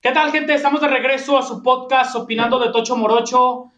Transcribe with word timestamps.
¿Qué 0.00 0.12
tal, 0.12 0.30
gente? 0.30 0.54
Estamos 0.54 0.80
de 0.80 0.86
regreso 0.86 1.36
a 1.36 1.42
su 1.42 1.60
podcast 1.60 2.14
Opinando 2.14 2.60
de 2.60 2.70
Tocho 2.70 2.96
Morocho. 2.96 3.72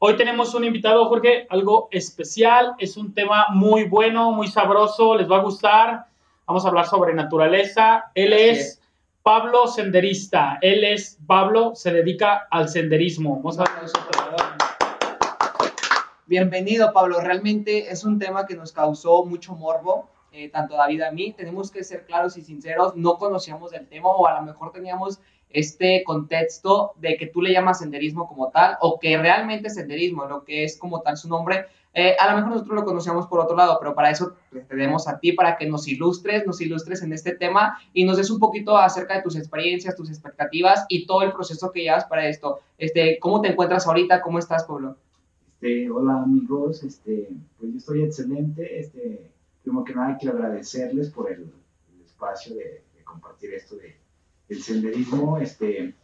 Hoy 0.00 0.18
tenemos 0.18 0.54
un 0.54 0.64
invitado, 0.64 1.08
Jorge, 1.08 1.46
algo 1.48 1.88
especial. 1.90 2.74
Es 2.76 2.98
un 2.98 3.14
tema 3.14 3.46
muy 3.54 3.84
bueno, 3.84 4.32
muy 4.32 4.48
sabroso, 4.48 5.16
les 5.16 5.30
va 5.30 5.38
a 5.38 5.42
gustar. 5.42 6.04
Vamos 6.46 6.66
a 6.66 6.68
hablar 6.68 6.84
sobre 6.84 7.14
naturaleza. 7.14 8.10
Él 8.14 8.34
es 8.34 8.82
Pablo 9.22 9.66
Senderista. 9.66 10.58
Él 10.60 10.84
es 10.84 11.18
Pablo, 11.26 11.74
se 11.74 11.90
dedica 11.90 12.46
al 12.50 12.68
senderismo. 12.68 13.36
Vamos 13.36 13.58
a 13.58 13.64
Bienvenido, 16.26 16.92
Pablo. 16.92 17.18
Realmente 17.18 17.90
es 17.90 18.04
un 18.04 18.18
tema 18.18 18.46
que 18.46 18.56
nos 18.56 18.72
causó 18.72 19.24
mucho 19.24 19.54
morbo, 19.54 20.10
eh, 20.32 20.50
tanto 20.50 20.76
David 20.76 21.00
a 21.00 21.10
mí. 21.10 21.32
Tenemos 21.32 21.70
que 21.70 21.82
ser 21.82 22.04
claros 22.04 22.36
y 22.36 22.42
sinceros. 22.42 22.94
No 22.94 23.16
conocíamos 23.16 23.72
el 23.72 23.88
tema 23.88 24.10
o 24.10 24.26
a 24.26 24.38
lo 24.38 24.42
mejor 24.42 24.70
teníamos 24.70 25.18
este 25.54 26.02
contexto 26.04 26.92
de 26.96 27.16
que 27.16 27.26
tú 27.26 27.42
le 27.42 27.52
llamas 27.52 27.78
senderismo 27.78 28.26
como 28.26 28.50
tal 28.50 28.76
o 28.80 28.98
que 28.98 29.16
realmente 29.16 29.70
senderismo, 29.70 30.26
lo 30.26 30.44
que 30.44 30.64
es 30.64 30.78
como 30.78 31.02
tal 31.02 31.16
su 31.16 31.28
nombre, 31.28 31.66
eh, 31.94 32.16
a 32.18 32.30
lo 32.30 32.36
mejor 32.36 32.52
nosotros 32.52 32.74
lo 32.76 32.84
conocíamos 32.84 33.26
por 33.26 33.40
otro 33.40 33.54
lado, 33.54 33.76
pero 33.78 33.94
para 33.94 34.10
eso 34.10 34.34
tenemos 34.68 35.06
a 35.08 35.18
ti, 35.18 35.32
para 35.32 35.56
que 35.56 35.66
nos 35.66 35.86
ilustres, 35.86 36.46
nos 36.46 36.60
ilustres 36.60 37.02
en 37.02 37.12
este 37.12 37.34
tema 37.34 37.78
y 37.92 38.04
nos 38.04 38.16
des 38.16 38.30
un 38.30 38.38
poquito 38.38 38.78
acerca 38.78 39.14
de 39.14 39.22
tus 39.22 39.36
experiencias, 39.36 39.94
tus 39.94 40.08
expectativas 40.08 40.86
y 40.88 41.06
todo 41.06 41.22
el 41.22 41.32
proceso 41.32 41.70
que 41.70 41.82
llevas 41.82 42.06
para 42.06 42.26
esto. 42.28 42.60
Este, 42.78 43.18
¿Cómo 43.20 43.42
te 43.42 43.48
encuentras 43.48 43.86
ahorita? 43.86 44.22
¿Cómo 44.22 44.38
estás, 44.38 44.64
Pablo? 44.64 44.96
Este, 45.62 45.88
hola 45.90 46.22
amigos, 46.22 46.82
este, 46.82 47.28
pues 47.58 47.72
yo 47.72 47.78
estoy 47.78 48.02
excelente. 48.02 48.80
Este, 48.80 49.30
primero 49.62 49.84
que 49.84 49.94
nada 49.94 50.16
quiero 50.18 50.36
agradecerles 50.36 51.10
por 51.10 51.30
el, 51.30 51.52
espacio 52.04 52.56
de, 52.56 52.82
compartir 53.04 53.52
esto 53.52 53.76
de, 53.76 53.94
del 54.52 54.62
senderismo. 54.62 55.38
Este, 55.38 55.94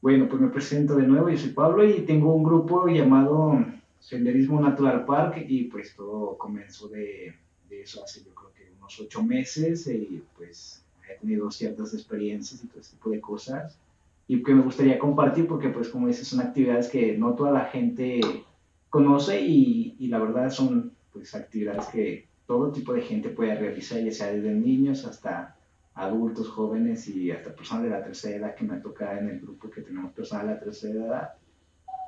bueno, 0.00 0.28
pues 0.28 0.40
me 0.40 0.48
presento 0.48 0.96
de 0.96 1.06
nuevo, 1.06 1.28
yo 1.28 1.36
soy 1.36 1.50
Pablo 1.50 1.84
y 1.84 2.02
tengo 2.02 2.34
un 2.34 2.42
grupo 2.42 2.86
llamado 2.88 3.64
Senderismo 4.00 4.60
Natural 4.60 5.04
Park 5.04 5.44
y 5.48 5.64
pues 5.64 5.94
todo 5.94 6.36
comenzó 6.38 6.88
de, 6.88 7.34
eso 7.70 8.02
hace 8.02 8.24
yo 8.24 8.34
creo 8.34 8.52
que 8.54 8.72
unos 8.78 9.00
ocho 9.00 9.22
meses 9.22 9.86
y 9.88 10.22
pues 10.36 10.82
he 11.08 11.18
tenido 11.20 11.50
ciertas 11.50 11.92
experiencias 11.94 12.62
y 12.62 12.68
todo 12.68 12.80
ese 12.80 12.92
tipo 12.92 13.10
de 13.10 13.20
cosas 13.20 13.78
y 14.28 14.42
que 14.42 14.54
me 14.54 14.62
gustaría 14.62 14.98
compartir 14.98 15.46
porque 15.46 15.68
pues 15.68 15.88
como 15.88 16.08
dices 16.08 16.28
son 16.28 16.40
actividades 16.40 16.88
que 16.88 17.16
no 17.16 17.34
toda 17.34 17.52
la 17.52 17.66
gente 17.66 18.20
conoce 18.90 19.40
y, 19.40 19.94
y 19.98 20.08
la 20.08 20.18
verdad 20.18 20.50
son 20.50 20.92
pues 21.12 21.34
actividades 21.34 21.86
que 21.86 22.26
todo 22.46 22.72
tipo 22.72 22.92
de 22.92 23.02
gente 23.02 23.28
puede 23.28 23.54
realizar 23.56 24.00
ya 24.02 24.12
sea 24.12 24.32
desde 24.32 24.52
niños 24.54 25.04
hasta 25.04 25.55
adultos, 25.96 26.48
jóvenes 26.48 27.08
y 27.08 27.30
hasta 27.30 27.54
personas 27.54 27.84
de 27.84 27.90
la 27.90 28.04
tercera 28.04 28.36
edad 28.36 28.54
que 28.54 28.64
me 28.64 28.78
toca 28.78 29.18
en 29.18 29.28
el 29.28 29.40
grupo 29.40 29.68
que 29.68 29.82
tenemos 29.82 30.12
personas 30.12 30.46
de 30.46 30.52
la 30.52 30.60
tercera 30.60 31.04
edad 31.04 31.30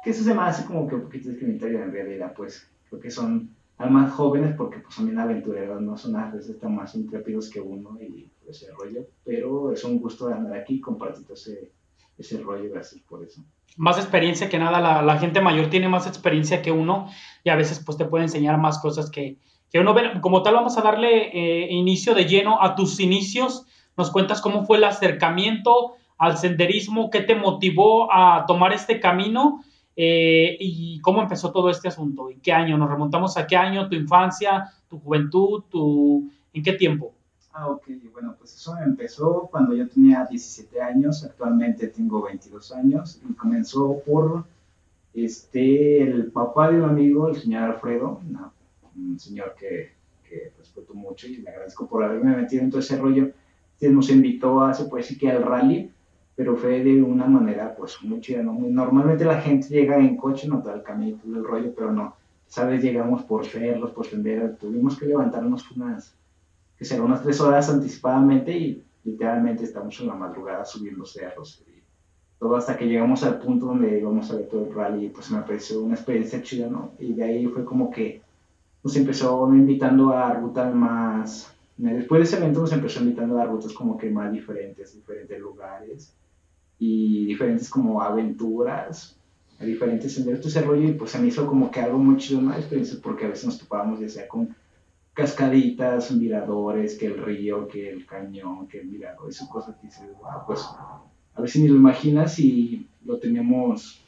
que 0.02 0.10
eso 0.10 0.22
se 0.22 0.34
me 0.34 0.42
hace 0.42 0.64
como 0.64 0.86
que 0.86 0.94
un 0.94 1.02
poquito 1.02 1.28
discriminatorio 1.28 1.82
en 1.82 1.92
realidad, 1.92 2.32
pues 2.36 2.70
creo 2.88 3.00
que 3.00 3.10
son 3.10 3.50
más 3.78 4.12
jóvenes 4.12 4.54
porque 4.56 4.78
pues 4.78 5.04
bien 5.04 5.18
aventureros, 5.18 5.80
no 5.80 5.96
son 5.96 6.16
a 6.16 6.30
veces 6.30 6.58
tan 6.58 6.74
más 6.74 6.94
intrépidos 6.94 7.48
que 7.48 7.60
uno 7.60 7.96
y 8.00 8.28
ese 8.48 8.70
rollo, 8.72 9.06
pero 9.24 9.72
es 9.72 9.84
un 9.84 9.98
gusto 9.98 10.28
de 10.28 10.34
andar 10.34 10.56
aquí 10.56 10.80
compartiendo 10.80 11.34
ese, 11.34 11.70
ese 12.16 12.40
rollo, 12.40 12.70
gracias 12.70 13.00
por 13.02 13.22
eso. 13.22 13.42
Más 13.76 13.98
experiencia 13.98 14.48
que 14.48 14.58
nada, 14.58 14.80
la, 14.80 15.02
la, 15.02 15.18
gente 15.18 15.40
mayor 15.40 15.70
tiene 15.70 15.88
más 15.88 16.06
experiencia 16.06 16.62
que 16.62 16.72
uno 16.72 17.08
y 17.44 17.50
a 17.50 17.56
veces 17.56 17.80
pues 17.84 17.96
te 17.96 18.06
puede 18.06 18.24
enseñar 18.24 18.58
más 18.58 18.78
cosas 18.80 19.10
que, 19.10 19.36
que 19.70 19.78
uno. 19.78 19.94
Como 20.20 20.42
tal, 20.42 20.54
vamos 20.54 20.76
a 20.78 20.82
darle 20.82 21.28
eh, 21.32 21.68
inicio 21.70 22.14
de 22.14 22.24
lleno 22.24 22.60
a 22.60 22.74
tus 22.74 22.98
inicios. 22.98 23.66
Nos 23.98 24.10
cuentas 24.10 24.40
cómo 24.40 24.64
fue 24.64 24.78
el 24.78 24.84
acercamiento 24.84 25.96
al 26.16 26.38
senderismo, 26.38 27.10
qué 27.10 27.20
te 27.20 27.34
motivó 27.34 28.10
a 28.10 28.46
tomar 28.46 28.72
este 28.72 28.98
camino 28.98 29.62
eh, 30.00 30.56
¿Y 30.60 31.00
cómo 31.00 31.20
empezó 31.20 31.50
todo 31.50 31.70
este 31.70 31.88
asunto? 31.88 32.30
¿En 32.30 32.40
qué 32.40 32.52
año? 32.52 32.78
¿Nos 32.78 32.88
remontamos 32.88 33.36
a 33.36 33.48
qué 33.48 33.56
año? 33.56 33.88
¿Tu 33.88 33.96
infancia? 33.96 34.72
¿Tu 34.88 35.00
juventud? 35.00 35.64
Tu... 35.68 36.30
¿En 36.52 36.62
qué 36.62 36.74
tiempo? 36.74 37.12
Ah, 37.52 37.68
ok. 37.68 37.88
Bueno, 38.12 38.36
pues 38.38 38.54
eso 38.54 38.78
empezó 38.78 39.48
cuando 39.50 39.74
yo 39.74 39.88
tenía 39.88 40.24
17 40.24 40.80
años. 40.80 41.24
Actualmente 41.24 41.88
tengo 41.88 42.22
22 42.22 42.70
años. 42.70 43.20
Y 43.28 43.32
comenzó 43.32 44.00
por 44.06 44.44
este, 45.14 46.00
el 46.00 46.30
papá 46.30 46.70
de 46.70 46.80
un 46.80 46.88
amigo, 46.88 47.28
el 47.30 47.34
señor 47.34 47.64
Alfredo, 47.64 48.20
un 48.94 49.18
señor 49.18 49.56
que, 49.58 49.94
que, 50.28 50.52
respeto 50.56 50.94
mucho 50.94 51.26
y 51.26 51.38
le 51.38 51.50
agradezco 51.50 51.88
por 51.88 52.04
haberme 52.04 52.36
metido 52.36 52.62
en 52.62 52.70
todo 52.70 52.78
ese 52.78 52.98
rollo. 52.98 53.32
Nos 53.80 54.10
invitó 54.10 54.62
a, 54.62 54.74
se 54.74 54.84
puede 54.84 55.02
decir 55.02 55.18
que 55.18 55.30
al 55.30 55.42
rally 55.42 55.90
pero 56.38 56.56
fue 56.56 56.84
de 56.84 57.02
una 57.02 57.26
manera 57.26 57.74
pues 57.74 58.00
muy 58.04 58.20
chida, 58.20 58.44
¿no? 58.44 58.52
Normalmente 58.52 59.24
la 59.24 59.40
gente 59.40 59.66
llega 59.70 59.98
en 59.98 60.16
coche, 60.16 60.46
no 60.46 60.62
todo 60.62 60.72
el 60.72 60.84
camino, 60.84 61.18
todo 61.20 61.34
el 61.36 61.42
rollo, 61.42 61.74
pero 61.74 61.92
no, 61.92 62.14
¿sabes? 62.46 62.80
Llegamos 62.80 63.24
por 63.24 63.44
cerros, 63.44 63.90
por 63.90 64.06
senderos, 64.06 64.56
tuvimos 64.56 64.96
que 64.96 65.06
levantarnos 65.06 65.68
unas, 65.72 66.14
que 66.78 66.84
será 66.84 67.02
unas 67.02 67.24
tres 67.24 67.40
horas 67.40 67.68
anticipadamente 67.68 68.56
y 68.56 68.84
literalmente 69.02 69.64
estamos 69.64 69.98
en 69.98 70.06
la 70.06 70.14
madrugada 70.14 70.64
subiendo 70.64 71.04
cerros. 71.04 71.60
Todo 72.38 72.54
hasta 72.54 72.76
que 72.76 72.86
llegamos 72.86 73.24
al 73.24 73.40
punto 73.40 73.66
donde 73.66 73.98
íbamos 73.98 74.30
a 74.30 74.36
ver 74.36 74.46
todo 74.46 74.64
el 74.64 74.72
rally, 74.72 75.08
pues 75.08 75.32
me 75.32 75.42
pareció 75.42 75.82
una 75.82 75.96
experiencia 75.96 76.40
chida, 76.40 76.68
¿no? 76.68 76.92
Y 77.00 77.14
de 77.14 77.24
ahí 77.24 77.46
fue 77.48 77.64
como 77.64 77.90
que 77.90 78.22
nos 78.84 78.94
empezó 78.94 79.52
invitando 79.52 80.10
a 80.10 80.34
rutas 80.34 80.72
más... 80.72 81.52
Después 81.78 82.18
de 82.18 82.24
ese 82.24 82.36
evento 82.38 82.60
nos 82.60 82.72
empezó 82.72 83.00
invitando 83.00 83.38
a 83.38 83.44
rutas 83.44 83.72
como 83.72 83.96
que 83.96 84.10
más 84.10 84.32
diferentes, 84.32 84.94
diferentes 84.94 85.38
lugares 85.38 86.12
y 86.76 87.24
diferentes 87.26 87.70
como 87.70 88.02
aventuras, 88.02 89.16
a 89.60 89.64
diferentes 89.64 90.12
senderos, 90.12 90.40
todo 90.40 90.48
ese 90.48 90.62
rollo, 90.62 90.88
y 90.88 90.92
pues 90.92 91.12
se 91.12 91.20
me 91.20 91.28
hizo 91.28 91.46
como 91.46 91.70
que 91.70 91.80
algo 91.80 91.98
muy 91.98 92.16
chido, 92.16 92.40
una 92.40 92.56
experiencia, 92.56 92.98
porque 93.00 93.26
a 93.26 93.28
veces 93.28 93.46
nos 93.46 93.58
topábamos 93.58 94.00
ya 94.00 94.08
sea 94.08 94.26
con 94.26 94.54
cascaditas, 95.14 96.10
miradores, 96.10 96.98
que 96.98 97.06
el 97.06 97.22
río, 97.22 97.68
que 97.68 97.90
el 97.90 98.06
cañón, 98.06 98.66
que 98.66 98.80
el 98.80 98.86
mirador, 98.86 99.30
esas 99.30 99.48
cosas 99.48 99.76
que 99.76 99.86
dices, 99.86 100.08
wow, 100.20 100.46
pues 100.46 100.60
a 101.34 101.40
ver 101.40 101.48
si 101.48 101.62
ni 101.62 101.68
lo 101.68 101.76
imaginas 101.76 102.40
y 102.40 102.88
lo 103.04 103.18
tenemos 103.18 104.04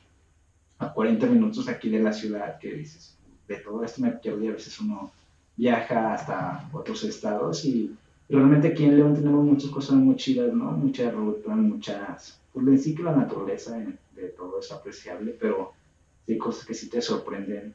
a 0.79 0.93
40 0.93 1.27
minutos 1.27 1.69
aquí 1.69 1.89
de 1.89 2.01
la 2.01 2.13
ciudad, 2.13 2.59
que 2.59 2.75
dices, 2.75 3.17
de 3.47 3.57
todo 3.57 3.85
esto 3.85 4.03
me 4.03 4.11
pierdo 4.11 4.45
y 4.45 4.49
a 4.49 4.53
veces 4.53 4.79
uno 4.81 5.13
viaja 5.61 6.15
hasta 6.15 6.71
otros 6.73 7.05
estados 7.05 7.67
y 7.67 7.95
realmente 8.31 8.69
aquí 8.69 8.85
en 8.85 8.97
León 8.97 9.15
tenemos 9.15 9.45
muchas 9.45 9.71
cosas 9.71 9.97
muy 9.97 10.17
chidas, 10.17 10.55
¿no? 10.55 10.71
Muchas 10.73 11.13
rutas, 11.13 11.55
muchas 11.55 12.41
pues 12.51 12.67
en 12.67 12.79
sí 12.79 12.95
que 12.95 13.03
la 13.03 13.15
naturaleza 13.15 13.77
de, 13.77 14.29
todo 14.31 14.61
es 14.61 14.73
apreciable, 14.73 15.37
pero 15.39 15.73
hay 16.27 16.39
cosas 16.39 16.65
que 16.65 16.73
sí 16.73 16.89
te 16.89 17.03
sorprenden 17.03 17.75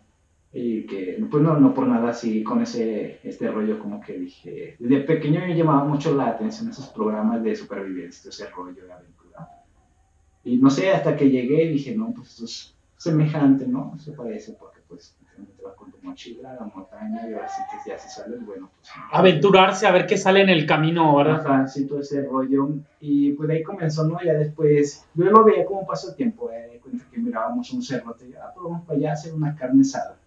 y 0.51 0.87
que 0.87 1.23
pues 1.29 1.43
no, 1.43 1.59
no 1.59 1.75
por 1.75 1.87
nada 1.87 2.09
así 2.09 2.43
con 2.43 2.63
ese 2.63 3.19
este 3.23 3.51
rollo 3.51 3.77
como 3.77 4.01
que 4.01 4.17
dije, 4.17 4.75
desde 4.79 5.01
pequeño 5.01 5.41
me 5.41 5.55
llamaba 5.55 5.83
mucho 5.85 6.15
la 6.15 6.29
atención 6.29 6.69
esos 6.69 6.87
programas 6.87 7.43
de 7.43 7.55
supervivencia, 7.55 8.29
ese 8.29 8.49
rollo 8.49 8.83
de 8.83 8.91
aventura. 8.91 9.47
Y 10.43 10.57
no 10.57 10.71
sé, 10.71 10.89
hasta 10.89 11.15
que 11.15 11.29
llegué 11.29 11.69
dije, 11.69 11.95
no, 11.95 12.13
pues 12.15 12.29
esto 12.29 12.45
es 12.45 12.75
semejante, 12.97 13.67
¿no? 13.67 13.95
Se 13.99 14.11
parece 14.11 14.53
porque 14.53 14.79
pues 14.87 15.15
tu 15.57 15.67
mochila 16.05 16.51
a 16.51 16.55
la 16.55 16.71
montaña 16.73 17.27
y 17.29 17.33
ahora 17.33 17.47
sí 17.49 17.61
que 17.69 17.89
ya 17.89 17.97
se 17.97 18.09
sale, 18.09 18.37
bueno, 18.37 18.69
pues... 18.75 18.91
Aventurarse 19.11 19.87
a 19.87 19.91
ver 19.91 20.05
qué 20.05 20.17
sale 20.17 20.41
en 20.41 20.49
el 20.49 20.65
camino, 20.65 21.15
¿verdad? 21.15 21.41
Ajá, 21.45 21.67
sí, 21.67 21.85
todo 21.85 21.99
ese 21.99 22.23
rollo. 22.23 22.69
Y 22.99 23.33
pues 23.33 23.49
de 23.49 23.55
ahí 23.55 23.63
comenzó, 23.63 24.07
¿no? 24.07 24.17
Ya 24.23 24.33
después, 24.33 25.05
yo 25.15 25.25
lo 25.25 25.43
veía 25.43 25.65
como 25.65 25.85
pasatiempo, 25.85 26.51
eh, 26.51 26.69
de 26.73 26.79
cuenta 26.79 27.05
que 27.11 27.17
mirábamos 27.17 27.71
un 27.71 27.81
cerro, 27.81 28.15
y 28.21 28.33
ah, 28.33 28.51
pues 28.53 28.63
vamos 28.63 28.85
para 28.85 28.97
allá 28.97 29.09
a 29.09 29.13
hacer 29.13 29.33
una 29.33 29.55
carne 29.55 29.81
asada. 29.81 30.17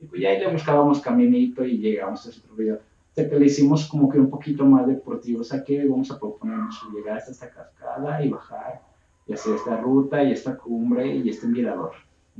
Y 0.00 0.06
pues 0.06 0.20
ya 0.20 0.30
ahí 0.30 0.40
le 0.40 0.52
buscábamos 0.52 1.00
caminito 1.00 1.64
y 1.64 1.78
llegamos 1.78 2.26
a 2.26 2.30
ese 2.30 2.42
rollo. 2.48 2.80
Hasta 3.08 3.30
que 3.30 3.38
le 3.38 3.46
hicimos 3.46 3.86
como 3.88 4.10
que 4.10 4.18
un 4.18 4.28
poquito 4.28 4.66
más 4.66 4.86
deportivo, 4.86 5.40
o 5.40 5.44
sea 5.44 5.64
que 5.64 5.86
vamos 5.86 6.10
a 6.10 6.18
proponernos 6.18 6.82
llegar 6.94 7.16
hasta 7.16 7.30
esta 7.30 7.48
cascada 7.48 8.22
y 8.22 8.28
bajar 8.28 8.82
y 9.26 9.32
hacer 9.32 9.54
esta 9.54 9.78
ruta 9.78 10.22
y 10.22 10.32
esta 10.32 10.54
cumbre 10.56 11.06
y 11.16 11.30
este 11.30 11.46
mirador 11.46 11.92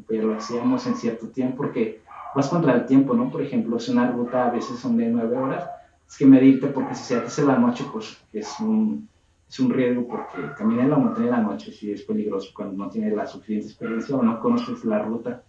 pero 0.07 0.29
lo 0.29 0.37
hacíamos 0.37 0.87
en 0.87 0.97
cierto 0.97 1.29
tiempo 1.29 1.59
porque 1.59 2.01
vas 2.37 2.49
contra 2.49 2.75
el 2.75 2.85
tiempo, 2.85 3.15
¿no? 3.15 3.31
Por 3.31 3.41
ejemplo, 3.41 3.79
si 3.79 3.93
una 3.93 4.13
ruta 4.13 4.47
a 4.47 4.51
veces 4.51 4.79
son 4.79 4.97
de 4.99 5.09
nueve 5.09 5.39
horas, 5.39 5.69
es 6.07 6.19
que 6.19 6.27
medirte 6.27 6.67
porque 6.69 6.95
si 6.95 7.05
se 7.05 7.17
hace 7.17 7.41
en 7.41 7.49
la 7.49 7.59
noche, 7.59 7.85
pues 7.91 8.23
es 8.33 8.61
un, 8.61 9.09
es 9.49 9.59
un 9.59 9.71
riesgo 9.71 10.07
porque 10.07 10.53
caminar 10.57 10.85
en 10.85 10.91
la 10.91 10.99
montaña 10.99 11.27
en 11.27 11.33
la 11.33 11.41
noche 11.41 11.73
sí 11.73 11.91
es 11.91 12.03
peligroso 12.03 12.51
cuando 12.55 12.77
no 12.77 12.91
tienes 12.91 13.15
la 13.15 13.27
suficiente 13.27 13.69
experiencia 13.69 14.17
o 14.17 14.23
no 14.23 14.39
conoces 14.39 14.85
la 14.85 15.01
ruta. 15.01 15.43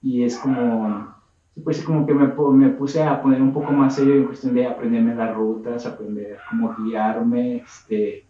Y 0.00 0.24
es 0.24 0.38
como, 0.38 1.14
pues 1.62 1.84
como 1.84 2.06
que 2.06 2.14
me, 2.14 2.26
me 2.26 2.68
puse 2.70 3.02
a 3.02 3.20
poner 3.20 3.42
un 3.42 3.52
poco 3.52 3.72
más 3.72 3.94
serio 3.94 4.14
en 4.14 4.24
cuestión 4.24 4.54
de 4.54 4.66
aprenderme 4.66 5.14
las 5.14 5.34
rutas, 5.34 5.84
aprender 5.84 6.38
cómo 6.48 6.74
guiarme, 6.78 7.56
este, 7.58 8.24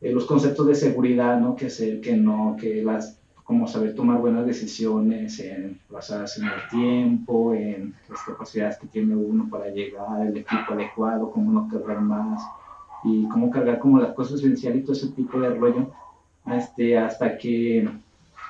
eh, 0.00 0.12
los 0.12 0.26
conceptos 0.26 0.66
de 0.66 0.74
seguridad, 0.74 1.38
¿no? 1.38 1.54
Que 1.54 1.66
hacer, 1.66 2.00
que 2.00 2.16
no, 2.16 2.56
que 2.60 2.82
las 2.82 3.17
cómo 3.48 3.66
saber 3.66 3.94
tomar 3.94 4.18
buenas 4.18 4.44
decisiones 4.44 5.40
en, 5.40 5.80
basadas 5.88 6.36
en 6.36 6.44
el 6.44 6.68
tiempo, 6.70 7.54
en 7.54 7.94
las 8.10 8.20
capacidades 8.20 8.76
que 8.76 8.88
tiene 8.88 9.16
uno 9.16 9.48
para 9.48 9.70
llegar, 9.70 10.26
el 10.26 10.36
equipo 10.36 10.74
adecuado, 10.74 11.30
cómo 11.30 11.50
no 11.50 11.66
quebrar 11.66 12.02
más. 12.02 12.42
y 13.04 13.26
cómo 13.28 13.48
cargar 13.48 13.78
como 13.78 14.00
las 14.00 14.12
cosas 14.12 14.40
esenciales 14.40 14.80
y 14.80 14.84
todo 14.84 14.92
ese 14.92 15.12
tipo 15.12 15.40
de 15.40 15.54
rollo, 15.54 15.90
este, 16.44 16.98
hasta 16.98 17.38
que, 17.38 17.88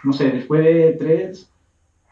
no 0.02 0.12
sé, 0.12 0.30
después 0.30 0.64
de 0.64 0.96
tres, 0.98 1.48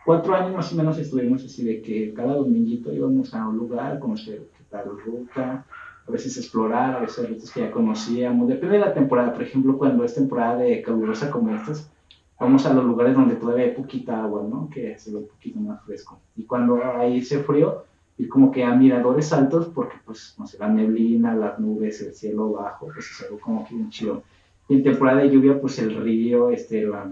cuatro 0.04 0.36
años 0.36 0.54
más 0.54 0.72
o 0.72 0.76
menos 0.76 0.96
estuvimos 0.96 1.44
así 1.44 1.64
de 1.64 1.82
que 1.82 2.14
cada 2.14 2.34
dominguito 2.36 2.92
íbamos 2.92 3.34
a 3.34 3.48
un 3.48 3.56
lugar, 3.56 3.98
conocer 3.98 4.42
qué 4.56 4.64
tal 4.70 4.96
ruta, 5.04 5.64
a 6.06 6.10
veces 6.12 6.36
explorar, 6.36 6.94
a 6.94 7.00
veces 7.00 7.28
rutas 7.28 7.50
que 7.50 7.62
ya 7.62 7.70
conocíamos, 7.72 8.46
depende 8.46 8.78
de 8.78 8.84
la 8.84 8.94
temporada, 8.94 9.32
por 9.32 9.42
ejemplo, 9.42 9.76
cuando 9.76 10.04
es 10.04 10.14
temporada 10.14 10.58
de 10.58 10.82
calurosa 10.82 11.32
como 11.32 11.52
estas, 11.52 11.90
vamos 12.38 12.66
a 12.66 12.74
los 12.74 12.84
lugares 12.84 13.14
donde 13.14 13.36
todavía 13.36 13.66
hay 13.66 13.72
poquita 13.72 14.22
agua, 14.22 14.46
¿no? 14.48 14.68
Que 14.68 14.98
se 14.98 15.10
ve 15.10 15.18
un 15.18 15.28
poquito 15.28 15.58
más 15.60 15.82
fresco. 15.84 16.20
Y 16.36 16.44
cuando 16.44 16.82
hay 16.84 17.18
ese 17.18 17.40
frío, 17.40 17.84
ir 18.18 18.28
como 18.28 18.50
que 18.50 18.64
a 18.64 18.74
miradores 18.74 19.32
altos, 19.32 19.68
porque 19.74 19.96
pues, 20.04 20.34
no 20.38 20.46
sé, 20.46 20.58
la 20.58 20.68
neblina, 20.68 21.34
las 21.34 21.58
nubes, 21.58 22.00
el 22.02 22.14
cielo 22.14 22.52
bajo, 22.52 22.86
pues 22.92 23.10
es 23.10 23.22
algo 23.24 23.38
como 23.40 23.66
que 23.66 23.74
un 23.74 23.90
chido. 23.90 24.22
Y 24.68 24.74
en 24.74 24.82
temporada 24.82 25.22
de 25.22 25.30
lluvia, 25.30 25.60
pues 25.60 25.78
el 25.78 25.94
río, 26.02 26.50
este, 26.50 26.86
la, 26.86 27.10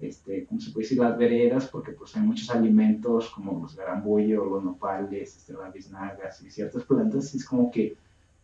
este, 0.00 0.46
¿cómo 0.46 0.60
se 0.60 0.72
puede 0.72 0.84
decir? 0.84 0.98
Las 0.98 1.16
veredas, 1.16 1.68
porque 1.68 1.92
pues 1.92 2.16
hay 2.16 2.22
muchos 2.22 2.50
alimentos 2.50 3.30
como 3.30 3.60
los 3.60 3.76
garambullos, 3.76 4.46
los 4.46 4.64
nopales, 4.64 5.36
este, 5.36 5.52
las 5.52 5.72
biznagas 5.72 6.42
y 6.42 6.50
ciertas 6.50 6.84
plantas, 6.84 7.34
y 7.34 7.38
es 7.38 7.44
como 7.44 7.70
que 7.70 7.96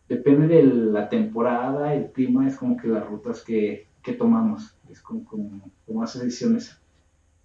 depende 0.07 0.47
de 0.47 0.63
la 0.63 1.09
temporada, 1.09 1.93
el 1.93 2.11
clima, 2.11 2.47
es 2.47 2.55
como 2.55 2.77
que 2.77 2.87
las 2.87 3.05
rutas 3.07 3.43
que, 3.43 3.87
que 4.01 4.13
tomamos, 4.13 4.76
es 4.91 5.01
como, 5.01 5.23
como, 5.25 5.61
como 5.85 6.03
hace 6.03 6.23
decisiones. 6.23 6.77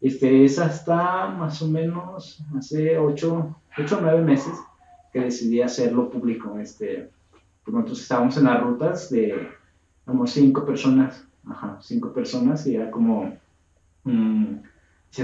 Este, 0.00 0.44
es 0.44 0.58
hasta 0.58 1.28
más 1.28 1.62
o 1.62 1.68
menos 1.68 2.42
hace 2.56 2.98
8 2.98 3.34
o 3.34 4.00
9 4.00 4.22
meses 4.22 4.54
que 5.12 5.20
decidí 5.20 5.62
hacerlo 5.62 6.10
público. 6.10 6.58
Este, 6.58 7.08
pues 7.64 7.74
nosotros 7.74 8.00
estábamos 8.02 8.36
en 8.36 8.44
las 8.44 8.60
rutas 8.60 9.10
de 9.10 9.48
como 10.04 10.26
5 10.26 10.64
personas, 10.64 11.24
ajá, 11.48 11.78
5 11.80 12.12
personas 12.12 12.66
y 12.66 12.74
era 12.74 12.90
como, 12.90 13.36
mmm, 14.04 14.56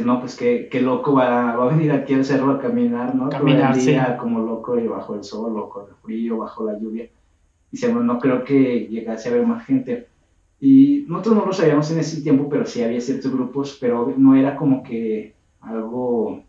no, 0.04 0.20
pues 0.20 0.36
qué, 0.36 0.68
qué 0.70 0.80
loco 0.80 1.14
va, 1.14 1.56
va, 1.56 1.64
a 1.64 1.74
venir 1.74 1.90
aquí 1.90 2.12
al 2.14 2.24
cerro 2.24 2.52
a 2.52 2.60
caminar, 2.60 3.14
¿no? 3.14 3.30
Caminar, 3.30 3.72
Todo 3.72 3.80
el 3.80 3.86
día, 3.86 4.16
como 4.18 4.40
loco 4.40 4.78
y 4.78 4.86
bajo 4.86 5.14
el 5.14 5.24
sol, 5.24 5.54
loco 5.54 5.88
el 5.88 5.94
frío, 5.96 6.38
bajo 6.38 6.64
la 6.64 6.78
lluvia. 6.78 7.04
Y 7.04 7.10
decíamos, 7.72 8.04
no 8.04 8.18
creo 8.18 8.44
que 8.44 8.86
llegase 8.86 9.28
a 9.28 9.32
haber 9.32 9.46
más 9.46 9.64
gente 9.64 10.06
y 10.60 11.04
nosotros 11.06 11.36
no 11.36 11.46
lo 11.46 11.52
sabíamos 11.52 11.90
en 11.90 12.00
ese 12.00 12.20
tiempo, 12.22 12.48
pero 12.48 12.66
sí 12.66 12.82
había 12.82 13.00
ciertos 13.00 13.32
grupos, 13.32 13.78
pero 13.80 14.12
no 14.16 14.34
era 14.34 14.56
como 14.56 14.82
que 14.82 15.34
algo 15.60 16.42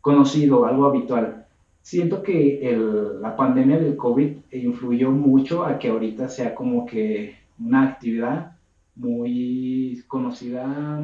conocido, 0.00 0.66
algo 0.66 0.86
habitual. 0.86 1.46
Siento 1.82 2.22
que 2.22 2.68
el, 2.68 3.20
la 3.20 3.36
pandemia 3.36 3.78
del 3.78 3.96
COVID 3.96 4.36
influyó 4.50 5.12
mucho 5.12 5.64
a 5.64 5.78
que 5.78 5.88
ahorita 5.88 6.28
sea 6.28 6.54
como 6.54 6.84
que 6.84 7.36
una 7.60 7.84
actividad 7.84 8.56
muy 8.96 10.02
conocida. 10.08 10.98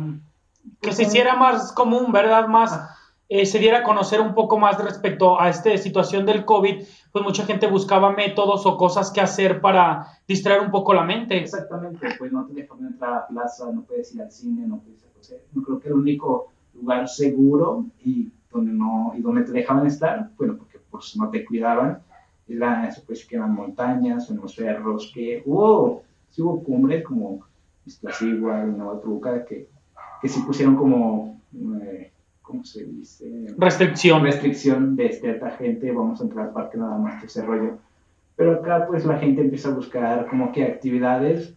Que 0.81 0.93
se 0.93 1.05
hiciera 1.05 1.37
más 1.37 1.73
común, 1.73 2.11
¿verdad? 2.11 2.49
Más. 2.49 2.73
Eh, 3.33 3.47
se 3.47 3.59
diera 3.59 3.79
a 3.79 3.83
conocer 3.83 4.21
un 4.21 4.35
poco 4.35 4.59
más 4.59 4.83
respecto 4.85 5.41
a 5.41 5.49
esta 5.49 5.75
situación 5.79 6.27
del 6.27 6.45
COVID, 6.45 6.85
pues 7.11 7.25
mucha 7.25 7.47
gente 7.47 7.67
buscaba 7.67 8.13
métodos 8.13 8.67
o 8.67 8.77
cosas 8.77 9.11
que 9.11 9.23
hacer 9.23 9.63
para 9.63 10.07
distraer 10.29 10.61
un 10.61 10.71
poco 10.71 10.93
la 10.93 11.03
mente. 11.03 11.39
Exactamente, 11.39 12.09
pues 12.19 12.31
no 12.31 12.45
te 12.45 12.53
dejan 12.53 12.85
entrar 12.85 13.11
a 13.11 13.15
la 13.21 13.27
plaza, 13.29 13.73
no 13.73 13.85
puedes 13.85 14.15
ir 14.15 14.21
al 14.21 14.31
cine, 14.31 14.67
no 14.67 14.81
puedes 14.81 15.03
ir 15.31 15.39
No 15.55 15.63
creo 15.63 15.81
que 15.81 15.89
el 15.89 15.95
único 15.95 16.53
lugar 16.75 17.09
seguro 17.09 17.87
y 18.05 18.31
donde, 18.51 18.73
no, 18.73 19.15
y 19.17 19.23
donde 19.23 19.45
te 19.45 19.53
dejaban 19.53 19.87
estar, 19.87 20.29
bueno, 20.37 20.59
porque 20.59 20.79
pues 20.91 21.17
no 21.17 21.31
te 21.31 21.43
cuidaban, 21.47 22.03
era, 22.47 22.91
pues 23.07 23.25
que 23.25 23.37
eran 23.37 23.55
montañas, 23.55 24.29
en 24.29 24.37
los 24.37 24.55
cerros, 24.55 25.11
que 25.15 25.43
hubo, 25.47 26.03
sí 26.29 26.43
hubo 26.43 26.63
cumbres 26.63 27.03
como 27.03 27.47
Iztaccíhuatl, 27.87 28.77
Nueva 28.77 29.01
que, 29.47 29.71
que 30.21 30.29
sí 30.29 30.43
pusieron 30.43 30.77
como... 30.77 31.41
Eh, 31.83 32.12
¿cómo 32.43 32.65
se 32.65 32.85
dice? 32.85 33.47
Restricción. 33.57 34.23
Restricción 34.23 34.97
de 34.97 35.13
cierta 35.13 35.51
gente, 35.53 35.91
vamos 35.93 36.21
a 36.21 36.25
entrar 36.25 36.49
al 36.49 36.53
parque 36.53 36.79
nada 36.79 36.99
más 36.99 37.21
que 37.21 37.27
ese 37.27 37.43
rollo. 37.43 37.79
Pero 38.37 38.53
acá 38.55 38.87
pues 38.87 39.05
la 39.05 39.19
gente 39.19 39.43
empieza 39.43 39.69
a 39.69 39.75
buscar 39.75 40.27
como 40.27 40.53
que 40.53 40.65
actividades 40.65 41.55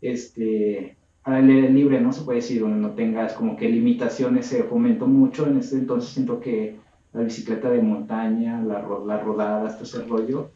este, 0.00 0.96
al 1.24 1.48
aire 1.48 1.70
libre, 1.70 2.00
¿no? 2.00 2.12
Se 2.12 2.22
puede 2.22 2.40
decir, 2.40 2.60
donde 2.60 2.78
no 2.78 2.90
tengas 2.90 3.32
como 3.32 3.56
que 3.56 3.68
limitaciones, 3.68 4.46
se 4.46 4.62
fomentó 4.64 5.06
mucho, 5.06 5.46
en 5.46 5.58
ese 5.58 5.76
entonces 5.76 6.10
siento 6.10 6.40
que 6.40 6.76
la 7.12 7.22
bicicleta 7.22 7.70
de 7.70 7.82
montaña, 7.82 8.62
la, 8.62 8.86
las 9.06 9.24
rodadas, 9.24 9.74
todo 9.74 9.84
ese 9.84 10.02
rollo, 10.04 10.50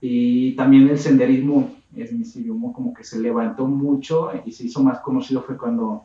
y 0.00 0.54
también 0.56 0.88
el 0.88 0.98
senderismo, 0.98 1.70
es 1.96 2.12
mi 2.12 2.24
como 2.72 2.94
que 2.94 3.02
se 3.02 3.18
levantó 3.18 3.66
mucho 3.66 4.30
y 4.44 4.52
se 4.52 4.64
hizo 4.64 4.82
más 4.82 5.00
conocido 5.00 5.42
fue 5.42 5.56
cuando 5.56 6.04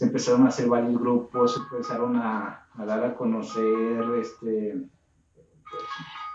se 0.00 0.06
empezaron 0.06 0.46
a 0.46 0.48
hacer 0.48 0.66
varios 0.66 0.98
grupos, 0.98 1.52
se 1.52 1.60
empezaron 1.60 2.16
a, 2.16 2.64
dar 2.86 3.04
a 3.04 3.14
conocer, 3.14 4.02
este... 4.18 4.76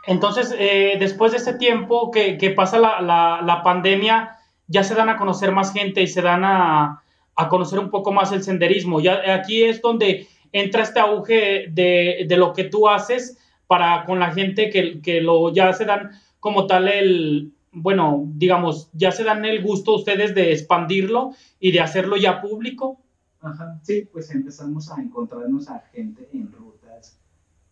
Entonces, 0.06 0.56
eh, 0.60 0.98
después 1.00 1.32
de 1.32 1.40
ese 1.40 1.56
tiempo 1.56 2.12
que, 2.12 2.54
pasa 2.56 2.78
la, 2.78 3.02
la, 3.02 3.42
la, 3.44 3.64
pandemia, 3.64 4.38
ya 4.68 4.84
se 4.84 4.94
dan 4.94 5.10
a 5.10 5.18
conocer 5.18 5.52
más 5.52 5.74
gente 5.74 6.04
y 6.04 6.06
se 6.06 6.22
dan 6.22 6.44
a, 6.44 7.02
a, 7.36 7.50
conocer 7.50 7.80
un 7.80 7.90
poco 7.90 8.12
más 8.12 8.32
el 8.34 8.44
senderismo. 8.44 9.00
Ya 9.00 9.34
aquí 9.34 9.64
es 9.64 9.82
donde 9.82 10.28
entra 10.52 10.84
este 10.84 11.00
auge 11.00 11.66
de, 11.72 12.26
de 12.28 12.38
lo 12.38 12.54
que 12.54 12.66
tú 12.66 12.88
haces 12.88 13.40
para 13.66 14.06
con 14.06 14.20
la 14.20 14.32
gente 14.32 14.70
que, 14.70 15.02
que, 15.02 15.22
lo 15.22 15.52
ya 15.52 15.74
se 15.74 15.86
dan 15.86 16.12
como 16.40 16.68
tal 16.68 16.88
el, 16.88 17.52
bueno, 17.72 18.26
digamos, 18.28 18.92
ya 18.94 19.12
se 19.12 19.24
dan 19.24 19.44
el 19.44 19.64
gusto 19.64 19.96
ustedes 19.96 20.36
de 20.36 20.52
expandirlo 20.52 21.32
y 21.60 21.72
de 21.72 21.80
hacerlo 21.80 22.16
ya 22.16 22.42
público. 22.42 23.00
Ajá, 23.46 23.80
sí, 23.84 24.10
pues 24.12 24.30
empezamos 24.32 24.92
a 24.92 25.02
encontrarnos 25.02 25.70
a 25.70 25.80
gente 25.92 26.28
en 26.34 26.52
rutas, 26.52 27.18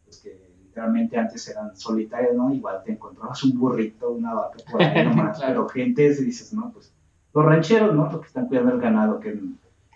pues 0.06 0.18
que 0.18 0.54
literalmente 0.64 1.18
antes 1.18 1.48
eran 1.48 1.76
solitarias, 1.76 2.36
¿no? 2.36 2.54
Igual 2.54 2.84
te 2.84 2.92
encontrabas 2.94 3.44
un 3.44 3.58
burrito, 3.58 4.12
una 4.12 4.34
vaca 4.34 4.58
por 4.72 4.82
ahí 4.82 5.04
nomás, 5.06 5.42
pero 5.42 5.68
gente, 5.68 6.10
dices, 6.10 6.54
no, 6.54 6.72
pues 6.72 6.94
los 7.34 7.46
rancheros, 7.46 7.96
¿no? 7.96 8.12
Los 8.12 8.22
que 8.22 8.28
están 8.28 8.48
cuidando 8.48 8.74
el 8.74 8.82
ganado, 8.82 9.20
que 9.20 9.40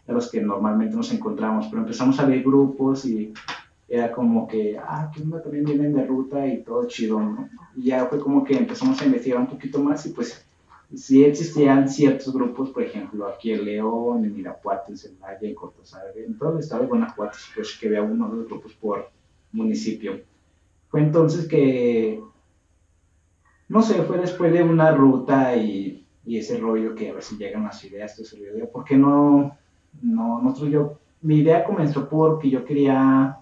a 0.08 0.12
los 0.12 0.32
que 0.32 0.42
normalmente 0.42 0.96
nos 0.96 1.12
encontramos, 1.12 1.68
pero 1.68 1.82
empezamos 1.82 2.20
a 2.20 2.26
ver 2.26 2.42
grupos 2.42 3.06
y 3.06 3.34
era 3.90 4.12
como 4.12 4.48
que, 4.48 4.78
ah, 4.78 5.12
que 5.14 5.22
también 5.22 5.66
vienen 5.66 5.94
de 5.94 6.06
ruta 6.06 6.46
y 6.48 6.64
todo 6.64 6.88
chido, 6.88 7.20
¿no? 7.20 7.50
Y 7.76 7.84
ya 7.84 8.06
fue 8.08 8.20
como 8.20 8.44
que 8.44 8.58
empezamos 8.58 9.02
a 9.02 9.06
investigar 9.06 9.40
un 9.40 9.48
poquito 9.48 9.80
más 9.80 10.06
y 10.06 10.10
pues 10.10 10.46
sí 10.96 11.24
existían 11.24 11.90
ciertos 11.90 12.34
grupos, 12.34 12.70
por 12.70 12.84
ejemplo, 12.84 13.28
aquí 13.28 13.52
en 13.52 13.66
León, 13.66 14.24
en 14.24 14.38
Irapuato, 14.38 14.92
en 14.92 14.98
Celaya, 14.98 15.40
en 15.42 15.56
Cortázar, 15.56 16.14
en 16.16 16.38
todo 16.38 16.54
el 16.54 16.60
estado 16.60 16.84
de 16.84 16.88
Guanajuato, 16.88 17.38
pues 17.56 17.78
que 17.78 17.88
había 17.88 18.02
uno 18.02 18.30
de 18.30 18.38
los 18.38 18.48
grupos 18.48 18.74
por 18.74 19.10
municipio. 19.52 20.22
Fue 20.90 21.02
entonces 21.02 21.48
que, 21.48 22.22
no 23.68 23.82
sé, 23.82 24.02
fue 24.04 24.18
después 24.18 24.54
de 24.54 24.64
una 24.64 24.92
ruta 24.92 25.56
y, 25.58 26.06
y 26.26 26.38
ese 26.38 26.58
rollo 26.58 26.96
que 26.96 27.10
a 27.10 27.14
ver 27.14 27.24
si 27.24 27.38
llegan 27.38 27.64
las 27.64 27.84
ideas, 27.84 28.16
todo 28.16 28.26
ese 28.26 28.38
rollo, 28.38 28.72
¿por 28.72 28.86
qué 28.86 28.96
no, 28.96 29.58
no, 30.02 30.42
nosotros 30.42 30.72
yo, 30.72 31.00
mi 31.22 31.40
idea 31.40 31.66
comenzó 31.66 32.08
porque 32.08 32.50
yo 32.50 32.64
quería, 32.64 33.40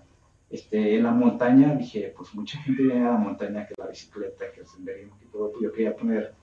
este, 0.49 0.95
en 0.95 1.03
la 1.03 1.11
montaña, 1.11 1.75
dije, 1.75 2.11
pues 2.17 2.33
mucha 2.33 2.59
gente 2.59 2.81
viene 2.81 3.05
a 3.05 3.11
la 3.11 3.17
montaña 3.17 3.67
que 3.67 3.75
la 3.77 3.87
bicicleta, 3.87 4.51
que 4.51 4.61
el 4.61 4.67
senderismo, 4.67 5.15
que 5.19 5.27
todo, 5.27 5.51
pues 5.51 5.63
yo 5.63 5.71
quería 5.71 5.95
poner 5.95 6.33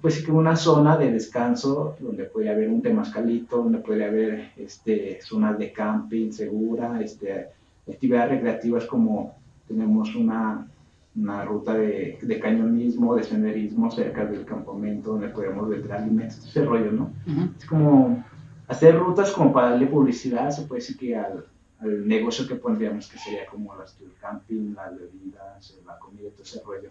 pues 0.00 0.14
sí 0.14 0.24
que 0.24 0.32
una 0.32 0.56
zona 0.56 0.96
de 0.96 1.12
descanso 1.12 1.96
donde 2.00 2.24
podría 2.24 2.52
haber 2.52 2.68
un 2.68 2.82
temascalito, 2.82 3.58
donde 3.58 3.78
podría 3.78 4.08
haber 4.08 4.52
este, 4.56 5.20
zonas 5.22 5.58
de 5.58 5.72
camping 5.72 6.32
segura, 6.32 7.00
este, 7.00 7.48
actividades 7.88 8.30
recreativas 8.30 8.84
como 8.86 9.36
tenemos 9.68 10.14
una, 10.14 10.66
una 11.14 11.44
ruta 11.44 11.74
de, 11.74 12.18
de, 12.20 12.40
cañonismo, 12.40 13.14
de 13.14 13.22
senderismo 13.22 13.90
cerca 13.90 14.24
del 14.24 14.44
campamento 14.44 15.12
donde 15.12 15.28
podemos 15.28 15.68
vender 15.68 15.92
alimentos, 15.92 16.46
ese 16.46 16.64
rollo, 16.64 16.90
¿no? 16.90 17.12
Es 17.56 17.64
como 17.66 18.24
hacer 18.68 18.98
rutas 18.98 19.30
como 19.30 19.52
para 19.52 19.70
darle 19.70 19.86
publicidad, 19.86 20.50
se 20.50 20.62
puede 20.62 20.80
decir 20.80 20.96
que 20.96 21.16
al, 21.16 21.44
al 21.80 22.08
negocio 22.08 22.46
que 22.48 22.54
pondríamos, 22.54 23.08
que 23.08 23.18
sería 23.18 23.46
como 23.46 23.74
las 23.76 24.00
el 24.00 24.12
camping, 24.20 24.74
las 24.74 24.98
bebidas, 24.98 25.78
la 25.86 25.98
comida, 25.98 26.30
todo 26.30 26.42
ese 26.42 26.62
rollo. 26.64 26.90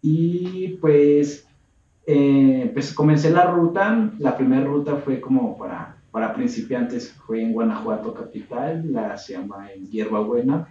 Y 0.00 0.76
pues 0.80 1.46
eh, 2.06 2.70
pues 2.72 2.92
comencé 2.92 3.30
la 3.30 3.46
ruta, 3.46 4.10
la 4.18 4.36
primera 4.36 4.64
ruta 4.64 4.96
fue 4.96 5.20
como 5.20 5.56
para, 5.56 5.96
para 6.10 6.34
principiantes, 6.34 7.12
fue 7.12 7.42
en 7.42 7.52
Guanajuato 7.52 8.12
capital, 8.12 8.92
la 8.92 9.16
se 9.16 9.32
llama 9.32 9.72
en 9.72 9.86
Hierbabuena, 9.86 10.68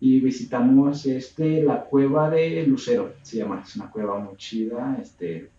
y 0.00 0.20
visitamos 0.20 1.06
este, 1.06 1.62
la 1.62 1.82
cueva 1.82 2.30
de 2.30 2.66
Lucero, 2.66 3.12
se 3.22 3.38
llama, 3.38 3.62
es 3.64 3.76
una 3.76 3.90
cueva 3.90 4.18
muy 4.18 4.36
chida, 4.36 4.98
este, 5.00 5.50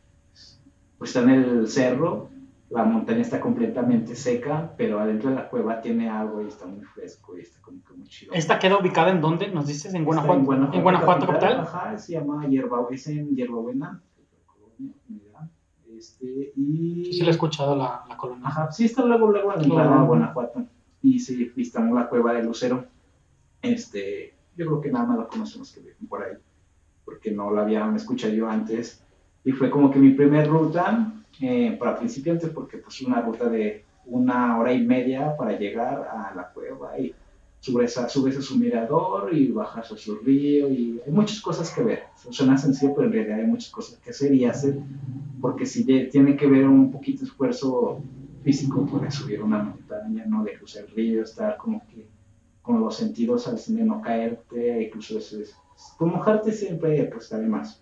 pues 0.97 1.15
está 1.15 1.21
en 1.21 1.29
el 1.29 1.67
cerro, 1.69 2.29
la 2.69 2.83
montaña 2.83 3.21
está 3.21 3.39
completamente 3.39 4.13
seca, 4.13 4.73
pero 4.75 4.99
adentro 4.99 5.29
de 5.29 5.37
la 5.37 5.47
cueva 5.47 5.79
tiene 5.79 6.09
agua 6.09 6.43
y 6.43 6.47
está 6.47 6.65
muy 6.65 6.83
fresco 6.83 7.37
y 7.37 7.41
está 7.41 7.61
como 7.61 7.81
que 7.81 7.93
muy 7.93 8.07
chido. 8.07 8.33
¿Esta 8.33 8.59
queda 8.59 8.77
ubicada 8.77 9.09
en 9.11 9.21
dónde? 9.21 9.47
¿Nos 9.47 9.67
dices? 9.67 9.93
¿En 9.93 10.03
Guanajuato? 10.03 10.73
En 10.73 10.83
Guanajuato, 10.83 11.27
capital, 11.27 11.61
Ajá, 11.61 11.97
se 11.97 12.11
llama 12.11 12.45
Hierba, 12.45 12.85
es 12.91 13.07
en 13.07 13.33
Hierbabuena 13.37 14.01
Este, 15.97 16.53
y... 16.55 17.09
Sí, 17.11 17.21
le 17.21 17.27
he 17.27 17.31
escuchado 17.31 17.75
la, 17.75 18.03
la 18.07 18.17
colonia. 18.17 18.47
Ajá, 18.47 18.71
sí, 18.71 18.85
está 18.85 19.03
luego, 19.03 19.31
luego 19.31 19.53
en 19.55 19.69
la 19.69 20.03
Guanajuato. 20.03 20.65
Y 21.01 21.19
sí, 21.19 21.51
visitamos 21.55 21.95
la 21.95 22.07
cueva 22.07 22.33
de 22.33 22.43
Lucero. 22.43 22.85
Este, 23.61 24.33
yo 24.55 24.65
creo 24.65 24.81
que 24.81 24.91
nada 24.91 25.05
más 25.05 25.17
la 25.17 25.27
conocemos 25.27 25.71
que 25.71 25.81
por 26.07 26.23
ahí, 26.23 26.33
porque 27.05 27.31
no 27.31 27.51
la 27.51 27.61
había 27.61 27.91
escuchado 27.95 28.33
yo 28.33 28.49
antes. 28.49 29.03
Y 29.43 29.51
fue 29.51 29.69
como 29.69 29.89
que 29.89 29.99
mi 29.99 30.11
primer 30.11 30.47
ruta 30.47 31.13
eh, 31.39 31.75
para 31.79 31.97
principiantes, 31.97 32.49
porque 32.49 32.77
pues 32.77 33.01
una 33.01 33.21
ruta 33.21 33.49
de 33.49 33.85
una 34.05 34.57
hora 34.57 34.73
y 34.73 34.83
media 34.83 35.35
para 35.35 35.57
llegar 35.57 36.07
a 36.11 36.33
la 36.35 36.49
cueva 36.53 36.97
y 36.99 37.13
subes 37.59 37.97
a, 37.97 38.07
subes 38.07 38.37
a 38.37 38.41
su 38.41 38.57
mirador 38.57 39.33
y 39.33 39.51
bajas 39.51 39.91
a 39.91 39.97
su 39.97 40.17
río 40.17 40.69
y 40.69 41.01
hay 41.05 41.11
muchas 41.11 41.41
cosas 41.41 41.73
que 41.73 41.83
ver. 41.83 42.03
Suena 42.29 42.57
sencillo, 42.57 42.93
pero 42.95 43.07
en 43.07 43.13
realidad 43.13 43.39
hay 43.39 43.47
muchas 43.47 43.71
cosas 43.71 43.99
que 43.99 44.11
hacer 44.11 44.33
y 44.33 44.45
hacer, 44.45 44.79
porque 45.41 45.65
si 45.65 45.83
tiene 45.85 46.35
que 46.35 46.47
ver 46.47 46.67
un 46.67 46.91
poquito 46.91 47.21
de 47.21 47.27
esfuerzo 47.27 48.01
físico, 48.43 48.85
puede 48.85 49.11
subir 49.11 49.41
una 49.41 49.61
montaña, 49.61 50.25
no 50.25 50.43
de 50.43 50.57
cruzar 50.57 50.85
el 50.85 50.91
río, 50.91 51.23
estar 51.23 51.57
como 51.57 51.85
que 51.87 52.07
con 52.61 52.81
los 52.81 52.95
sentidos 52.95 53.47
al 53.47 53.57
cine, 53.57 53.83
no 53.83 54.01
caerte, 54.01 54.83
incluso 54.83 55.17
eso 55.17 55.39
es, 55.39 55.55
pues 55.97 56.11
mojarte 56.11 56.51
siempre, 56.51 57.05
pues 57.05 57.23
está 57.23 57.39
de 57.39 57.47
más. 57.47 57.81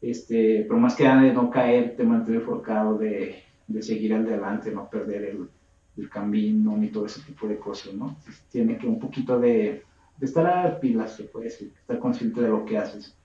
Este, 0.00 0.64
pero 0.68 0.78
más 0.78 0.94
que 0.94 1.04
nada 1.04 1.22
de 1.22 1.32
no 1.32 1.50
caerte, 1.50 2.04
mantener 2.04 2.40
enfocado, 2.40 2.98
de, 2.98 3.36
de 3.66 3.82
seguir 3.82 4.14
adelante, 4.14 4.70
no 4.70 4.88
perder 4.88 5.24
el, 5.24 5.48
el 5.96 6.08
camino 6.10 6.76
ni 6.76 6.88
todo 6.88 7.06
ese 7.06 7.20
tipo 7.22 7.46
de 7.46 7.58
cosas, 7.58 7.94
¿no? 7.94 8.16
Tiene 8.50 8.78
que 8.78 8.86
un 8.86 8.98
poquito 8.98 9.38
de, 9.38 9.82
de 10.18 10.26
estar 10.26 10.46
a 10.46 10.80
pilas, 10.80 11.16
se 11.16 11.24
puede 11.24 11.46
decir, 11.46 11.72
estar 11.80 11.98
consciente 11.98 12.40
de 12.40 12.48
lo 12.48 12.64
que 12.64 12.78
haces. 12.78 13.16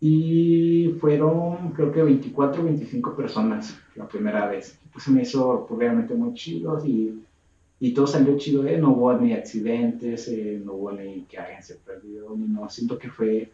Y 0.00 0.94
fueron, 1.00 1.72
creo 1.72 1.90
que 1.90 2.02
24 2.02 2.62
25 2.62 3.16
personas 3.16 3.76
la 3.96 4.06
primera 4.06 4.46
vez. 4.46 4.78
Pues 4.92 5.04
se 5.04 5.10
me 5.10 5.22
hizo 5.22 5.66
realmente 5.76 6.14
muy 6.14 6.34
chido 6.34 6.84
y, 6.86 7.20
y 7.80 7.94
todo 7.94 8.06
salió 8.06 8.36
chido, 8.38 8.66
¿eh? 8.66 8.78
No 8.78 8.92
hubo 8.92 9.12
ni 9.14 9.32
accidentes, 9.32 10.28
eh, 10.28 10.60
no 10.64 10.74
hubo 10.74 10.92
ni 10.92 11.22
que 11.22 11.38
alguien 11.38 11.62
se 11.62 11.76
perdió, 11.76 12.32
ni 12.36 12.46
no. 12.46 12.68
Siento 12.68 12.98
que 12.98 13.08
fue 13.08 13.50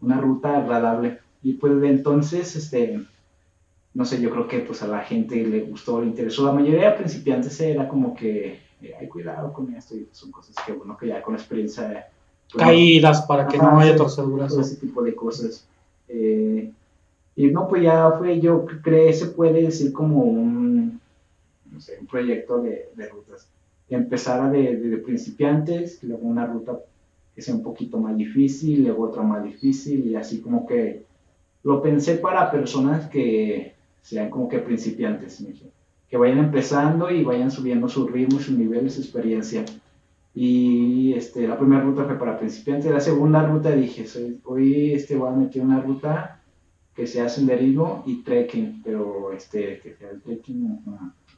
una 0.00 0.20
ruta 0.20 0.58
agradable. 0.58 1.18
Y 1.42 1.54
pues 1.54 1.78
de 1.80 1.88
entonces, 1.90 2.56
este, 2.56 3.02
no 3.94 4.04
sé, 4.04 4.20
yo 4.20 4.30
creo 4.30 4.48
que 4.48 4.60
pues 4.60 4.82
a 4.82 4.86
la 4.86 5.00
gente 5.00 5.36
le 5.36 5.60
gustó, 5.60 6.00
le 6.00 6.06
interesó. 6.06 6.46
La 6.46 6.52
mayoría 6.52 6.90
de 6.90 6.96
principiantes 6.96 7.60
era 7.60 7.88
como 7.88 8.14
que, 8.14 8.58
eh, 8.80 8.94
hay 8.98 9.06
cuidado 9.06 9.52
con 9.52 9.74
esto, 9.74 9.94
y 9.94 10.08
son 10.12 10.30
cosas 10.30 10.56
que, 10.64 10.72
bueno, 10.72 10.96
que 10.96 11.08
ya 11.08 11.22
con 11.22 11.34
experiencia... 11.34 12.08
Pues, 12.50 12.64
Caídas 12.64 13.22
para 13.22 13.46
que 13.46 13.58
no 13.58 13.78
haya 13.78 13.96
torceduras. 13.96 14.52
Todo 14.52 14.60
ese 14.60 14.76
tipo 14.76 15.02
de 15.02 15.14
cosas. 15.14 15.66
Eh, 16.08 16.70
y 17.34 17.46
no, 17.46 17.68
pues 17.68 17.82
ya 17.82 18.10
fue, 18.18 18.40
yo 18.40 18.66
creo 18.66 19.06
que 19.06 19.12
se 19.12 19.26
puede 19.26 19.62
decir 19.62 19.92
como 19.92 20.22
un, 20.22 21.00
no 21.70 21.80
sé, 21.80 21.96
un 22.00 22.06
proyecto 22.06 22.60
de, 22.60 22.90
de 22.94 23.08
rutas. 23.08 23.48
Empezara 23.88 24.50
de, 24.50 24.76
de, 24.76 24.96
principiantes, 24.98 26.02
luego 26.02 26.26
una 26.26 26.46
ruta 26.46 26.78
que 27.34 27.42
sea 27.42 27.54
un 27.54 27.62
poquito 27.62 27.98
más 27.98 28.16
difícil, 28.16 28.84
luego 28.84 29.04
otra 29.04 29.22
más 29.22 29.42
difícil, 29.44 30.06
y 30.06 30.16
así 30.16 30.40
como 30.40 30.66
que 30.66 31.04
lo 31.62 31.82
pensé 31.82 32.16
para 32.16 32.50
personas 32.50 33.08
que 33.08 33.74
sean 34.02 34.28
como 34.30 34.48
que 34.48 34.58
principiantes, 34.58 35.44
que 36.08 36.16
vayan 36.16 36.38
empezando 36.38 37.10
y 37.10 37.24
vayan 37.24 37.50
subiendo 37.50 37.88
su 37.88 38.06
ritmo, 38.06 38.38
su 38.38 38.52
nivel, 38.52 38.90
su 38.90 39.00
experiencia. 39.00 39.64
Y 40.34 41.12
este, 41.14 41.46
la 41.46 41.58
primera 41.58 41.82
ruta 41.82 42.04
fue 42.04 42.18
para 42.18 42.38
principiantes, 42.38 42.90
la 42.90 43.00
segunda 43.00 43.46
ruta 43.46 43.70
dije, 43.70 44.04
hoy 44.44 44.92
este, 44.92 45.16
voy 45.16 45.28
a 45.28 45.36
meter 45.36 45.62
una 45.62 45.80
ruta 45.80 46.40
que 46.94 47.06
sea 47.06 47.28
senderismo 47.28 48.02
y 48.06 48.22
trekking, 48.22 48.82
pero 48.82 49.32
este, 49.32 49.78
que 49.80 49.94
sea 49.94 50.10
el 50.10 50.20
trekking 50.20 50.80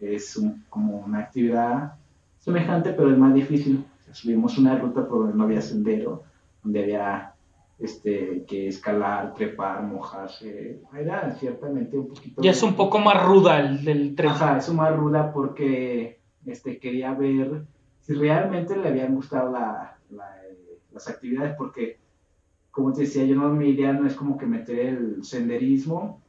es 0.01 0.41
como 0.69 0.99
una 0.99 1.21
actividad 1.21 1.95
semejante, 2.39 2.93
pero 2.93 3.11
es 3.11 3.19
más 3.19 3.35
difícil. 3.35 3.85
subimos 4.13 4.59
una 4.59 4.79
ruta 4.79 5.07
por 5.07 5.21
donde 5.21 5.37
no 5.37 5.45
había 5.45 5.61
sendero, 5.61 6.23
donde 6.63 6.83
había 6.83 7.34
este, 7.79 8.45
que 8.47 8.69
escalar, 8.69 9.35
trepar, 9.35 9.83
mojarse. 9.83 10.81
Era 10.97 11.33
ciertamente 11.33 11.99
un 11.99 12.09
poquito... 12.09 12.43
Y 12.43 12.49
es 12.49 12.63
un 12.63 12.75
poco 12.75 12.99
más 12.99 13.25
ruda 13.25 13.61
el 13.61 13.85
del 13.85 14.15
trekking. 14.15 14.37
Ajá, 14.37 14.59
es 14.59 14.73
más 14.73 14.97
ruda 14.97 15.33
porque 15.33 16.21
este, 16.47 16.79
quería 16.79 17.15
ver 17.15 17.65
si 18.01 18.15
realmente 18.15 18.77
le 18.77 18.89
habían 18.89 19.15
gustado 19.15 19.51
la, 19.51 19.99
las 20.93 21.09
actividades, 21.09 21.57
porque, 21.57 21.99
como 22.71 22.93
te 22.93 23.03
decía, 23.03 23.25
yo 23.25 23.35
no, 23.35 23.49
mi 23.51 23.71
idea 23.71 23.93
no 23.93 24.07
es 24.07 24.15
como 24.15 24.37
que 24.39 24.47
meter 24.47 24.79
el 24.79 25.25
senderismo 25.25 26.23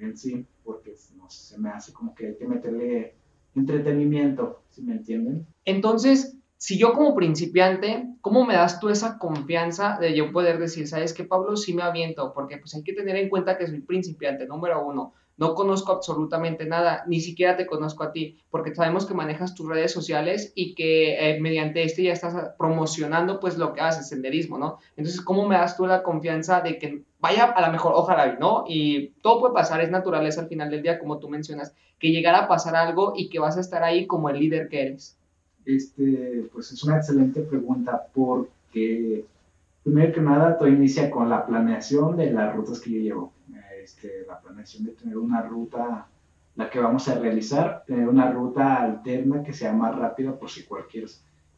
en 0.00 0.16
sí, 0.16 0.46
porque 0.64 0.94
no, 1.16 1.28
se 1.28 1.58
me 1.58 1.70
hace 1.70 1.92
como 1.92 2.14
que 2.14 2.28
hay 2.28 2.36
que 2.36 2.46
meterle 2.46 3.14
entretenimiento, 3.54 4.62
si 4.70 4.82
me 4.82 4.94
entienden. 4.94 5.46
Entonces, 5.64 6.37
si 6.58 6.76
yo 6.76 6.92
como 6.92 7.14
principiante, 7.14 8.08
¿cómo 8.20 8.44
me 8.44 8.54
das 8.54 8.80
tú 8.80 8.88
esa 8.88 9.16
confianza 9.16 9.96
de 10.00 10.14
yo 10.14 10.32
poder 10.32 10.58
decir, 10.58 10.88
sabes 10.88 11.14
que 11.14 11.22
Pablo 11.22 11.56
sí 11.56 11.72
me 11.72 11.82
aviento? 11.82 12.32
Porque 12.34 12.58
pues 12.58 12.74
hay 12.74 12.82
que 12.82 12.92
tener 12.92 13.14
en 13.14 13.28
cuenta 13.28 13.56
que 13.56 13.68
soy 13.68 13.80
principiante, 13.80 14.44
número 14.44 14.84
uno. 14.84 15.14
No 15.36 15.54
conozco 15.54 15.92
absolutamente 15.92 16.66
nada, 16.66 17.04
ni 17.06 17.20
siquiera 17.20 17.56
te 17.56 17.64
conozco 17.64 18.02
a 18.02 18.10
ti, 18.10 18.38
porque 18.50 18.74
sabemos 18.74 19.06
que 19.06 19.14
manejas 19.14 19.54
tus 19.54 19.68
redes 19.68 19.92
sociales 19.92 20.52
y 20.56 20.74
que 20.74 21.30
eh, 21.30 21.40
mediante 21.40 21.84
este 21.84 22.02
ya 22.02 22.12
estás 22.12 22.34
promocionando 22.58 23.38
pues 23.38 23.56
lo 23.56 23.72
que 23.72 23.80
haces, 23.80 24.08
senderismo, 24.08 24.58
¿no? 24.58 24.78
Entonces, 24.96 25.20
¿cómo 25.20 25.46
me 25.46 25.54
das 25.54 25.76
tú 25.76 25.86
la 25.86 26.02
confianza 26.02 26.60
de 26.60 26.76
que 26.76 27.04
vaya 27.20 27.44
a 27.44 27.60
la 27.60 27.70
mejor, 27.70 27.92
ojalá, 27.94 28.36
¿no? 28.40 28.64
Y 28.66 29.10
todo 29.22 29.38
puede 29.38 29.54
pasar, 29.54 29.80
es 29.80 29.92
naturaleza 29.92 30.40
al 30.40 30.48
final 30.48 30.70
del 30.70 30.82
día, 30.82 30.98
como 30.98 31.20
tú 31.20 31.28
mencionas, 31.28 31.72
que 32.00 32.10
llegara 32.10 32.38
a 32.40 32.48
pasar 32.48 32.74
algo 32.74 33.12
y 33.16 33.28
que 33.28 33.38
vas 33.38 33.56
a 33.56 33.60
estar 33.60 33.84
ahí 33.84 34.08
como 34.08 34.30
el 34.30 34.40
líder 34.40 34.68
que 34.68 34.82
eres. 34.82 35.17
Este, 35.68 36.48
pues 36.50 36.72
es 36.72 36.82
una 36.82 36.96
excelente 36.96 37.42
pregunta 37.42 38.06
porque, 38.14 39.26
primero 39.82 40.14
que 40.14 40.20
nada, 40.22 40.56
todo 40.56 40.66
inicia 40.66 41.10
con 41.10 41.28
la 41.28 41.44
planeación 41.44 42.16
de 42.16 42.32
las 42.32 42.56
rutas 42.56 42.80
que 42.80 42.90
yo 42.92 43.00
llevo. 43.00 43.32
Este, 43.84 44.24
la 44.26 44.40
planeación 44.40 44.86
de 44.86 44.92
tener 44.92 45.18
una 45.18 45.42
ruta, 45.42 46.08
la 46.56 46.70
que 46.70 46.78
vamos 46.78 47.06
a 47.08 47.18
realizar, 47.18 47.84
tener 47.86 48.08
una 48.08 48.32
ruta 48.32 48.82
alterna 48.82 49.42
que 49.42 49.52
sea 49.52 49.74
más 49.74 49.94
rápida 49.94 50.38
por 50.38 50.48
si 50.48 50.62
cualquier 50.62 51.06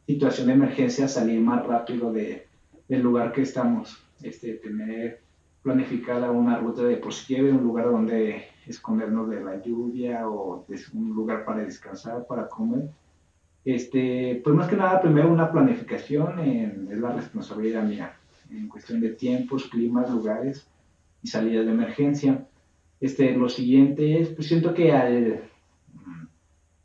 situación 0.05 0.47
de 0.47 0.53
emergencia 0.53 1.07
salir 1.07 1.39
más 1.39 1.65
rápido 1.65 2.11
de, 2.11 2.47
del 2.89 3.01
lugar 3.01 3.31
que 3.31 3.43
estamos. 3.43 3.97
Este, 4.21 4.55
tener 4.55 5.21
planificada 5.63 6.31
una 6.31 6.57
ruta 6.57 6.83
de 6.83 6.97
por 6.97 7.13
si 7.13 7.39
un 7.39 7.63
lugar 7.63 7.85
donde 7.85 8.43
escondernos 8.67 9.29
de 9.29 9.41
la 9.41 9.61
lluvia 9.61 10.27
o 10.27 10.65
un 10.93 11.09
lugar 11.15 11.45
para 11.45 11.63
descansar, 11.63 12.25
para 12.27 12.49
comer 12.49 12.89
este, 13.63 14.41
pues 14.43 14.55
más 14.55 14.67
que 14.67 14.75
nada, 14.75 15.01
primero 15.01 15.31
una 15.31 15.51
planificación 15.51 16.39
es 16.39 16.97
la 16.97 17.11
responsabilidad 17.11 17.83
mía, 17.83 18.15
en 18.49 18.67
cuestión 18.67 18.99
de 18.99 19.09
tiempos, 19.09 19.65
climas, 19.65 20.09
lugares 20.09 20.67
y 21.21 21.27
salidas 21.27 21.65
de 21.65 21.71
emergencia. 21.71 22.47
Este, 22.99 23.35
lo 23.35 23.49
siguiente 23.49 24.19
es, 24.19 24.29
pues 24.29 24.47
siento 24.47 24.73
que 24.73 24.91
al, 24.91 25.41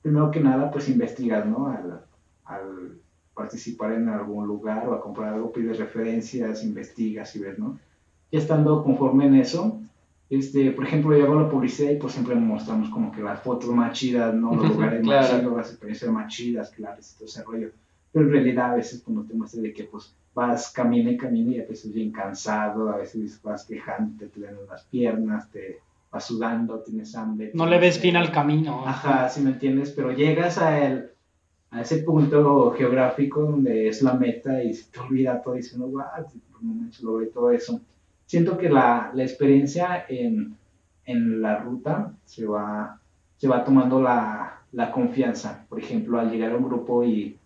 primero 0.03 0.31
que 0.31 0.41
nada, 0.41 0.71
pues 0.71 0.89
investigar, 0.89 1.47
¿no? 1.47 1.69
Al, 1.69 2.03
al 2.45 2.99
participar 3.35 3.93
en 3.93 4.09
algún 4.09 4.47
lugar 4.47 4.89
o 4.89 4.95
a 4.95 5.01
comprar 5.01 5.35
algo, 5.35 5.53
pides 5.53 5.79
referencias, 5.79 6.65
investigas 6.65 7.35
y 7.37 7.41
ves, 7.41 7.59
¿no? 7.59 7.79
Ya 8.31 8.39
estando 8.39 8.83
conforme 8.83 9.27
en 9.27 9.35
eso, 9.37 9.81
este, 10.29 10.73
por 10.73 10.85
ejemplo, 10.85 11.17
yo 11.17 11.25
hago 11.25 11.41
la 11.41 11.49
publicidad 11.49 11.93
y 11.93 11.97
pues 11.97 12.15
siempre 12.15 12.35
mostramos 12.35 12.91
como 12.91 13.13
que 13.13 13.23
las 13.23 13.41
fotos 13.43 13.71
más 13.71 13.97
chidas, 13.97 14.35
¿no? 14.35 14.55
Los 14.55 14.71
lugares 14.71 15.05
más 15.05 15.31
chidos, 15.31 15.57
las 15.57 15.71
experiencias 15.71 16.11
más 16.11 16.33
chidas, 16.33 16.71
claro, 16.71 17.01
y 17.01 17.15
todo 17.17 17.27
ese 17.27 17.45
rollo. 17.45 17.71
Pero 18.13 18.27
en 18.27 18.33
realidad 18.33 18.73
a 18.73 18.77
veces 18.77 19.03
cuando 19.03 19.23
te 19.23 19.35
muestras 19.35 19.63
de 19.63 19.73
que 19.73 19.85
pues 19.85 20.15
vas, 20.35 20.73
camina 20.73 21.11
y 21.11 21.17
camina 21.17 21.53
y 21.53 21.61
a 21.61 21.67
veces 21.67 21.93
bien 21.93 22.11
cansado, 22.11 22.91
a 22.91 22.97
veces 22.97 23.41
vas 23.43 23.65
quejándote, 23.65 24.27
te 24.27 24.41
duelen 24.41 24.67
las 24.69 24.83
piernas, 24.85 25.49
te 25.51 25.79
vas 26.11 26.25
sudando, 26.25 26.81
tienes 26.81 27.15
hambre. 27.15 27.53
No 27.55 27.67
le 27.67 27.79
ves 27.79 28.01
fin 28.01 28.17
al 28.17 28.33
camino. 28.33 28.83
Ajá, 28.85 29.29
si 29.29 29.41
me 29.43 29.51
entiendes, 29.51 29.93
pero 29.93 30.11
llegas 30.11 30.59
a, 30.59 30.85
el, 30.85 31.11
a 31.71 31.83
ese 31.83 31.99
punto 31.99 32.73
geográfico 32.73 33.43
donde 33.43 33.89
es 33.89 34.03
la 34.03 34.15
meta 34.15 34.61
y 34.61 34.75
se 34.75 34.91
te 34.91 34.99
olvida 34.99 35.41
todo 35.41 35.55
diciendo, 35.55 35.87
wow, 35.87 36.03
por 36.51 36.63
un 36.63 36.69
momento 36.69 36.99
logré 37.03 37.27
todo 37.27 37.53
eso 37.53 37.81
siento 38.27 38.59
que 38.59 38.69
la, 38.69 39.11
la 39.15 39.23
experiencia 39.23 40.05
en, 40.09 40.57
en, 41.05 41.41
la 41.41 41.59
ruta 41.59 42.13
se 42.25 42.45
va, 42.45 43.01
se 43.37 43.49
va 43.49 43.65
tomando 43.65 44.03
la, 44.03 44.63
la, 44.73 44.91
confianza. 44.91 45.65
Por 45.69 45.79
ejemplo, 45.79 46.19
al 46.19 46.31
llegar 46.31 46.53
a 46.53 46.57
un 46.57 46.65
grupo 46.65 47.05
y, 47.05 47.39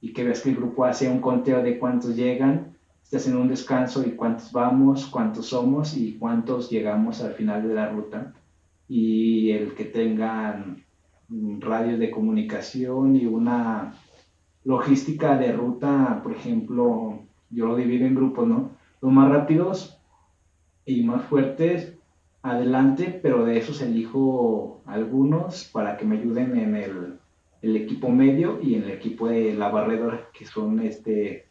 y, 0.00 0.12
que 0.12 0.24
ves 0.24 0.42
que 0.42 0.50
el 0.50 0.56
grupo 0.56 0.84
hace 0.84 1.08
un 1.08 1.20
conteo 1.20 1.62
de 1.62 1.78
cuántos 1.78 2.16
llegan, 2.16 2.76
estás 3.02 3.26
en 3.28 3.36
un 3.36 3.48
descanso 3.48 4.06
y 4.06 4.12
cuántos 4.12 4.52
vamos, 4.52 5.06
cuántos 5.06 5.46
somos 5.46 5.96
y 5.96 6.18
cuántos 6.18 6.70
llegamos 6.70 7.22
al 7.22 7.32
final 7.34 7.66
de 7.66 7.74
la 7.74 7.88
ruta. 7.88 8.34
Y 8.88 9.52
el 9.52 9.74
que 9.74 9.84
tengan 9.84 10.84
radio 11.60 11.98
de 11.98 12.10
comunicación 12.10 13.16
y 13.16 13.26
una 13.26 13.94
logística 14.64 15.36
de 15.36 15.52
ruta, 15.52 16.20
por 16.22 16.32
ejemplo, 16.32 17.20
yo 17.50 17.66
lo 17.66 17.76
divido 17.76 18.06
en 18.06 18.14
grupos, 18.14 18.46
¿no? 18.46 18.70
Los 19.00 19.12
más 19.12 19.30
rápidos 19.30 19.95
y 20.86 21.02
más 21.02 21.24
fuertes 21.24 21.94
adelante, 22.42 23.18
pero 23.22 23.44
de 23.44 23.58
esos 23.58 23.82
elijo 23.82 24.80
algunos 24.86 25.64
para 25.64 25.96
que 25.96 26.04
me 26.04 26.18
ayuden 26.18 26.56
en 26.56 26.76
el, 26.76 27.18
equipo 27.60 28.08
medio 28.08 28.60
y 28.62 28.76
en 28.76 28.84
el 28.84 28.92
equipo 28.92 29.26
de 29.26 29.52
la 29.52 29.68
barredora, 29.68 30.28
que 30.32 30.46
son 30.46 30.78
este 30.80 31.46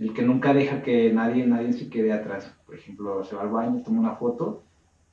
el 0.00 0.12
que 0.12 0.22
nunca 0.22 0.52
deja 0.52 0.82
que 0.82 1.12
nadie, 1.12 1.46
nadie 1.46 1.72
se 1.72 1.88
quede 1.88 2.12
atrás. 2.12 2.52
Por 2.66 2.74
ejemplo, 2.74 3.22
se 3.22 3.36
va 3.36 3.42
al 3.42 3.50
baño, 3.50 3.82
toma 3.84 4.00
una 4.00 4.16
foto 4.16 4.64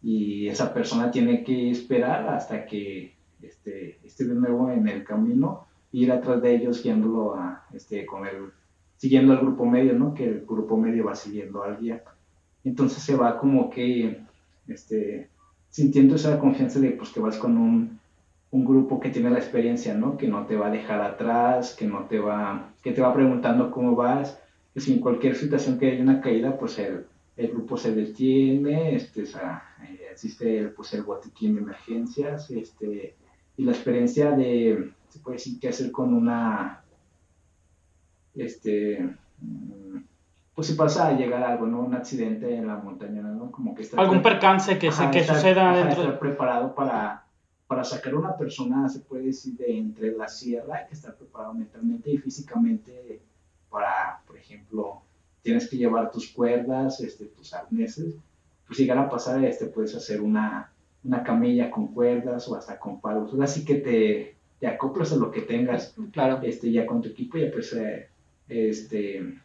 y 0.02 0.48
esa 0.48 0.74
persona 0.74 1.12
tiene 1.12 1.44
que 1.44 1.70
esperar 1.70 2.28
hasta 2.30 2.66
que 2.66 3.14
este, 3.44 4.00
esté 4.04 4.26
de 4.26 4.34
nuevo 4.34 4.72
en 4.72 4.88
el 4.88 5.04
camino, 5.04 5.68
ir 5.92 6.12
atrás 6.12 6.42
de 6.42 6.56
ellos 6.56 6.82
guiándolo 6.82 7.36
a, 7.36 7.68
este, 7.74 8.08
con 8.08 8.26
el, 8.26 8.52
siguiendo 8.98 9.34
al 9.34 9.42
grupo 9.42 9.66
medio, 9.66 9.94
¿no? 9.94 10.16
Que 10.16 10.26
el 10.26 10.46
grupo 10.48 10.76
medio 10.76 11.06
va 11.06 11.14
siguiendo 11.14 11.64
al 11.64 11.80
guía. 11.80 12.04
Entonces 12.64 13.04
se 13.04 13.16
va 13.16 13.38
como 13.38 13.70
que 13.70 14.22
este, 14.68 15.30
sintiendo 15.70 16.16
esa 16.16 16.40
confianza 16.40 16.80
de 16.80 16.92
pues, 16.92 17.10
que 17.10 17.20
vas 17.20 17.38
con 17.38 17.58
un, 17.58 18.00
un, 18.52 18.66
grupo 18.66 19.00
que 19.00 19.10
tiene 19.10 19.30
la 19.30 19.40
experiencia, 19.40 19.94
¿no? 19.94 20.18
Que 20.18 20.28
no 20.28 20.46
te 20.46 20.56
va 20.56 20.68
a 20.68 20.72
dejar 20.72 21.02
atrás, 21.02 21.76
que 21.76 21.86
no 21.86 22.06
te 22.06 22.20
va, 22.20 22.72
que 22.84 22.92
te 22.92 23.02
va 23.02 23.14
preguntando 23.14 23.72
cómo 23.72 23.96
vas, 23.96 24.40
que 24.74 24.92
en 24.92 25.00
cualquier 25.00 25.36
situación 25.36 25.78
que 25.78 25.92
haya 25.92 26.04
una 26.04 26.22
caída, 26.22 26.58
pues 26.58 26.80
el, 26.80 27.06
el 27.38 27.48
grupo 27.50 27.78
se 27.78 27.94
detiene, 27.94 28.96
este, 28.96 29.24
eh, 29.24 29.28
existe 30.12 30.58
el, 30.58 30.72
pues, 30.72 30.94
el 30.94 31.04
botiquín 31.04 31.56
de 31.56 31.62
emergencias, 31.62 32.50
este, 32.52 33.16
y 33.58 33.64
la 33.64 33.72
experiencia 33.72 34.32
de, 34.32 34.92
se 35.10 35.20
puede 35.20 35.38
decir, 35.38 35.60
qué 35.60 35.70
hacer 35.70 35.92
con 35.92 36.14
una, 36.14 36.84
este, 38.36 39.16
mm, 39.42 39.98
pues 40.60 40.68
si 40.68 40.74
pasa 40.74 41.08
a 41.08 41.14
llegar 41.14 41.42
algo, 41.42 41.68
¿no? 41.68 41.80
Un 41.80 41.94
accidente 41.94 42.54
en 42.54 42.68
la 42.68 42.76
montaña, 42.76 43.22
¿no? 43.22 43.50
Como 43.50 43.74
que 43.74 43.84
está... 43.84 44.02
Algún 44.02 44.22
percance 44.22 44.78
que, 44.78 44.92
se, 44.92 45.10
que 45.10 45.24
suceda 45.24 45.74
dentro... 45.74 46.02
Estar 46.02 46.20
preparado 46.20 46.76
para, 46.76 47.24
para 47.66 47.86
sacar 47.86 48.12
a 48.12 48.18
una 48.18 48.36
persona, 48.36 48.90
se 48.90 49.00
puede 49.00 49.28
decir, 49.28 49.56
de 49.56 49.78
entre 49.78 50.12
la 50.12 50.28
sierra, 50.28 50.80
hay 50.80 50.88
que 50.88 50.96
estar 50.96 51.16
preparado 51.16 51.54
mentalmente 51.54 52.12
y 52.12 52.18
físicamente 52.18 53.22
para, 53.70 54.22
por 54.28 54.36
ejemplo, 54.36 55.02
tienes 55.44 55.70
que 55.70 55.78
llevar 55.78 56.12
tus 56.12 56.30
cuerdas, 56.30 57.00
este, 57.00 57.28
tus 57.28 57.54
arneses, 57.54 58.16
pues 58.68 58.76
si 58.76 58.84
llegar 58.84 58.98
a 58.98 59.10
pasar, 59.10 59.42
este, 59.46 59.68
puedes 59.68 59.96
hacer 59.96 60.20
una, 60.20 60.74
una 61.06 61.24
camilla 61.24 61.72
con 61.72 61.88
cuerdas 61.88 62.50
o 62.50 62.58
hasta 62.58 62.78
con 62.78 63.00
palos, 63.00 63.34
así 63.40 63.64
que 63.64 63.76
te, 63.76 64.36
te 64.60 64.68
acoplas 64.68 65.14
a 65.14 65.16
lo 65.16 65.32
que 65.32 65.44
tengas, 65.44 65.96
claro. 66.12 66.42
este, 66.44 66.70
ya 66.70 66.86
con 66.86 67.02
tu 67.02 67.08
equipo, 67.08 67.38
ya 67.38 67.50
pues, 67.50 67.72
eh, 67.72 68.10
este 68.50 69.40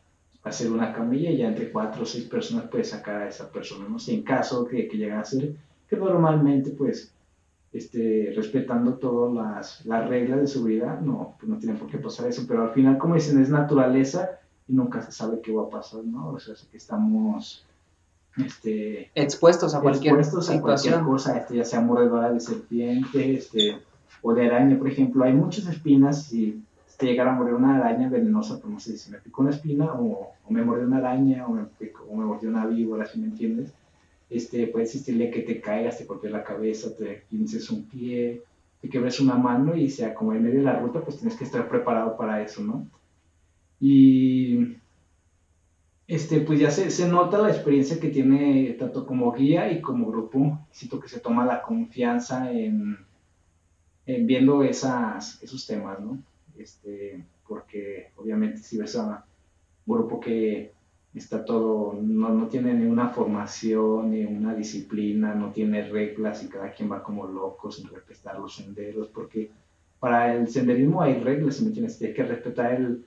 hacer 0.44 0.70
una 0.70 0.92
camilla 0.92 1.30
y 1.30 1.38
ya 1.38 1.48
entre 1.48 1.72
cuatro 1.72 2.02
o 2.02 2.06
seis 2.06 2.24
personas 2.24 2.66
puedes 2.70 2.90
sacar 2.90 3.22
a 3.22 3.28
esa 3.28 3.50
persona, 3.50 3.88
¿no? 3.88 3.98
Si 3.98 4.14
en 4.14 4.22
caso 4.22 4.66
que, 4.66 4.86
que 4.86 4.98
llegara 4.98 5.22
a 5.22 5.24
ser, 5.24 5.54
que 5.88 5.96
normalmente 5.96 6.70
pues 6.70 7.12
este, 7.72 8.32
respetando 8.36 8.94
todas 8.94 9.34
las, 9.34 9.84
las, 9.86 10.08
reglas 10.08 10.40
de 10.40 10.46
seguridad, 10.46 11.00
no, 11.00 11.34
pues 11.38 11.50
no 11.50 11.58
tienen 11.58 11.78
por 11.78 11.88
qué 11.88 11.98
pasar 11.98 12.28
eso, 12.28 12.44
pero 12.46 12.62
al 12.62 12.70
final, 12.70 12.98
como 12.98 13.14
dicen, 13.14 13.40
es 13.40 13.50
naturaleza 13.50 14.38
y 14.68 14.74
nunca 14.74 15.02
se 15.02 15.12
sabe 15.12 15.40
qué 15.40 15.52
va 15.52 15.64
a 15.64 15.70
pasar, 15.70 16.04
¿no? 16.04 16.28
O 16.28 16.38
sea, 16.38 16.54
que 16.70 16.76
estamos 16.76 17.66
este, 18.36 19.10
expuestos 19.14 19.74
a 19.74 19.80
cualquier 19.80 20.14
expuestos 20.14 20.50
a 20.50 20.60
cualquier 20.60 21.00
cosa, 21.00 21.38
este, 21.38 21.56
ya 21.56 21.64
sea 21.64 21.80
mordedora 21.80 22.30
de 22.30 22.40
serpiente, 22.40 23.34
este, 23.34 23.78
o 24.22 24.34
de 24.34 24.46
araña, 24.46 24.78
por 24.78 24.88
ejemplo, 24.88 25.24
hay 25.24 25.32
muchas 25.32 25.66
espinas 25.66 26.32
y 26.32 26.62
te 26.98 27.06
llegara 27.06 27.32
a 27.32 27.34
morir 27.34 27.54
una 27.54 27.76
araña 27.76 28.08
venenosa, 28.08 28.60
como 28.60 28.80
se 28.80 28.92
dice, 28.92 29.10
me 29.10 29.18
picó 29.18 29.42
una 29.42 29.50
espina 29.50 29.92
o, 29.94 30.32
me 30.48 30.62
mordió 30.62 30.86
una 30.86 30.98
araña 30.98 31.46
o 31.46 31.50
me, 31.50 31.62
o 31.62 32.16
me 32.16 32.24
mordió 32.24 32.48
una 32.48 32.66
víbora, 32.66 33.06
si 33.06 33.18
me 33.18 33.26
entiendes, 33.26 33.72
este, 34.30 34.66
puede 34.68 34.84
existirle 34.84 35.30
que 35.30 35.40
te 35.40 35.60
caigas, 35.60 35.98
te 35.98 36.04
golpees 36.04 36.32
la 36.32 36.44
cabeza, 36.44 36.94
te 36.96 37.24
pinces 37.28 37.70
un 37.70 37.84
pie, 37.84 38.42
te 38.80 38.88
quebres 38.88 39.20
una 39.20 39.36
mano 39.36 39.74
y 39.76 39.88
sea 39.88 40.14
como 40.14 40.32
en 40.32 40.42
medio 40.42 40.58
de 40.58 40.64
la 40.64 40.78
ruta, 40.78 41.00
pues 41.00 41.18
tienes 41.18 41.36
que 41.36 41.44
estar 41.44 41.68
preparado 41.68 42.16
para 42.16 42.42
eso, 42.42 42.62
¿no? 42.62 42.86
Y 43.80 44.76
este, 46.06 46.40
pues 46.40 46.60
ya 46.60 46.70
se, 46.70 46.90
se 46.90 47.08
nota 47.08 47.38
la 47.38 47.50
experiencia 47.50 47.98
que 47.98 48.08
tiene 48.08 48.76
tanto 48.78 49.06
como 49.06 49.32
guía 49.32 49.70
y 49.72 49.80
como 49.80 50.10
grupo, 50.10 50.58
siento 50.70 51.00
que 51.00 51.08
se 51.08 51.20
toma 51.20 51.46
la 51.46 51.62
confianza 51.62 52.50
en, 52.52 52.98
en 54.06 54.26
viendo 54.26 54.62
esas, 54.62 55.42
esos 55.42 55.66
temas, 55.66 56.00
¿no? 56.00 56.18
Este, 56.58 57.24
porque 57.46 58.12
obviamente 58.16 58.58
si 58.58 58.78
ves 58.78 58.96
a 58.96 59.24
un 59.86 59.94
grupo 59.94 60.20
que 60.20 60.72
está 61.14 61.44
todo, 61.44 61.94
no, 62.00 62.30
no, 62.30 62.48
tiene 62.48 62.74
ni 62.74 62.86
una 62.86 63.08
formación, 63.10 64.10
ni 64.10 64.24
una 64.24 64.54
disciplina, 64.54 65.34
no 65.34 65.52
tiene 65.52 65.88
reglas 65.88 66.42
y 66.42 66.48
cada 66.48 66.72
quien 66.72 66.90
va 66.90 67.02
como 67.02 67.26
loco 67.26 67.70
sin 67.70 67.88
respetar 67.88 68.38
los 68.38 68.56
senderos, 68.56 69.08
porque 69.08 69.50
para 70.00 70.34
el 70.34 70.48
senderismo 70.48 71.02
hay 71.02 71.14
reglas, 71.20 71.60
me 71.60 71.70
tienes 71.70 71.96
que 71.96 72.22
respetar 72.22 72.74
el, 72.74 73.04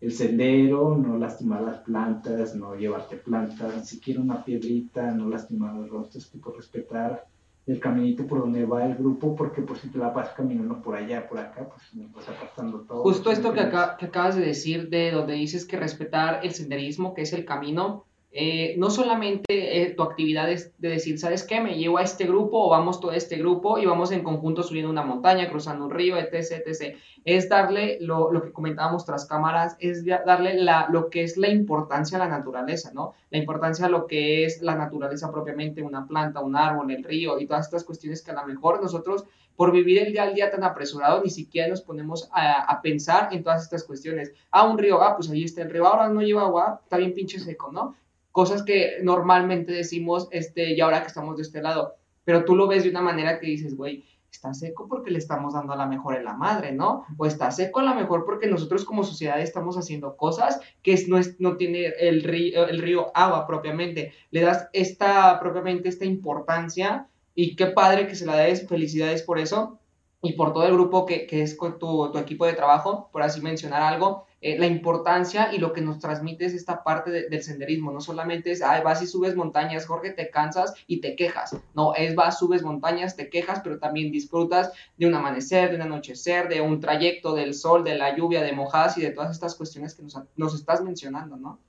el, 0.00 0.12
sendero, 0.12 0.96
no 0.96 1.18
lastimar 1.18 1.60
las 1.62 1.78
plantas, 1.80 2.54
no 2.56 2.74
llevarte 2.74 3.16
plantas, 3.16 3.76
ni 3.76 3.84
siquiera 3.84 4.20
una 4.20 4.42
piedrita, 4.44 5.12
no 5.12 5.28
lastimar 5.28 5.74
los 5.74 5.90
rostros, 5.90 6.30
tipo 6.30 6.52
respetar 6.52 7.26
el 7.66 7.78
caminito 7.78 8.26
por 8.26 8.40
donde 8.40 8.64
va 8.64 8.84
el 8.84 8.96
grupo, 8.96 9.36
porque 9.36 9.62
pues 9.62 9.80
si 9.80 9.88
te 9.88 9.98
la 9.98 10.08
vas 10.08 10.30
caminando 10.30 10.82
por 10.82 10.96
allá, 10.96 11.28
por 11.28 11.38
acá, 11.38 11.68
pues 11.68 11.94
me 11.94 12.06
vas 12.08 12.28
apartando 12.28 12.80
todo. 12.80 13.02
Justo 13.02 13.30
esto 13.30 13.52
que, 13.52 13.60
acá, 13.60 13.96
que 13.96 14.06
acabas 14.06 14.34
de 14.36 14.44
decir, 14.44 14.88
de 14.88 15.12
donde 15.12 15.34
dices 15.34 15.64
que 15.64 15.76
respetar 15.76 16.40
el 16.44 16.52
senderismo, 16.52 17.14
que 17.14 17.22
es 17.22 17.32
el 17.32 17.44
camino, 17.44 18.06
eh, 18.34 18.76
no 18.78 18.88
solamente 18.88 19.82
eh, 19.82 19.90
tu 19.90 20.02
actividad 20.02 20.50
es 20.50 20.72
de 20.78 20.88
decir, 20.88 21.18
¿sabes 21.18 21.44
qué? 21.44 21.60
Me 21.60 21.76
llevo 21.76 21.98
a 21.98 22.02
este 22.02 22.24
grupo 22.24 22.64
o 22.64 22.70
vamos 22.70 22.98
todo 22.98 23.12
este 23.12 23.36
grupo 23.36 23.76
y 23.76 23.84
vamos 23.84 24.10
en 24.10 24.22
conjunto 24.22 24.62
subiendo 24.62 24.90
una 24.90 25.02
montaña, 25.02 25.50
cruzando 25.50 25.84
un 25.84 25.90
río, 25.90 26.16
etc. 26.16 26.62
etc. 26.64 26.96
Es 27.26 27.50
darle 27.50 27.98
lo, 28.00 28.32
lo 28.32 28.42
que 28.42 28.50
comentábamos 28.50 29.04
tras 29.04 29.26
cámaras, 29.26 29.76
es 29.80 30.06
darle 30.06 30.54
la, 30.54 30.88
lo 30.90 31.10
que 31.10 31.24
es 31.24 31.36
la 31.36 31.50
importancia 31.50 32.16
a 32.16 32.20
la 32.20 32.28
naturaleza, 32.28 32.90
¿no? 32.94 33.12
La 33.28 33.36
importancia 33.36 33.84
a 33.84 33.90
lo 33.90 34.06
que 34.06 34.46
es 34.46 34.62
la 34.62 34.76
naturaleza 34.76 35.30
propiamente, 35.30 35.82
una 35.82 36.06
planta, 36.06 36.40
un 36.40 36.56
árbol, 36.56 36.90
el 36.90 37.04
río 37.04 37.38
y 37.38 37.46
todas 37.46 37.66
estas 37.66 37.84
cuestiones 37.84 38.22
que 38.22 38.30
a 38.30 38.34
lo 38.34 38.46
mejor 38.46 38.80
nosotros, 38.82 39.26
por 39.56 39.72
vivir 39.72 39.98
el 39.98 40.10
día 40.10 40.22
al 40.22 40.34
día 40.34 40.50
tan 40.50 40.64
apresurado, 40.64 41.22
ni 41.22 41.28
siquiera 41.28 41.68
nos 41.68 41.82
ponemos 41.82 42.30
a, 42.32 42.62
a 42.62 42.80
pensar 42.80 43.28
en 43.32 43.42
todas 43.42 43.62
estas 43.62 43.84
cuestiones. 43.84 44.32
Ah, 44.50 44.66
un 44.66 44.78
río, 44.78 45.02
ah, 45.02 45.16
pues 45.16 45.28
ahí 45.28 45.44
está 45.44 45.60
el 45.60 45.70
río, 45.70 45.86
ahora 45.86 46.08
no 46.08 46.22
lleva 46.22 46.42
agua, 46.42 46.80
está 46.82 46.96
bien 46.96 47.12
pinche 47.12 47.38
seco, 47.38 47.70
¿no? 47.70 47.94
Cosas 48.32 48.64
que 48.64 48.98
normalmente 49.02 49.72
decimos, 49.72 50.28
este, 50.32 50.74
y 50.74 50.80
ahora 50.80 51.02
que 51.02 51.08
estamos 51.08 51.36
de 51.36 51.42
este 51.42 51.62
lado, 51.62 51.94
pero 52.24 52.44
tú 52.44 52.56
lo 52.56 52.66
ves 52.66 52.84
de 52.84 52.90
una 52.90 53.02
manera 53.02 53.38
que 53.38 53.46
dices, 53.46 53.76
güey, 53.76 54.04
está 54.30 54.54
seco 54.54 54.88
porque 54.88 55.10
le 55.10 55.18
estamos 55.18 55.54
dando 55.54 55.72
a 55.72 55.76
la 55.76 55.86
mejor 55.86 56.14
en 56.14 56.24
la 56.24 56.32
madre, 56.32 56.72
¿no? 56.72 57.04
O 57.18 57.26
está 57.26 57.50
seco 57.50 57.80
a 57.80 57.84
la 57.84 57.94
mejor 57.94 58.24
porque 58.24 58.46
nosotros 58.46 58.84
como 58.84 59.04
sociedad 59.04 59.40
estamos 59.40 59.76
haciendo 59.76 60.16
cosas 60.16 60.60
que 60.82 61.04
no, 61.06 61.18
es, 61.18 61.38
no 61.38 61.56
tiene 61.56 61.92
el 62.00 62.22
río, 62.22 62.66
el 62.66 62.80
río 62.80 63.12
agua 63.14 63.46
propiamente. 63.46 64.12
Le 64.30 64.40
das 64.40 64.68
esta, 64.72 65.38
propiamente 65.38 65.88
esta 65.88 66.06
importancia 66.06 67.08
y 67.34 67.56
qué 67.56 67.66
padre 67.66 68.06
que 68.06 68.14
se 68.14 68.26
la 68.26 68.36
des, 68.36 68.66
felicidades 68.66 69.22
por 69.22 69.38
eso 69.38 69.78
y 70.22 70.32
por 70.32 70.52
todo 70.52 70.66
el 70.66 70.72
grupo 70.72 71.04
que, 71.04 71.26
que 71.26 71.42
es 71.42 71.56
tu, 71.58 72.10
tu 72.10 72.18
equipo 72.18 72.46
de 72.46 72.54
trabajo, 72.54 73.10
por 73.12 73.22
así 73.22 73.40
mencionar 73.40 73.82
algo. 73.82 74.26
Eh, 74.44 74.58
la 74.58 74.66
importancia 74.66 75.54
y 75.54 75.58
lo 75.58 75.72
que 75.72 75.80
nos 75.80 76.00
transmite 76.00 76.44
es 76.44 76.52
esta 76.52 76.82
parte 76.82 77.12
del 77.12 77.42
senderismo. 77.44 77.92
No 77.92 78.00
solamente 78.00 78.50
es, 78.50 78.60
ay, 78.60 78.82
vas 78.82 79.00
y 79.00 79.06
subes 79.06 79.36
montañas, 79.36 79.86
Jorge, 79.86 80.10
te 80.10 80.30
cansas 80.30 80.74
y 80.88 81.00
te 81.00 81.14
quejas. 81.14 81.56
No, 81.76 81.94
es 81.94 82.16
vas, 82.16 82.40
subes 82.40 82.64
montañas, 82.64 83.14
te 83.14 83.30
quejas, 83.30 83.60
pero 83.62 83.78
también 83.78 84.10
disfrutas 84.10 84.72
de 84.98 85.06
un 85.06 85.14
amanecer, 85.14 85.70
de 85.70 85.76
un 85.76 85.82
anochecer, 85.82 86.48
de 86.48 86.60
un 86.60 86.80
trayecto, 86.80 87.36
del 87.36 87.54
sol, 87.54 87.84
de 87.84 87.96
la 87.96 88.16
lluvia, 88.16 88.42
de 88.42 88.52
mojadas 88.52 88.98
y 88.98 89.02
de 89.02 89.12
todas 89.12 89.30
estas 89.30 89.54
cuestiones 89.54 89.94
que 89.94 90.02
nos, 90.02 90.18
nos 90.36 90.54
estás 90.56 90.82
mencionando, 90.82 91.36
¿no? 91.36 91.60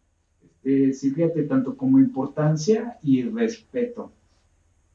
Este, 0.63 0.93
sí, 0.93 1.11
fíjate, 1.11 1.43
tanto 1.43 1.77
como 1.77 1.99
importancia 1.99 2.97
y 3.03 3.21
respeto. 3.21 4.11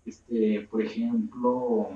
Este, 0.05 0.67
por 0.69 0.83
ejemplo, 0.83 1.91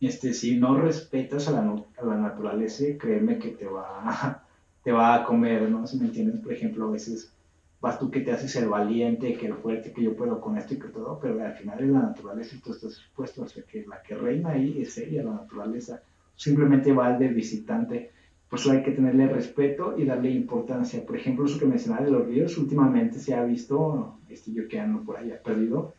este, 0.00 0.32
si 0.32 0.56
no 0.56 0.78
respetas 0.78 1.48
a 1.48 1.50
la, 1.50 1.84
a 1.98 2.04
la 2.04 2.16
naturaleza, 2.16 2.84
créeme 3.00 3.40
que 3.40 3.48
te 3.48 3.66
va 3.66 4.45
te 4.86 4.92
va 4.92 5.16
a 5.16 5.24
comer, 5.24 5.68
¿no? 5.68 5.84
Si 5.84 5.98
me 5.98 6.06
entiendes, 6.06 6.38
por 6.38 6.52
ejemplo, 6.52 6.86
a 6.86 6.92
veces 6.92 7.32
vas 7.80 7.98
tú 7.98 8.08
que 8.08 8.20
te 8.20 8.30
haces 8.30 8.54
el 8.54 8.68
valiente, 8.68 9.34
que 9.34 9.46
el 9.46 9.54
fuerte, 9.54 9.92
que 9.92 10.00
yo 10.00 10.14
puedo 10.14 10.40
con 10.40 10.56
esto 10.56 10.74
y 10.74 10.78
que 10.78 10.86
todo, 10.86 11.18
pero 11.20 11.44
al 11.44 11.54
final 11.54 11.82
es 11.82 11.88
la 11.88 12.02
naturaleza 12.02 12.54
y 12.54 12.60
tú 12.60 12.70
estás 12.70 12.92
expuesto 12.92 13.42
a 13.42 13.46
que 13.68 13.84
la 13.84 14.00
que 14.00 14.14
reina 14.14 14.50
ahí 14.50 14.80
es 14.80 14.96
ella, 14.98 15.24
la 15.24 15.32
naturaleza. 15.32 16.02
Simplemente 16.36 16.92
va 16.92 17.18
de 17.18 17.26
visitante. 17.26 18.12
Por 18.48 18.60
eso 18.60 18.70
hay 18.70 18.84
que 18.84 18.92
tenerle 18.92 19.26
respeto 19.26 19.96
y 19.98 20.04
darle 20.04 20.30
importancia. 20.30 21.04
Por 21.04 21.16
ejemplo, 21.16 21.46
eso 21.46 21.58
que 21.58 21.66
mencionaba 21.66 22.04
de 22.04 22.12
los 22.12 22.24
ríos, 22.24 22.56
últimamente 22.56 23.18
se 23.18 23.34
ha 23.34 23.42
visto, 23.42 24.20
este, 24.28 24.52
yo 24.52 24.68
que 24.68 24.78
ando 24.78 25.02
por 25.02 25.16
allá 25.16 25.42
perdido, 25.42 25.94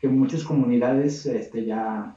que 0.00 0.08
muchas 0.08 0.42
comunidades 0.42 1.24
este, 1.26 1.66
ya, 1.66 2.16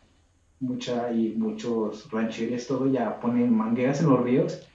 mucha 0.62 1.12
y 1.12 1.36
muchos 1.36 2.10
rancheros, 2.10 2.66
todo 2.66 2.88
ya 2.88 3.20
ponen 3.20 3.56
mangueras 3.56 4.02
en 4.02 4.10
los 4.10 4.24
ríos 4.24 4.68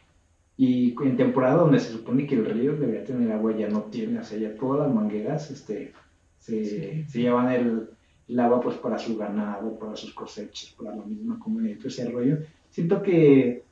y 0.64 0.94
en 1.02 1.16
temporada 1.16 1.56
donde 1.56 1.80
se 1.80 1.90
supone 1.90 2.24
que 2.24 2.36
el 2.36 2.46
río 2.46 2.76
debería 2.76 3.02
tener 3.02 3.32
agua, 3.32 3.52
ya 3.56 3.68
no 3.68 3.80
tiene, 3.82 4.20
o 4.20 4.22
sea, 4.22 4.38
ya 4.38 4.54
todas 4.54 4.86
las 4.86 4.94
mangueras 4.94 5.50
este, 5.50 5.92
se, 6.38 7.04
se 7.04 7.20
llevan 7.20 7.50
el, 7.50 7.88
el 8.28 8.38
agua 8.38 8.60
pues 8.60 8.76
para 8.76 8.96
su 8.96 9.16
ganado, 9.16 9.76
para 9.76 9.96
sus 9.96 10.14
cosechas, 10.14 10.72
para 10.78 10.94
la 10.94 11.04
misma 11.04 11.36
comunidad, 11.40 11.78
todo 11.78 11.88
ese 11.88 12.08
rollo. 12.08 12.38
Siento 12.70 13.02
que 13.02 13.64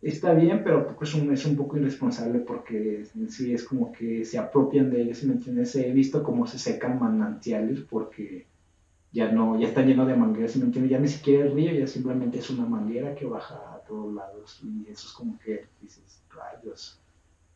está 0.00 0.32
bien, 0.32 0.62
pero 0.64 0.96
es 0.98 1.14
un, 1.14 1.30
es 1.34 1.44
un 1.44 1.54
poco 1.54 1.76
irresponsable 1.76 2.38
porque 2.38 3.04
en 3.14 3.30
sí 3.30 3.52
es 3.52 3.64
como 3.64 3.92
que 3.92 4.24
se 4.24 4.38
apropian 4.38 4.90
de 4.90 5.02
ellos, 5.02 5.22
¿me 5.24 5.34
entiendes? 5.34 5.76
He 5.76 5.92
visto 5.92 6.22
cómo 6.22 6.46
se 6.46 6.58
secan 6.58 6.98
manantiales 6.98 7.80
porque 7.80 8.46
ya 9.12 9.30
no, 9.30 9.60
ya 9.60 9.68
está 9.68 9.82
lleno 9.82 10.06
de 10.06 10.16
mangueras, 10.16 10.56
¿me 10.56 10.64
entiendes? 10.64 10.92
Ya 10.92 10.98
ni 10.98 11.08
siquiera 11.08 11.44
es 11.44 11.52
río, 11.52 11.72
ya 11.72 11.86
simplemente 11.86 12.38
es 12.38 12.48
una 12.48 12.64
manguera 12.64 13.14
que 13.14 13.26
baja 13.26 13.77
todos 13.88 14.14
lados 14.14 14.60
y 14.62 14.88
eso 14.90 15.08
es 15.08 15.12
como 15.12 15.38
que 15.38 15.66
dices, 15.80 16.22
rayos, 16.30 17.00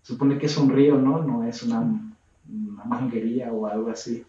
supone 0.02 0.38
que 0.38 0.46
es 0.46 0.56
un 0.56 0.70
río, 0.70 0.96
¿no? 0.96 1.22
No 1.22 1.44
es 1.44 1.62
una, 1.62 1.80
una 1.80 2.84
manguería 2.84 3.52
o 3.52 3.66
algo 3.66 3.90
así. 3.90 4.24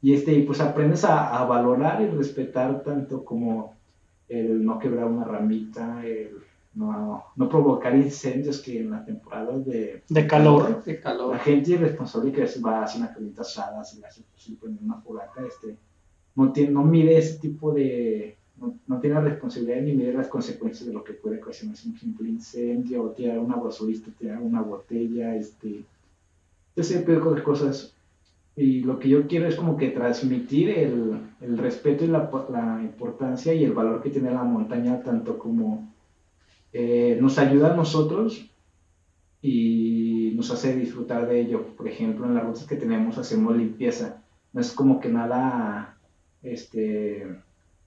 Y 0.00 0.14
este, 0.14 0.40
pues 0.42 0.60
aprendes 0.60 1.04
a, 1.04 1.36
a 1.36 1.44
valorar 1.44 2.00
y 2.02 2.06
respetar 2.06 2.84
tanto 2.84 3.24
como 3.24 3.74
el 4.28 4.64
no 4.64 4.78
quebrar 4.78 5.06
una 5.06 5.24
ramita, 5.24 6.06
el 6.06 6.38
no, 6.78 7.24
no 7.34 7.48
provocar 7.48 7.96
incendios 7.96 8.60
que 8.60 8.80
en 8.80 8.90
las 8.90 9.04
temporadas 9.04 9.66
de, 9.66 10.04
de 10.08 10.26
calor, 10.28 10.84
de 10.84 11.00
calor, 11.00 11.32
la 11.32 11.40
gente 11.40 11.72
irresponsable 11.72 12.30
que 12.30 12.46
va 12.64 12.80
a 12.80 12.84
hacer 12.84 13.00
una 13.00 13.12
carnita 13.12 13.42
asada, 13.42 13.82
se 13.82 13.98
le 13.98 14.06
hace 14.06 14.22
posible 14.22 14.76
una 14.80 15.00
fogata, 15.00 15.44
este, 15.44 15.76
no, 16.36 16.52
tiene, 16.52 16.70
no 16.70 16.84
mide 16.84 17.18
ese 17.18 17.40
tipo 17.40 17.72
de, 17.72 18.37
no, 18.60 18.74
no, 18.86 19.00
tiene 19.00 19.16
la 19.16 19.22
responsabilidad 19.22 19.80
ni 19.82 19.92
mide 19.92 20.12
las 20.12 20.28
consecuencias 20.28 20.86
de 20.86 20.92
lo 20.92 21.04
que 21.04 21.14
puede 21.14 21.38
ocasionar 21.38 21.76
un 21.86 21.96
simple 21.96 22.28
incendio, 22.28 23.02
o 23.02 23.10
tirar 23.10 23.38
una 23.38 23.56
basurista, 23.56 24.10
tirar 24.18 24.40
una 24.40 24.62
botella, 24.62 25.34
este, 25.36 25.84
ese 26.76 27.00
tipo 27.00 27.34
de 27.34 27.42
cosas. 27.42 27.94
Y 28.56 28.80
lo 28.80 28.98
que 28.98 29.08
yo 29.08 29.26
quiero 29.28 29.46
es 29.46 29.54
como 29.54 29.76
que 29.76 29.90
transmitir 29.90 30.70
el, 30.70 31.20
el 31.40 31.58
respeto 31.58 32.04
y 32.04 32.08
la, 32.08 32.28
la 32.50 32.82
importancia 32.82 33.54
y 33.54 33.64
el 33.64 33.72
valor 33.72 34.02
que 34.02 34.10
tiene 34.10 34.32
la 34.32 34.42
montaña, 34.42 35.00
tanto 35.02 35.38
como 35.38 35.88
eh, 36.72 37.16
nos 37.20 37.38
ayuda 37.38 37.72
a 37.72 37.76
nosotros 37.76 38.50
y 39.40 40.32
nos 40.34 40.50
hace 40.50 40.74
disfrutar 40.76 41.28
de 41.28 41.40
ello. 41.40 41.66
Por 41.76 41.88
ejemplo, 41.88 42.26
en 42.26 42.34
las 42.34 42.44
rutas 42.44 42.66
que 42.66 42.76
tenemos 42.76 43.18
hacemos 43.18 43.56
limpieza. 43.56 44.22
No 44.52 44.60
es 44.60 44.72
como 44.72 45.00
que 45.00 45.08
nada, 45.08 45.96
este, 46.42 47.26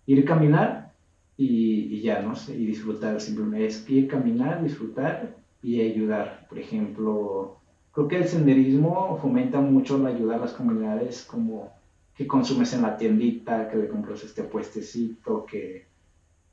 ir 0.06 0.26
caminar 0.26 0.94
y, 1.38 1.96
y 1.96 2.02
ya, 2.02 2.22
¿no? 2.22 2.34
Y 2.50 2.66
disfrutar. 2.66 3.20
Simplemente 3.22 3.66
es 3.68 3.90
ir 3.90 4.08
caminar, 4.08 4.64
disfrutar 4.64 5.36
y 5.62 5.82
ayudar. 5.82 6.46
Por 6.50 6.60
ejemplo, 6.60 7.58
creo 7.92 8.08
que 8.08 8.18
el 8.18 8.28
senderismo 8.28 9.18
fomenta 9.22 9.62
mucho 9.62 9.98
la 9.98 10.10
ayuda 10.10 10.36
a 10.36 10.40
las 10.40 10.54
comunidades 10.54 11.24
como 11.24 11.72
que 12.16 12.28
consumes 12.28 12.74
en 12.74 12.82
la 12.82 12.98
tiendita, 12.98 13.70
que 13.70 13.78
le 13.78 13.88
compras 13.88 14.24
este 14.24 14.44
puestecito, 14.44 15.46
que 15.46 15.86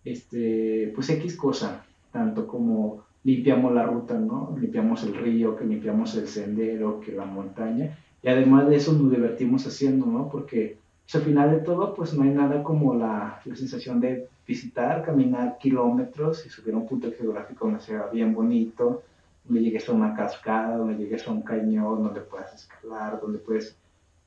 este, 0.04 0.92
pues 0.94 1.10
X 1.10 1.36
cosa 1.36 1.84
tanto 2.12 2.46
como 2.46 3.04
limpiamos 3.24 3.74
la 3.74 3.84
ruta, 3.84 4.14
¿no? 4.18 4.56
Limpiamos 4.58 5.02
el 5.04 5.14
río, 5.14 5.56
que 5.56 5.64
limpiamos 5.64 6.14
el 6.16 6.26
sendero, 6.26 7.00
que 7.00 7.12
la 7.12 7.24
montaña. 7.24 7.98
Y 8.22 8.28
además 8.28 8.68
de 8.68 8.76
eso 8.76 8.92
nos 8.92 9.10
divertimos 9.10 9.66
haciendo, 9.66 10.06
¿no? 10.06 10.28
Porque 10.28 10.78
pues, 11.10 11.14
al 11.14 11.22
final 11.22 11.50
de 11.50 11.60
todo, 11.60 11.94
pues 11.94 12.12
no 12.14 12.24
hay 12.24 12.30
nada 12.30 12.62
como 12.62 12.94
la, 12.94 13.40
la, 13.44 13.56
sensación 13.56 14.00
de 14.00 14.28
visitar, 14.46 15.04
caminar 15.04 15.56
kilómetros 15.58 16.44
y 16.46 16.50
subir 16.50 16.74
a 16.74 16.78
un 16.78 16.86
punto 16.86 17.10
geográfico 17.16 17.64
donde 17.64 17.80
sea 17.80 18.06
bien 18.12 18.34
bonito, 18.34 19.02
donde 19.44 19.62
llegues 19.62 19.88
a 19.88 19.92
una 19.92 20.14
cascada, 20.14 20.76
donde 20.76 20.96
llegues 20.96 21.26
a 21.26 21.30
un 21.30 21.42
cañón, 21.42 22.02
donde 22.02 22.20
puedas 22.20 22.54
escalar, 22.54 23.20
donde 23.20 23.38
puedes 23.38 23.76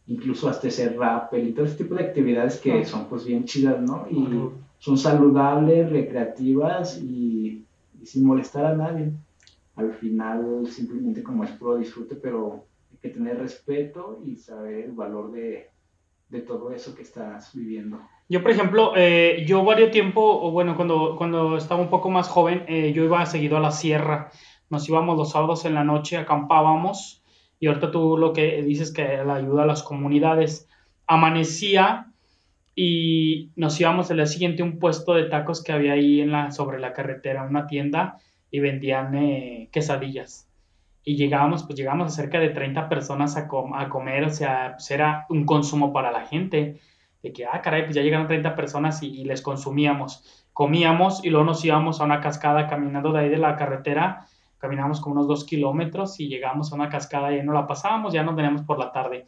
incluso 0.07 0.49
hasta 0.49 0.67
hacer 0.67 0.97
rappel 0.97 1.47
y 1.47 1.53
todo 1.53 1.65
ese 1.65 1.77
tipo 1.77 1.95
de 1.95 2.03
actividades 2.03 2.59
que 2.59 2.83
son 2.83 3.05
pues 3.05 3.25
bien 3.25 3.45
chidas, 3.45 3.79
¿no? 3.81 4.07
Y 4.09 4.49
son 4.79 4.97
saludables, 4.97 5.89
recreativas 5.91 6.97
y 6.97 7.63
y 8.01 8.05
sin 8.05 8.25
molestar 8.25 8.65
a 8.65 8.75
nadie. 8.75 9.11
Al 9.75 9.93
final 9.93 10.67
simplemente 10.67 11.23
como 11.23 11.43
es 11.43 11.51
puro 11.51 11.77
disfrute, 11.77 12.15
pero 12.15 12.65
hay 12.91 12.97
que 12.97 13.09
tener 13.09 13.37
respeto 13.37 14.19
y 14.25 14.35
saber 14.35 14.85
el 14.85 14.91
valor 14.91 15.31
de, 15.31 15.69
de 16.31 16.41
todo 16.41 16.71
eso 16.71 16.95
que 16.95 17.01
estás 17.01 17.53
viviendo. 17.53 17.99
Yo, 18.29 18.41
por 18.41 18.51
ejemplo, 18.51 18.93
eh, 18.95 19.43
yo 19.45 19.63
varios 19.65 19.91
tiempo, 19.91 20.49
bueno, 20.51 20.77
cuando, 20.77 21.15
cuando 21.17 21.57
estaba 21.57 21.81
un 21.81 21.89
poco 21.89 22.09
más 22.09 22.29
joven, 22.29 22.63
eh, 22.67 22.93
yo 22.93 23.03
iba 23.03 23.25
seguido 23.25 23.57
a 23.57 23.59
la 23.59 23.71
sierra. 23.71 24.31
Nos 24.69 24.87
íbamos 24.87 25.17
los 25.17 25.31
sábados 25.31 25.65
en 25.65 25.73
la 25.73 25.83
noche, 25.83 26.15
acampábamos, 26.17 27.21
y 27.59 27.67
ahorita 27.67 27.91
tú 27.91 28.17
lo 28.17 28.31
que 28.31 28.63
dices 28.63 28.93
que 28.93 29.03
la 29.25 29.35
ayuda 29.35 29.63
a 29.63 29.67
las 29.67 29.83
comunidades. 29.83 30.69
Amanecía 31.05 32.07
y 32.73 33.51
nos 33.57 33.79
íbamos 33.81 34.09
al 34.09 34.17
día 34.17 34.25
siguiente 34.25 34.61
a 34.61 34.65
un 34.65 34.79
puesto 34.79 35.13
de 35.13 35.25
tacos 35.25 35.61
que 35.61 35.73
había 35.73 35.93
ahí 35.93 36.21
en 36.21 36.31
la, 36.31 36.51
sobre 36.51 36.79
la 36.79 36.93
carretera, 36.93 37.43
una 37.43 37.67
tienda, 37.67 38.17
y 38.49 38.61
vendían 38.61 39.13
eh, 39.15 39.69
quesadillas. 39.73 40.50
Y 41.03 41.15
llegábamos, 41.15 41.63
pues 41.63 41.75
llegábamos 41.77 42.07
a 42.07 42.15
cerca 42.15 42.39
de 42.39 42.49
30 42.49 42.87
personas 42.87 43.35
a, 43.37 43.47
a 43.75 43.89
comer, 43.89 44.23
o 44.25 44.29
sea, 44.29 44.73
pues 44.73 44.91
era 44.91 45.25
un 45.29 45.45
consumo 45.45 45.91
para 45.91 46.11
la 46.11 46.25
gente. 46.25 46.79
De 47.23 47.31
que, 47.31 47.45
ah, 47.45 47.61
caray, 47.61 47.83
pues 47.83 47.95
ya 47.95 48.01
llegaron 48.01 48.27
30 48.27 48.55
personas 48.55 49.01
y, 49.03 49.23
les 49.23 49.41
consumíamos. 49.41 50.45
Comíamos 50.53 51.23
y 51.23 51.29
luego 51.29 51.45
nos 51.45 51.63
íbamos 51.63 52.01
a 52.01 52.05
una 52.05 52.19
cascada 52.19 52.67
caminando 52.67 53.11
de 53.11 53.19
ahí 53.19 53.29
de 53.29 53.37
la 53.37 53.55
carretera. 53.55 54.25
Caminamos 54.57 55.01
como 55.01 55.15
unos 55.15 55.27
dos 55.27 55.43
kilómetros 55.43 56.19
y 56.19 56.27
llegamos 56.27 56.71
a 56.71 56.75
una 56.75 56.89
cascada 56.89 57.35
y 57.35 57.41
no 57.43 57.53
la 57.53 57.67
pasábamos, 57.67 58.13
ya 58.13 58.23
nos 58.23 58.35
veníamos 58.35 58.63
por 58.63 58.77
la 58.77 58.91
tarde. 58.91 59.25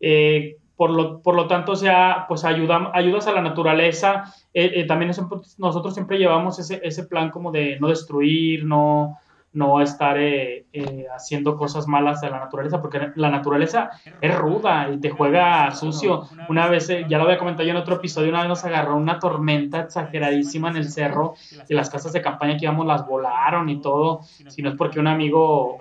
Eh, 0.00 0.56
por 0.76 0.90
lo, 0.90 1.22
por 1.22 1.36
lo 1.36 1.46
tanto, 1.46 1.72
o 1.72 1.76
sea, 1.76 2.24
pues 2.26 2.44
ayuda, 2.44 2.90
ayudas 2.92 3.26
a 3.26 3.32
la 3.32 3.42
naturaleza. 3.42 4.24
Eh, 4.52 4.72
eh, 4.74 4.86
también 4.86 5.12
nosotros 5.58 5.94
siempre 5.94 6.18
llevamos 6.18 6.58
ese, 6.58 6.80
ese, 6.82 7.04
plan 7.04 7.30
como 7.30 7.52
de 7.52 7.78
no 7.78 7.88
destruir, 7.88 8.64
no, 8.64 9.18
no 9.52 9.80
estar 9.80 10.16
eh, 10.18 10.66
haciendo 11.14 11.56
cosas 11.56 11.86
malas 11.86 12.22
a 12.22 12.30
la 12.30 12.38
naturaleza, 12.40 12.80
porque 12.80 13.12
la 13.16 13.30
naturaleza 13.30 13.90
es 14.20 14.34
ruda 14.36 14.90
y 14.90 15.00
te 15.00 15.10
juega 15.10 15.70
sucio. 15.72 16.26
Una 16.46 16.68
vez, 16.68 16.88
ya 17.08 17.18
lo 17.18 17.24
había 17.24 17.38
comentado 17.38 17.64
yo 17.66 17.72
en 17.72 17.76
otro 17.76 17.96
episodio, 17.96 18.30
una 18.30 18.40
vez 18.40 18.48
nos 18.48 18.64
agarró 18.64 18.96
una 18.96 19.18
tormenta 19.18 19.80
exageradísima 19.80 20.70
en 20.70 20.76
el 20.76 20.88
cerro 20.90 21.34
y 21.68 21.74
las 21.74 21.90
casas 21.90 22.12
de 22.12 22.22
campaña 22.22 22.56
que 22.56 22.64
íbamos 22.64 22.86
las 22.86 23.06
volaron 23.06 23.68
y 23.68 23.80
todo, 23.80 24.20
si 24.46 24.62
no 24.62 24.70
es 24.70 24.76
porque 24.76 25.00
un 25.00 25.06
amigo 25.06 25.78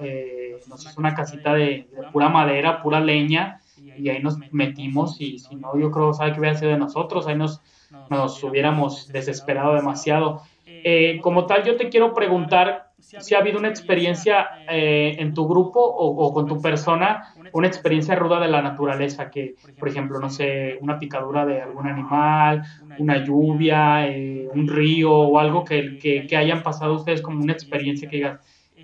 nos 0.68 0.86
hizo 0.86 1.00
una 1.00 1.14
casita 1.14 1.54
de, 1.54 1.90
de 1.96 2.04
pura 2.12 2.30
madera, 2.30 2.82
pura 2.82 3.00
leña 3.00 3.62
y 3.94 4.10
ahí 4.10 4.22
nos 4.22 4.40
metimos 4.52 5.20
y 5.20 5.38
si 5.40 5.56
no, 5.56 5.78
yo 5.78 5.92
creo, 5.92 6.14
¿sabe 6.14 6.34
qué 6.34 6.40
hubiera 6.40 6.56
sido 6.58 6.72
de 6.72 6.78
nosotros? 6.78 7.28
Ahí 7.28 7.36
nos, 7.36 7.62
nos 8.10 8.42
hubiéramos 8.44 9.12
desesperado 9.12 9.74
demasiado. 9.76 10.42
Eh, 10.84 11.20
como 11.22 11.46
tal, 11.46 11.64
yo 11.64 11.76
te 11.78 11.90
quiero 11.90 12.14
preguntar 12.14 12.91
si 13.02 13.36
ha 13.36 13.40
habido 13.40 13.60
una 13.60 13.68
experiencia 13.68 14.48
eh, 14.70 15.16
en 15.20 15.34
tu 15.34 15.48
grupo 15.48 15.82
o, 15.82 16.34
con 16.34 16.48
tu 16.48 16.62
persona, 16.62 17.34
una 17.54 17.68
experiencia 17.68 18.16
ruda 18.16 18.40
de 18.40 18.48
la 18.48 18.62
naturaleza, 18.62 19.30
que, 19.30 19.56
por 19.78 19.90
ejemplo, 19.90 20.20
no 20.20 20.30
sé, 20.30 20.78
una 20.82 21.00
picadura 21.00 21.46
de 21.46 21.62
algún 21.62 21.88
animal, 21.88 22.64
una 23.00 23.24
lluvia, 23.24 24.08
eh, 24.08 24.48
un 24.54 24.68
río 24.68 25.12
o 25.12 25.40
algo 25.40 25.66
que, 25.66 25.98
que, 25.98 26.28
que, 26.28 26.38
hayan 26.38 26.64
pasado 26.64 26.94
ustedes 26.94 27.22
como 27.22 27.42
una 27.42 27.54
experiencia 27.54 28.10
que 28.10 28.18
digan, 28.18 28.40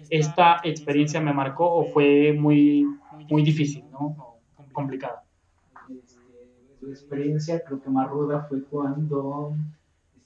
esta 0.10 0.62
experiencia 0.64 1.22
me 1.22 1.34
marcó 1.34 1.72
o 1.72 1.86
fue 1.86 2.34
muy, 2.34 2.86
muy 3.30 3.44
difícil, 3.44 3.84
¿no? 3.92 4.16
complicada. 4.78 5.24
Este, 5.90 6.22
la 6.82 6.92
experiencia 6.92 7.64
creo 7.66 7.82
que 7.82 7.90
más 7.90 8.08
ruda 8.10 8.46
fue 8.48 8.64
cuando 8.64 9.56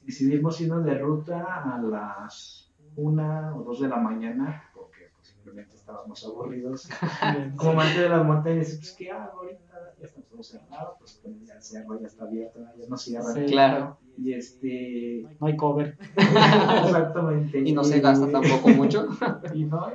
decidimos 0.01 0.59
irnos 0.59 0.83
de 0.83 0.97
ruta 0.97 1.63
a 1.63 1.81
las 1.81 2.60
una 2.95 3.55
o 3.55 3.63
dos 3.63 3.79
de 3.79 3.87
la 3.87 3.97
mañana, 3.97 4.63
porque 4.73 5.09
pues, 5.15 5.29
simplemente 5.29 5.75
estábamos 5.75 6.25
aburridos. 6.25 6.89
Como 7.55 7.71
amante 7.71 8.01
de 8.01 8.09
las 8.09 8.25
montañas, 8.25 8.75
pues 8.77 8.95
¿qué 8.97 9.11
hago 9.11 9.39
ahorita? 9.39 9.95
Ya 9.99 10.05
está 10.05 10.21
todo 10.21 10.43
cerrado, 10.43 10.95
pues 10.99 11.21
ya 11.45 11.55
el 11.55 11.61
cerro 11.61 11.99
ya 11.99 12.07
está 12.07 12.23
abierto, 12.25 12.59
ya 12.77 12.87
no 12.87 12.97
cierra. 12.97 13.33
Sí, 13.33 13.45
claro. 13.45 13.97
Y 14.17 14.33
este... 14.33 15.25
No 15.39 15.47
hay 15.47 15.55
cover. 15.55 15.97
Exactamente. 16.17 17.59
y 17.59 17.71
no 17.71 17.83
se 17.83 17.99
gasta 17.99 18.29
tampoco 18.29 18.69
mucho. 18.69 19.07
y 19.53 19.63
no, 19.65 19.91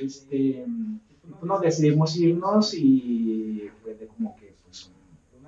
este 0.00 0.66
no, 1.42 1.58
decidimos 1.58 2.16
irnos 2.16 2.74
y 2.74 3.70
fue 3.82 3.94
de 3.94 4.06
como 4.06 4.36
que 4.36 4.54
pues, 4.64 4.92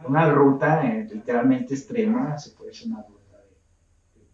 una 0.07 0.31
ruta 0.31 0.87
eh, 0.87 1.09
literalmente 1.13 1.75
extrema, 1.75 2.39
se 2.39 2.51
puede 2.51 2.71
decir 2.71 2.89
una 2.89 3.03
ruta 3.03 3.12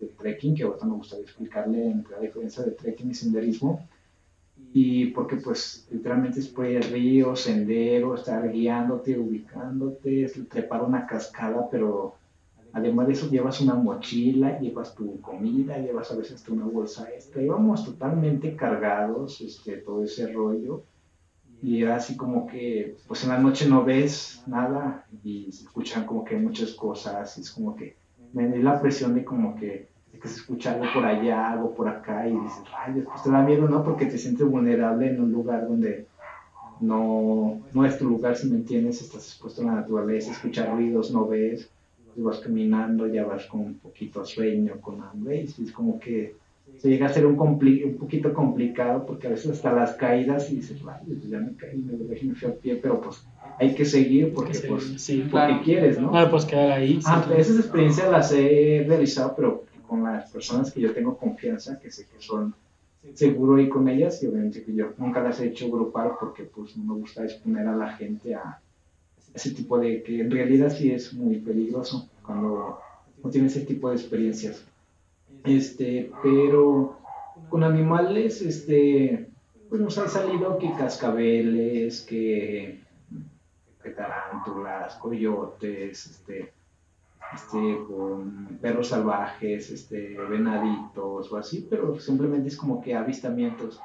de, 0.00 0.06
trekking, 0.06 0.54
que 0.54 0.64
ahorita 0.64 0.86
me 0.86 0.94
gustaría 0.94 1.24
explicarle 1.24 1.86
entre 1.86 2.16
la 2.16 2.22
diferencia 2.22 2.62
de 2.64 2.72
trekking 2.72 3.10
y 3.10 3.14
senderismo. 3.14 3.88
Y 4.72 5.06
porque 5.06 5.36
pues 5.36 5.88
literalmente 5.90 6.40
es 6.40 6.48
por 6.48 6.66
el 6.66 6.82
río, 6.82 7.34
sendero, 7.34 8.14
estar 8.14 8.50
guiándote, 8.50 9.18
ubicándote, 9.18 10.30
trepar 10.48 10.82
una 10.82 11.06
cascada, 11.06 11.68
pero 11.70 12.14
además 12.72 13.06
de 13.06 13.12
eso 13.14 13.30
llevas 13.30 13.60
una 13.60 13.74
mochila, 13.74 14.58
llevas 14.60 14.94
tu 14.94 15.20
comida, 15.20 15.78
llevas 15.78 16.10
a 16.10 16.16
veces 16.16 16.46
una 16.48 16.66
bolsa 16.66 17.08
extra. 17.10 17.42
Íbamos 17.42 17.84
totalmente 17.84 18.54
cargados, 18.56 19.40
este, 19.40 19.78
todo 19.78 20.04
ese 20.04 20.32
rollo 20.32 20.82
y 21.60 21.82
era 21.82 21.96
así 21.96 22.16
como 22.16 22.46
que, 22.46 22.96
pues 23.06 23.24
en 23.24 23.30
la 23.30 23.38
noche 23.38 23.68
no 23.68 23.84
ves 23.84 24.42
nada 24.46 25.06
y 25.24 25.50
se 25.50 25.64
escuchan 25.64 26.06
como 26.06 26.24
que 26.24 26.36
muchas 26.36 26.72
cosas 26.72 27.36
y 27.36 27.40
es 27.40 27.50
como 27.50 27.74
que 27.74 27.96
me 28.32 28.48
da 28.48 28.56
la 28.56 28.80
presión 28.80 29.14
de 29.14 29.24
como 29.24 29.56
que, 29.56 29.88
que 30.20 30.28
se 30.28 30.36
escucha 30.36 30.74
algo 30.74 30.86
por 30.92 31.04
allá, 31.04 31.52
algo 31.52 31.74
por 31.74 31.88
acá 31.88 32.28
y 32.28 32.32
dices, 32.32 32.62
ay, 32.76 32.94
después 32.94 33.22
te 33.22 33.30
da 33.30 33.42
miedo, 33.42 33.68
¿no? 33.68 33.82
Porque 33.82 34.06
te 34.06 34.18
sientes 34.18 34.46
vulnerable 34.46 35.08
en 35.08 35.22
un 35.22 35.32
lugar 35.32 35.68
donde 35.68 36.06
no, 36.80 37.60
no 37.72 37.84
es 37.84 37.98
tu 37.98 38.08
lugar, 38.08 38.36
si 38.36 38.48
me 38.48 38.56
entiendes, 38.56 39.00
estás 39.00 39.26
expuesto 39.26 39.62
a 39.62 39.66
la 39.66 39.74
naturaleza, 39.74 40.32
escuchar 40.32 40.72
ruidos, 40.72 41.10
no 41.10 41.26
ves, 41.26 41.70
vas 42.22 42.40
caminando, 42.40 43.06
ya 43.06 43.24
vas 43.24 43.46
con 43.46 43.60
un 43.60 43.74
poquito 43.78 44.20
de 44.20 44.26
sueño, 44.26 44.80
con 44.80 45.00
hambre, 45.02 45.46
y 45.56 45.64
es 45.64 45.72
como 45.72 45.98
que 45.98 46.34
se 46.76 46.88
llega 46.88 47.06
a 47.06 47.12
ser 47.12 47.26
un, 47.26 47.38
un 47.38 47.96
poquito 47.98 48.32
complicado 48.32 49.04
porque 49.06 49.26
a 49.26 49.30
veces 49.30 49.50
hasta 49.52 49.72
las 49.72 49.94
caídas 49.94 50.50
y 50.50 50.56
dices, 50.56 50.82
vaya, 50.82 51.02
pues 51.06 51.28
ya 51.28 51.40
me 51.40 51.54
caí, 51.54 51.78
me 51.78 51.96
dejé 51.96 52.26
me 52.26 52.34
fui 52.34 52.48
a 52.48 52.54
pie, 52.54 52.76
pero 52.76 53.00
pues 53.00 53.26
hay 53.58 53.74
que 53.74 53.84
seguir 53.84 54.32
porque, 54.32 54.58
pues, 54.60 54.94
sí, 54.96 55.26
porque 55.30 55.60
quieres, 55.64 56.00
¿no? 56.00 56.16
Ah, 56.16 56.28
pues 56.30 56.44
quedar 56.44 56.72
ahí. 56.72 57.00
Ah, 57.04 57.26
esas 57.36 57.58
experiencias 57.58 58.10
las 58.10 58.32
he 58.32 58.84
realizado, 58.86 59.34
pero 59.36 59.64
con 59.86 60.04
las 60.04 60.30
personas 60.30 60.70
que 60.72 60.80
yo 60.80 60.92
tengo 60.92 61.16
confianza, 61.16 61.80
que 61.80 61.90
sé 61.90 62.06
que 62.06 62.22
son 62.22 62.54
seguro 63.14 63.58
ir 63.58 63.68
con 63.68 63.88
ellas 63.88 64.22
y 64.22 64.26
obviamente 64.26 64.62
que 64.62 64.74
yo 64.74 64.92
nunca 64.98 65.22
las 65.22 65.40
he 65.40 65.46
hecho 65.46 65.70
grupal 65.70 66.12
porque 66.20 66.42
pues 66.44 66.76
no 66.76 66.94
me 66.94 67.00
gusta 67.00 67.24
exponer 67.24 67.66
a 67.66 67.76
la 67.76 67.96
gente 67.96 68.34
a 68.34 68.60
ese 69.34 69.52
tipo 69.52 69.78
de 69.78 70.02
que 70.02 70.20
en 70.20 70.30
realidad 70.30 70.70
sí 70.70 70.90
es 70.90 71.12
muy 71.12 71.36
peligroso 71.36 72.08
cuando 72.24 72.78
no 73.22 73.30
tiene 73.30 73.46
ese 73.46 73.60
tipo 73.60 73.88
de 73.88 73.96
experiencias. 73.96 74.64
Este, 75.44 76.10
pero 76.22 76.98
con 77.48 77.62
animales, 77.62 78.42
este, 78.42 79.26
pues 79.68 79.80
nos 79.80 79.96
han 79.98 80.08
salido 80.08 80.58
que 80.58 80.72
cascabeles, 80.72 82.02
que, 82.02 82.80
que 83.88 83.94
tarántulas, 83.94 84.96
coyotes, 84.96 86.06
este, 86.06 86.52
este, 87.34 87.78
con 87.86 88.58
perros 88.60 88.88
salvajes, 88.88 89.70
este, 89.70 90.16
venaditos 90.28 91.32
o 91.32 91.36
así, 91.36 91.66
pero 91.68 91.98
simplemente 91.98 92.48
es 92.48 92.56
como 92.56 92.80
que 92.80 92.94
avistamientos. 92.94 93.80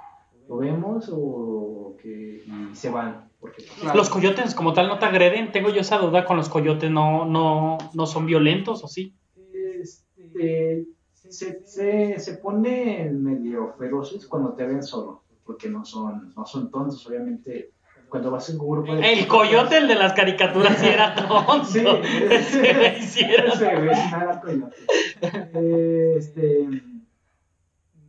Lo 0.50 0.58
vemos 0.58 1.10
o 1.12 1.96
que 2.02 2.44
y 2.46 2.76
se 2.76 2.90
van. 2.90 3.30
Porque, 3.40 3.66
Los 3.94 4.10
coyotes 4.10 4.56
como 4.56 4.74
tal 4.74 4.88
no 4.88 5.00
te 5.00 5.06
agreden, 5.06 5.52
tengo 5.52 5.70
yo 5.70 5.82
esa 5.82 5.98
duda 5.98 6.26
con 6.26 6.38
los 6.38 6.50
coyotes, 6.50 6.90
¿no, 6.90 7.26
no, 7.26 7.78
no 7.94 8.06
son 8.06 8.26
violentos 8.26 8.84
o 8.84 8.88
sí? 8.88 9.14
Este, 9.54 10.86
se, 11.14 11.66
se, 11.66 12.20
se 12.20 12.34
ponen 12.38 13.24
medio 13.24 13.74
feroces 13.78 14.28
cuando 14.28 14.54
te 14.54 14.66
ven 14.66 14.84
solo, 14.84 15.24
porque 15.46 15.70
no 15.70 15.84
son, 15.84 16.34
no 16.36 16.46
son 16.46 16.72
tontos, 16.72 17.06
obviamente 17.08 17.72
cuando 18.14 18.30
vas 18.30 18.48
en 18.48 18.60
un 18.60 18.70
grupo 18.70 18.96
de... 18.96 19.12
El 19.12 19.28
coyote, 19.28 19.76
el 19.76 19.88
de 19.88 19.96
las 19.96 20.14
caricaturas, 20.14 20.78
sí 20.78 20.86
era 20.86 21.16
tonto. 21.16 21.64
Sí, 21.64 21.80
ese. 22.30 23.36
Ese 23.36 23.66
era 23.66 24.40
coyote. 24.40 24.76
Eh, 25.20 26.14
este... 26.16 26.68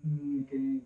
Mm, 0.02 0.44
¿qué, 0.44 0.80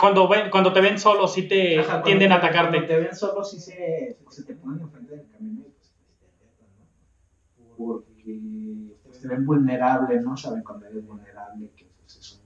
cuando, 0.00 0.26
ven, 0.26 0.48
cuando 0.50 0.72
te 0.72 0.80
ven 0.80 0.98
solo, 0.98 1.28
sí 1.28 1.46
te 1.46 1.80
Ajá, 1.80 2.02
tienden 2.02 2.32
a 2.32 2.36
atacarte. 2.36 2.78
Cuando 2.78 2.88
te 2.88 3.00
ven 3.00 3.14
solo, 3.14 3.44
sí 3.44 3.60
se, 3.60 4.16
se 4.30 4.44
te 4.44 4.54
ponen 4.54 4.80
enfrente 4.80 5.16
del 5.16 5.28
camino 5.28 5.64
y 5.66 5.72
pues, 5.72 5.92
te 5.92 7.62
¿no? 7.64 7.76
Porque 7.76 8.96
pues, 9.04 9.20
te 9.20 9.28
ven 9.28 9.44
vulnerable, 9.44 10.22
¿no? 10.22 10.34
Saben 10.38 10.62
cuando 10.62 10.86
eres 10.86 11.06
vulnerable 11.06 11.70
que 11.76 11.84
pues, 12.00 12.16
eso 12.16 12.44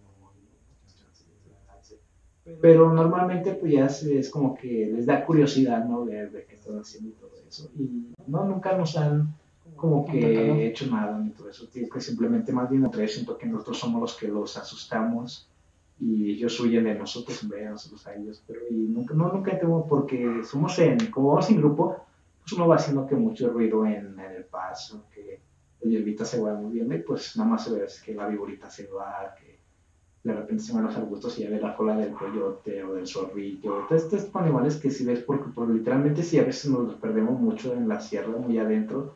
pero 2.61 2.93
normalmente 2.93 3.53
pues 3.53 3.73
ya 3.73 3.87
es, 3.87 4.31
como 4.31 4.55
que 4.55 4.91
les 4.93 5.07
da 5.07 5.25
curiosidad, 5.25 5.85
¿no? 5.85 6.05
Ver, 6.05 6.31
de 6.31 6.45
qué 6.45 6.55
están 6.55 6.79
haciendo 6.79 7.11
y 7.11 7.13
todo 7.13 7.31
eso. 7.49 7.71
Y 7.79 8.13
no, 8.27 8.45
nunca 8.45 8.77
nos 8.77 8.97
han 8.97 9.35
como 9.77 10.05
que 10.05 10.67
hecho 10.67 10.87
nada 10.91 11.19
ni 11.19 11.31
todo 11.31 11.51
eso. 11.51 11.69
Tío, 11.69 11.89
que 11.89 12.01
simplemente 12.01 12.53
más 12.53 12.69
bien 12.69 12.85
otra 12.85 13.03
vez 13.03 13.15
siento 13.15 13.39
que 13.39 13.47
nosotros 13.47 13.79
somos 13.79 14.01
los 14.01 14.17
que 14.17 14.29
los 14.29 14.57
asustamos 14.57 15.49
y 16.01 16.33
ellos 16.33 16.59
huyen 16.61 16.85
de 16.85 16.95
nosotros 16.95 17.43
en 17.43 17.49
vez 17.49 17.61
de 17.61 17.71
nosotros 17.71 18.07
a 18.07 18.15
ellos. 18.15 18.43
Pero 18.47 18.61
y 18.71 18.75
nunca, 18.75 19.15
no, 19.15 19.33
nunca 19.33 19.59
tengo 19.59 19.87
porque 19.87 20.43
somos 20.45 20.79
en, 20.79 20.99
como 21.11 21.29
vamos 21.29 21.51
en 21.51 21.59
grupo, 21.59 21.97
pues 22.41 22.53
uno 22.53 22.69
va 22.69 22.77
haciendo 22.77 23.07
que 23.07 23.15
mucho 23.15 23.51
ruido 23.51 23.85
en, 23.87 24.19
el 24.19 24.45
paso, 24.45 25.05
que 25.15 25.41
la 25.81 25.91
hierbita 25.91 26.25
se 26.25 26.41
va 26.41 26.55
moviendo 26.55 26.95
y 26.95 27.03
pues 27.03 27.37
nada 27.37 27.51
más 27.51 27.65
se 27.65 27.75
ve 27.75 27.87
que 28.05 28.15
la 28.15 28.27
viborita 28.27 28.71
se 28.71 28.87
va, 28.87 29.35
que 29.39 29.48
de 30.25 30.35
repente 30.35 30.63
se 30.63 30.73
van 30.73 30.85
los 30.85 30.97
arbustos 30.97 31.39
y 31.39 31.43
ya 31.43 31.51
ves 31.51 31.63
la 31.63 31.77
cola 31.77 31.97
del 31.97 32.13
coyote 32.13 32.83
o 32.83 32.95
del 32.95 33.07
zorrillo. 33.07 33.87
Estos 33.91 34.29
animales 34.35 34.77
que 34.77 34.91
si 34.91 35.05
ves, 35.05 35.21
porque 35.21 35.51
pues, 35.55 35.69
literalmente 35.71 36.23
sí 36.23 36.39
a 36.39 36.45
veces 36.45 36.71
nos 36.71 36.85
los 36.85 36.95
perdemos 36.97 37.39
mucho 37.41 37.73
en 37.73 37.89
la 37.89 38.01
sierra, 38.01 38.37
muy 38.37 38.59
adentro, 38.59 39.15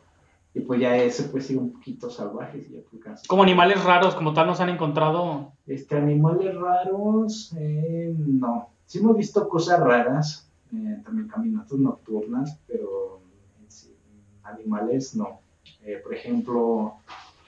y 0.53 0.61
pues 0.61 0.79
ya 0.79 0.95
ese 0.97 1.23
puede 1.23 1.43
ser 1.43 1.57
un 1.57 1.73
poquito 1.73 2.09
salvajes. 2.09 2.69
Y 2.69 2.83
pues, 2.89 3.27
como 3.27 3.43
animales 3.43 3.83
raros, 3.83 4.15
como 4.15 4.33
tal, 4.33 4.47
nos 4.47 4.59
han 4.59 4.69
encontrado. 4.69 5.51
Este, 5.65 5.97
animales 5.97 6.55
raros, 6.55 7.53
eh, 7.57 8.13
no. 8.17 8.69
Sí 8.85 8.99
hemos 8.99 9.17
visto 9.17 9.47
cosas 9.49 9.79
raras, 9.79 10.49
eh, 10.73 11.01
también 11.03 11.27
caminatas 11.27 11.77
nocturnas, 11.79 12.59
pero 12.67 13.19
animales 14.43 15.15
no. 15.15 15.39
Eh, 15.83 15.99
por 16.03 16.13
ejemplo, 16.13 16.93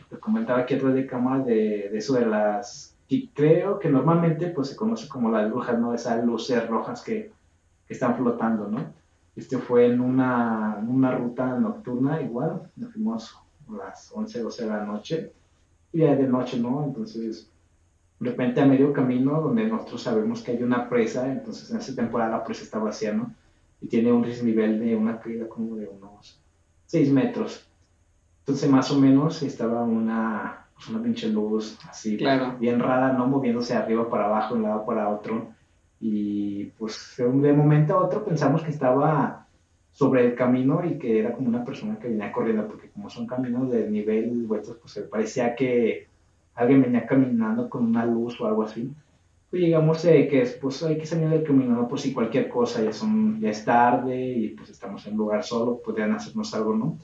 te 0.10 0.18
comentaba 0.18 0.60
aquí 0.60 0.76
atrás 0.76 0.94
de 0.94 1.06
cama 1.06 1.40
de, 1.40 1.90
de 1.92 1.98
eso 1.98 2.14
de 2.14 2.26
las 2.26 2.95
y 3.08 3.28
creo 3.30 3.80
que 3.80 3.90
normalmente 3.90 4.48
pues 4.48 4.70
se 4.70 4.76
conoce 4.76 5.08
como 5.08 5.30
las 5.30 5.50
brujas, 5.52 5.80
¿no? 5.80 5.94
Esas 5.94 6.26
luces 6.26 6.68
rojas 6.68 7.02
que, 7.02 7.32
que 7.88 7.94
están 7.94 8.16
flotando, 8.16 8.68
¿no? 8.68 8.94
Este 9.36 9.58
fue 9.58 9.88
en 9.88 10.00
una, 10.00 10.84
una 10.88 11.16
ruta 11.16 11.60
nocturna 11.60 12.22
igual, 12.22 12.72
nos 12.76 12.94
fuimos 12.94 13.36
a 13.70 13.74
las 13.74 14.12
11, 14.14 14.42
12 14.42 14.64
de 14.64 14.70
la 14.70 14.86
noche, 14.86 15.34
y 15.92 16.00
ya 16.00 16.16
de 16.16 16.28
noche, 16.28 16.58
¿no? 16.60 16.84
Entonces, 16.84 17.52
de 18.20 18.30
repente 18.30 18.62
a 18.62 18.66
medio 18.66 18.94
camino, 18.94 19.42
donde 19.42 19.68
nosotros 19.68 20.02
sabemos 20.02 20.42
que 20.42 20.52
hay 20.52 20.64
una 20.64 20.90
presa, 20.90 21.32
entonces 21.32 21.70
en 21.70 21.78
esa 21.78 21.96
temporada 21.96 22.38
la 22.38 22.44
presa 22.44 22.64
está 22.64 22.80
vacía, 22.80 23.14
¿no? 23.14 23.34
Y 23.82 23.88
tiene 23.88 24.12
un 24.12 24.22
desnivel 24.22 24.80
de 24.80 24.96
una 24.96 25.20
caída 25.20 25.48
como 25.48 25.76
de 25.76 25.88
unos 25.88 26.40
6 26.88 27.12
metros. 27.12 27.68
Entonces, 28.40 28.70
más 28.70 28.90
o 28.92 29.00
menos 29.00 29.44
estaba 29.44 29.84
una, 29.84 30.65
una 30.90 31.02
pinche 31.02 31.30
luz 31.30 31.78
así, 31.90 32.18
bien 32.60 32.80
rara, 32.80 33.14
no 33.14 33.28
moviéndose 33.28 33.74
de 33.74 33.80
arriba 33.80 34.10
para 34.10 34.26
abajo, 34.26 34.54
de 34.54 34.62
un 34.62 34.68
lado 34.68 34.86
para 34.86 35.10
otro. 35.10 35.48
Y 36.00 36.66
pues 36.78 37.16
de 37.18 37.54
momento 37.54 37.96
a 37.96 38.06
otro 38.06 38.24
pensamos 38.24 38.62
que 38.62 38.72
estaba 38.72 39.48
sobre 39.92 40.26
el 40.26 40.36
camino 40.36 40.86
y 40.86 41.00
que 41.00 41.20
era 41.20 41.32
como 41.34 41.48
una 41.48 41.64
persona 41.64 41.98
que 41.98 42.10
venía 42.10 42.32
corriendo, 42.32 42.68
porque 42.68 42.90
como 42.90 43.10
son 43.10 43.26
caminos 43.26 43.72
de 43.72 43.90
nivel 43.90 44.46
vueltos, 44.46 44.78
pues 44.82 45.08
parecía 45.10 45.56
que 45.56 46.08
alguien 46.54 46.82
venía 46.82 47.06
caminando 47.06 47.70
con 47.70 47.86
una 47.86 48.06
luz 48.06 48.40
o 48.42 48.46
algo 48.46 48.64
así. 48.64 48.92
Pues 49.50 49.62
llegamos 49.62 50.04
eh, 50.04 50.28
que 50.28 50.46
pues 50.60 50.84
hay 50.84 50.98
que 50.98 51.06
salir 51.06 51.30
del 51.30 51.44
camino, 51.44 51.76
¿no? 51.76 51.88
Pues 51.88 52.02
si 52.02 52.14
cualquier 52.14 52.50
cosa, 52.50 52.84
ya, 52.84 52.92
son, 52.92 53.40
ya 53.40 53.50
es 53.50 53.64
tarde 53.64 54.32
y 54.34 54.50
pues 54.50 54.70
estamos 54.70 55.06
en 55.08 55.14
un 55.14 55.20
lugar 55.20 55.44
solo, 55.44 55.82
podrían 55.82 56.12
hacernos 56.12 56.54
algo, 56.54 56.76
¿no? 56.76 56.98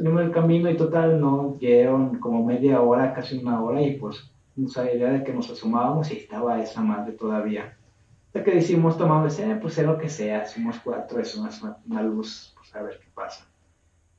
Tenemos 0.00 0.22
el 0.22 0.32
camino 0.32 0.70
y 0.70 0.78
total 0.78 1.20
no 1.20 1.58
dieron 1.60 2.18
como 2.20 2.42
media 2.42 2.80
hora, 2.80 3.12
casi 3.12 3.36
una 3.36 3.62
hora 3.62 3.82
y 3.82 3.98
pues 3.98 4.30
la 4.56 4.94
idea 4.94 5.12
de 5.12 5.22
que 5.22 5.34
nos 5.34 5.50
asomábamos 5.50 6.10
y 6.10 6.16
estaba 6.16 6.58
esa 6.62 6.80
madre 6.80 7.12
todavía. 7.12 7.76
Hasta 8.28 8.42
que 8.42 8.54
decimos, 8.54 8.96
tomamos, 8.96 9.38
eh, 9.38 9.58
pues 9.60 9.74
sea 9.74 9.84
lo 9.84 9.98
que 9.98 10.08
sea, 10.08 10.46
somos 10.46 10.78
cuatro, 10.82 11.20
es 11.20 11.36
una, 11.36 11.50
una 11.86 12.02
luz, 12.02 12.54
pues 12.56 12.74
a 12.74 12.82
ver 12.82 12.98
qué 12.98 13.08
pasa. 13.14 13.46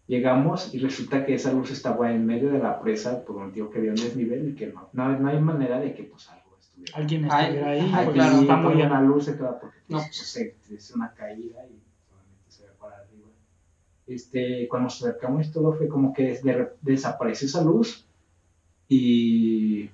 Llegamos 0.05 0.71
y 0.73 0.79
resulta 0.79 1.25
que 1.25 1.33
esa 1.33 1.51
luz 1.51 1.71
estaba 1.71 2.11
en 2.11 2.27
medio 2.27 2.51
de 2.51 2.59
la 2.59 2.79
presa 2.79 3.23
por 3.25 3.37
un 3.37 3.51
tío 3.51 3.71
que 3.71 3.79
había 3.79 3.91
un 3.91 3.97
desnivel 3.97 4.49
y 4.49 4.55
que 4.55 4.67
no, 4.67 4.87
no, 4.93 5.27
hay 5.29 5.39
manera 5.39 5.79
de 5.79 5.95
que 5.95 6.03
pues 6.03 6.29
algo 6.29 6.57
estuviera. 6.59 6.95
Alguien 6.95 7.25
estuviera 7.25 7.69
ahí, 7.69 7.91
Ay, 7.91 8.07
claro, 8.09 8.41
está 8.41 8.55
muy 8.57 8.81
una 8.81 9.01
luz, 9.01 9.25
se 9.25 9.35
queda 9.35 9.59
porque 9.59 9.77
no. 9.87 9.97
pues, 9.97 10.37
es 10.69 10.95
una 10.95 11.11
caída 11.13 11.65
y 11.65 11.81
este, 14.15 14.67
cuando 14.67 14.85
nos 14.85 15.01
acercamos 15.01 15.47
y 15.47 15.51
todo 15.51 15.73
fue 15.73 15.87
como 15.87 16.13
que 16.13 16.39
desapareció 16.81 17.47
esa 17.47 17.63
luz 17.63 18.05
y 18.87 19.89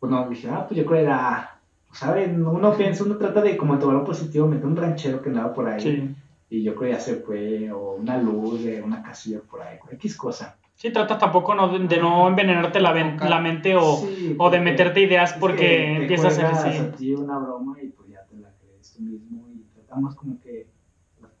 bueno, 0.00 0.28
dije, 0.28 0.48
ah, 0.50 0.66
pues 0.68 0.78
yo 0.78 0.84
creo 0.84 0.98
que 0.98 1.04
era, 1.04 1.58
pues, 1.88 1.98
¿saben? 1.98 2.46
Uno 2.46 2.76
piensa, 2.76 3.04
uno 3.04 3.16
trata 3.16 3.40
de 3.40 3.56
como 3.56 3.78
tomar 3.78 3.96
un 3.96 4.04
positivo, 4.04 4.46
meter 4.46 4.66
un 4.66 4.76
ranchero 4.76 5.22
que 5.22 5.30
andaba 5.30 5.54
por 5.54 5.66
ahí 5.66 6.14
y 6.50 6.62
yo 6.62 6.74
creo 6.74 6.90
que 6.90 6.96
ya 6.96 7.00
se 7.00 7.16
fue, 7.16 7.72
o 7.72 7.94
una 7.94 8.18
luz 8.18 8.62
de 8.62 8.82
una 8.82 9.02
casilla 9.02 9.40
por 9.40 9.62
ahí, 9.62 9.78
X 9.92 10.16
cosa. 10.16 10.58
Sí, 10.74 10.92
trata 10.92 11.16
tampoco 11.16 11.54
no, 11.54 11.78
de 11.78 11.96
no 11.98 12.28
envenenarte 12.28 12.80
la, 12.80 12.92
la 12.92 13.40
mente 13.40 13.76
o, 13.76 14.06
o, 14.38 14.50
de 14.50 14.60
meterte 14.60 15.00
ideas 15.00 15.32
porque 15.34 15.96
empiezas 15.96 16.38
a 16.38 16.50
hacer 16.50 16.92
así. 16.94 17.14
una 17.14 17.38
broma 17.38 17.76
y 17.80 17.88
pues 17.88 18.10
ya 18.10 18.24
te 18.26 18.36
la 18.36 18.50
crees 18.60 18.92
tú 18.92 19.02
mismo 19.02 19.48
y 19.54 19.64
tratamos 19.74 20.14
como 20.16 20.40
que 20.40 20.66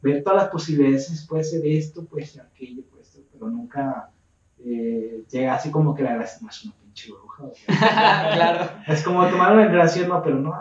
ver 0.04 0.22
todas 0.22 0.42
las 0.42 0.50
posibilidades, 0.50 1.26
puede 1.26 1.44
ser 1.44 1.66
esto, 1.66 2.04
puede 2.04 2.26
ser 2.26 2.42
aquello, 2.42 2.82
puede 2.90 3.04
ser, 3.04 3.24
pero 3.32 3.48
nunca 3.48 4.10
eh, 4.58 5.24
llega 5.30 5.54
así 5.54 5.70
como 5.70 5.94
que 5.94 6.02
la 6.02 6.14
gracia 6.14 6.38
no 6.42 6.50
es 6.50 6.64
una 6.64 6.74
pinche 6.74 7.10
bruja. 7.10 7.44
claro. 7.66 8.70
Es 8.86 9.02
como 9.02 9.26
tomar 9.28 9.54
una 9.54 9.66
gracia, 9.66 10.06
no, 10.06 10.22
pero 10.22 10.38
no, 10.38 10.54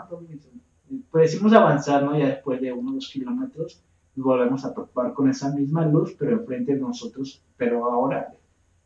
pues 1.12 1.32
decimos 1.32 1.52
avanzar, 1.54 2.04
¿no? 2.04 2.18
Ya 2.18 2.28
después 2.28 2.62
de 2.62 2.72
unos 2.72 2.96
dos 2.96 3.10
kilómetros, 3.10 3.84
volvemos 4.16 4.64
a 4.64 4.74
topar 4.74 5.14
con 5.14 5.30
esa 5.30 5.52
misma 5.52 5.86
luz, 5.86 6.16
pero 6.18 6.32
enfrente 6.32 6.76
de 6.76 6.80
nosotros, 6.80 7.44
pero 7.58 7.86
ahora, 7.92 8.34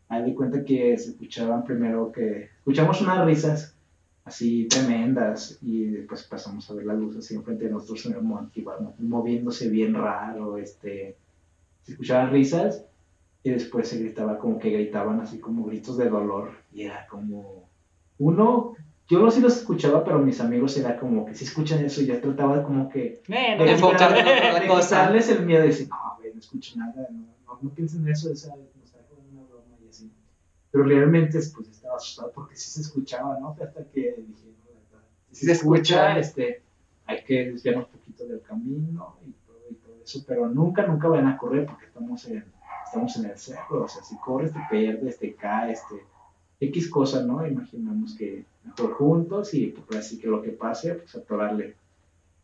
hay 0.10 0.24
de 0.24 0.34
cuenta 0.34 0.66
que 0.66 0.98
se 0.98 1.12
escuchaban 1.12 1.66
primero 1.66 2.12
que, 2.12 2.50
escuchamos 2.58 3.00
unas 3.02 3.24
risas 3.26 3.77
así 4.28 4.68
tremendas 4.68 5.58
y 5.62 5.86
después 5.86 6.24
pasamos 6.24 6.70
a 6.70 6.74
ver 6.74 6.86
la 6.86 6.94
luz 6.94 7.16
así 7.16 7.34
enfrente 7.34 7.66
de 7.66 7.72
nosotros 7.72 8.14
moviéndose 9.00 9.70
bien 9.70 9.94
raro, 9.94 10.58
este, 10.58 11.16
se 11.84 11.94
escuchaban 11.94 12.32
risas 12.32 12.84
y 13.42 13.52
después 13.52 13.88
se 13.88 14.00
gritaba 14.00 14.38
como 14.38 14.60
que 14.60 14.70
gritaban 14.70 15.22
así 15.22 15.40
como 15.40 15.66
gritos 15.66 15.98
de 15.98 16.10
dolor 16.10 16.52
y 16.74 16.84
era 16.84 17.08
como 17.08 17.70
uno 18.20 18.76
yo 19.10 19.20
no 19.20 19.32
sí 19.32 19.40
los 19.40 19.56
escuchaba, 19.56 20.04
pero 20.04 20.20
mis 20.20 20.42
amigos 20.42 20.76
era 20.76 21.00
como 21.00 21.26
que 21.26 21.34
si 21.34 21.46
escuchan 21.46 21.86
eso, 21.86 22.02
ya 22.02 22.20
trataba 22.20 22.62
como 22.62 22.90
que 22.90 23.22
no, 23.30 23.64
de 23.64 23.82
otra 23.82 24.68
cosa. 24.68 25.18
el 25.18 25.46
miedo 25.46 25.62
de 25.62 25.68
decir, 25.68 25.88
no, 25.88 26.18
güey, 26.18 26.34
no 26.34 26.40
escucho 26.40 26.78
nada, 26.78 27.08
no, 27.10 27.20
no, 27.46 27.60
no 27.62 27.70
piensen 27.70 28.02
en 28.02 28.10
eso, 28.10 28.30
esa 28.30 28.54
nos 28.58 28.84
está 28.84 29.00
jugando 29.10 29.32
una 29.32 29.44
broma 29.48 29.78
y 29.86 29.88
así. 29.88 30.12
Pero 30.78 30.90
realmente, 30.90 31.40
pues, 31.56 31.70
estaba 31.70 31.96
asustado 31.96 32.32
porque 32.36 32.56
sí 32.56 32.70
se 32.70 32.82
escuchaba, 32.82 33.40
¿no? 33.40 33.50
Hasta 33.60 33.84
que 33.86 34.14
dije, 34.16 34.54
no, 34.92 35.00
si 35.32 35.46
se 35.48 35.54
escucha. 35.54 36.20
este, 36.20 36.62
hay 37.08 37.24
que 37.24 37.52
desviarnos 37.52 37.88
un 37.88 37.92
poquito 37.94 38.28
del 38.28 38.42
camino 38.44 39.16
y 39.26 39.32
todo, 39.48 39.58
y 39.72 39.74
todo 39.74 39.96
eso, 40.04 40.24
pero 40.28 40.48
nunca, 40.48 40.86
nunca 40.86 41.08
vayan 41.08 41.30
a 41.30 41.38
correr 41.38 41.66
porque 41.66 41.86
estamos 41.86 42.28
en, 42.28 42.46
estamos 42.86 43.18
en 43.18 43.26
el 43.26 43.38
cerro, 43.40 43.86
o 43.86 43.88
sea, 43.88 44.04
si 44.04 44.18
corres 44.18 44.54
te 44.54 44.60
pierdes, 44.70 45.18
te 45.18 45.34
caes, 45.34 45.82
te... 45.90 46.06
X 46.60 46.92
cosa, 46.92 47.24
¿no? 47.24 47.48
Imaginamos 47.48 48.16
que 48.16 48.46
mejor 48.64 48.94
juntos 48.94 49.56
y 49.56 49.68
pues 49.68 50.00
así 50.00 50.20
que 50.20 50.28
lo 50.28 50.44
que 50.44 50.52
pase, 50.52 50.94
pues 50.94 51.16
atorarle. 51.16 51.76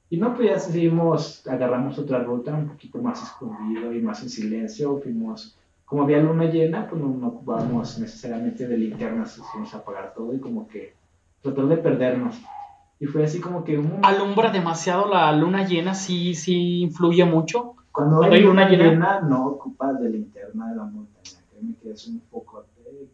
Y 0.10 0.18
no, 0.18 0.36
pues 0.36 0.50
ya 0.50 0.58
seguimos, 0.58 1.46
agarramos 1.48 2.00
otra 2.00 2.24
ruta 2.24 2.56
un 2.56 2.70
poquito 2.70 2.98
más 2.98 3.22
escondido 3.22 3.94
y 3.94 4.02
más 4.02 4.24
en 4.24 4.30
silencio, 4.30 5.00
fuimos, 5.00 5.56
como 5.86 6.04
había 6.04 6.20
luna 6.20 6.46
llena, 6.46 6.88
pues 6.90 7.02
no, 7.02 7.10
no 7.10 7.28
ocupábamos 7.28 8.00
necesariamente 8.00 8.68
de 8.68 8.78
linternas, 8.78 9.38
hicimos 9.38 9.74
apagar 9.74 10.14
todo 10.16 10.34
y 10.34 10.40
como 10.40 10.68
que 10.68 10.96
tratar 11.42 11.66
de 11.68 11.78
perdernos. 11.78 12.42
Y 13.00 13.06
fue 13.06 13.24
así 13.26 13.40
como 13.42 13.64
que 13.64 13.78
un... 13.78 14.00
Alumbra 14.04 14.50
demasiado 14.52 15.08
la 15.10 15.32
luna 15.34 15.66
llena, 15.68 15.94
sí, 15.94 16.34
sí 16.36 16.82
influye 16.82 17.26
mucho. 17.26 17.76
Cuando 17.92 18.18
Cuando 18.18 18.36
hay 18.36 18.42
hay 18.42 18.48
luna 18.48 18.70
llena- 18.70 18.84
llena, 18.90 19.22
no 19.22 19.46
ocupas 19.48 20.00
de 20.02 20.10
linterna 20.10 20.70
de 20.70 20.76
la 20.78 20.84
montaña, 20.86 21.40
créeme 21.52 21.76
que 21.82 21.92
es 21.92 22.08
un 22.08 22.22
foco 22.32 22.64
que 22.76 23.08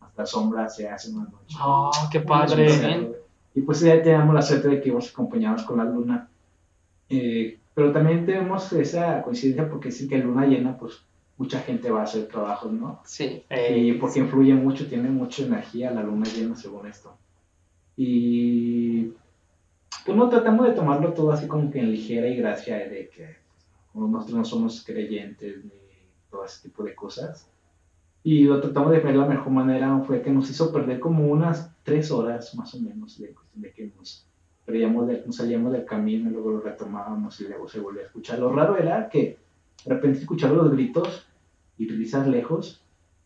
hasta 0.00 0.26
sombra 0.26 0.68
se 0.68 0.88
hace 0.88 1.10
una 1.12 1.24
noche. 1.24 1.56
Ah, 1.58 1.90
qué 2.10 2.20
padre. 2.20 3.12
Y 3.54 3.62
pues 3.62 3.80
ya 3.80 4.02
tenemos 4.02 4.34
la 4.34 4.42
suerte 4.42 4.68
de 4.68 4.80
que 4.80 4.88
íbamos 4.88 5.10
acompañados 5.10 5.62
con 5.62 5.76
la 5.78 5.84
luna. 5.84 6.28
Eh, 7.08 7.58
pero 7.72 7.92
también 7.92 8.26
tenemos 8.26 8.72
esa 8.72 9.22
coincidencia 9.22 9.68
porque 9.70 9.90
sí 9.92 10.08
que 10.08 10.18
luna 10.18 10.44
llena, 10.46 10.76
pues 10.76 11.04
mucha 11.36 11.60
gente 11.60 11.90
va 11.90 12.00
a 12.00 12.04
hacer 12.04 12.26
trabajos, 12.28 12.72
¿no? 12.72 13.00
Sí. 13.04 13.44
Eh, 13.50 13.78
y 13.78 13.92
porque 13.94 14.20
influye 14.20 14.54
mucho, 14.54 14.86
tiene 14.88 15.10
mucha 15.10 15.42
energía 15.44 15.90
la 15.90 16.02
luna 16.02 16.26
llena 16.26 16.56
según 16.56 16.86
esto. 16.86 17.16
Y 17.96 19.12
pues 20.04 20.16
no 20.16 20.28
tratamos 20.28 20.66
de 20.68 20.74
tomarlo 20.74 21.12
todo 21.12 21.32
así 21.32 21.46
como 21.46 21.70
que 21.70 21.80
en 21.80 21.90
ligera 21.90 22.28
y 22.28 22.36
gracia 22.36 22.76
de 22.88 23.08
que 23.08 23.36
como 23.92 24.08
nosotros 24.08 24.38
no 24.38 24.44
somos 24.44 24.84
creyentes 24.84 25.64
ni 25.64 25.70
todo 26.30 26.44
ese 26.44 26.68
tipo 26.68 26.82
de 26.84 26.94
cosas. 26.94 27.48
Y 28.22 28.44
lo 28.44 28.60
tratamos 28.60 28.90
de 28.90 29.00
ver 29.00 29.12
de 29.12 29.18
la 29.18 29.26
mejor 29.26 29.52
manera, 29.52 30.00
fue 30.06 30.22
que 30.22 30.30
nos 30.30 30.48
hizo 30.50 30.72
perder 30.72 30.98
como 30.98 31.26
unas 31.26 31.70
tres 31.82 32.10
horas 32.10 32.54
más 32.54 32.74
o 32.74 32.80
menos 32.80 33.18
de, 33.18 33.34
que 33.74 33.92
nos, 33.96 34.26
de- 34.66 35.22
nos 35.26 35.36
salíamos 35.36 35.72
del 35.72 35.84
camino 35.84 36.30
y 36.30 36.32
luego 36.32 36.52
lo 36.52 36.60
retomábamos 36.60 37.38
y 37.40 37.44
luego 37.48 37.68
se 37.68 37.80
volvía 37.80 38.02
a 38.02 38.06
escuchar. 38.06 38.38
Lo 38.38 38.50
raro 38.52 38.78
era 38.78 39.08
que 39.08 39.38
de 39.84 39.94
repente 39.94 40.20
escuchaba 40.20 40.54
los 40.54 40.70
gritos 40.72 41.26
y 41.76 41.88
risas 41.88 42.26
lejos, 42.26 42.82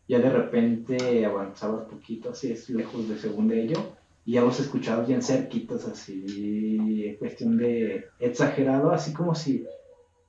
ya 0.07 0.19
de 0.19 0.29
repente 0.29 1.25
avanzabas 1.25 1.85
poquito, 1.85 2.31
así 2.31 2.51
es 2.51 2.69
lejos 2.69 3.07
de 3.07 3.17
según 3.17 3.47
de 3.47 3.63
ello, 3.63 3.79
y 4.25 4.33
ya 4.33 4.41
los 4.41 4.59
escuchabas 4.59 5.07
bien 5.07 5.21
cerquitos, 5.21 5.85
así, 5.85 7.15
cuestión 7.19 7.57
de 7.57 8.07
exagerado, 8.19 8.91
así 8.91 9.13
como 9.13 9.35
si 9.35 9.65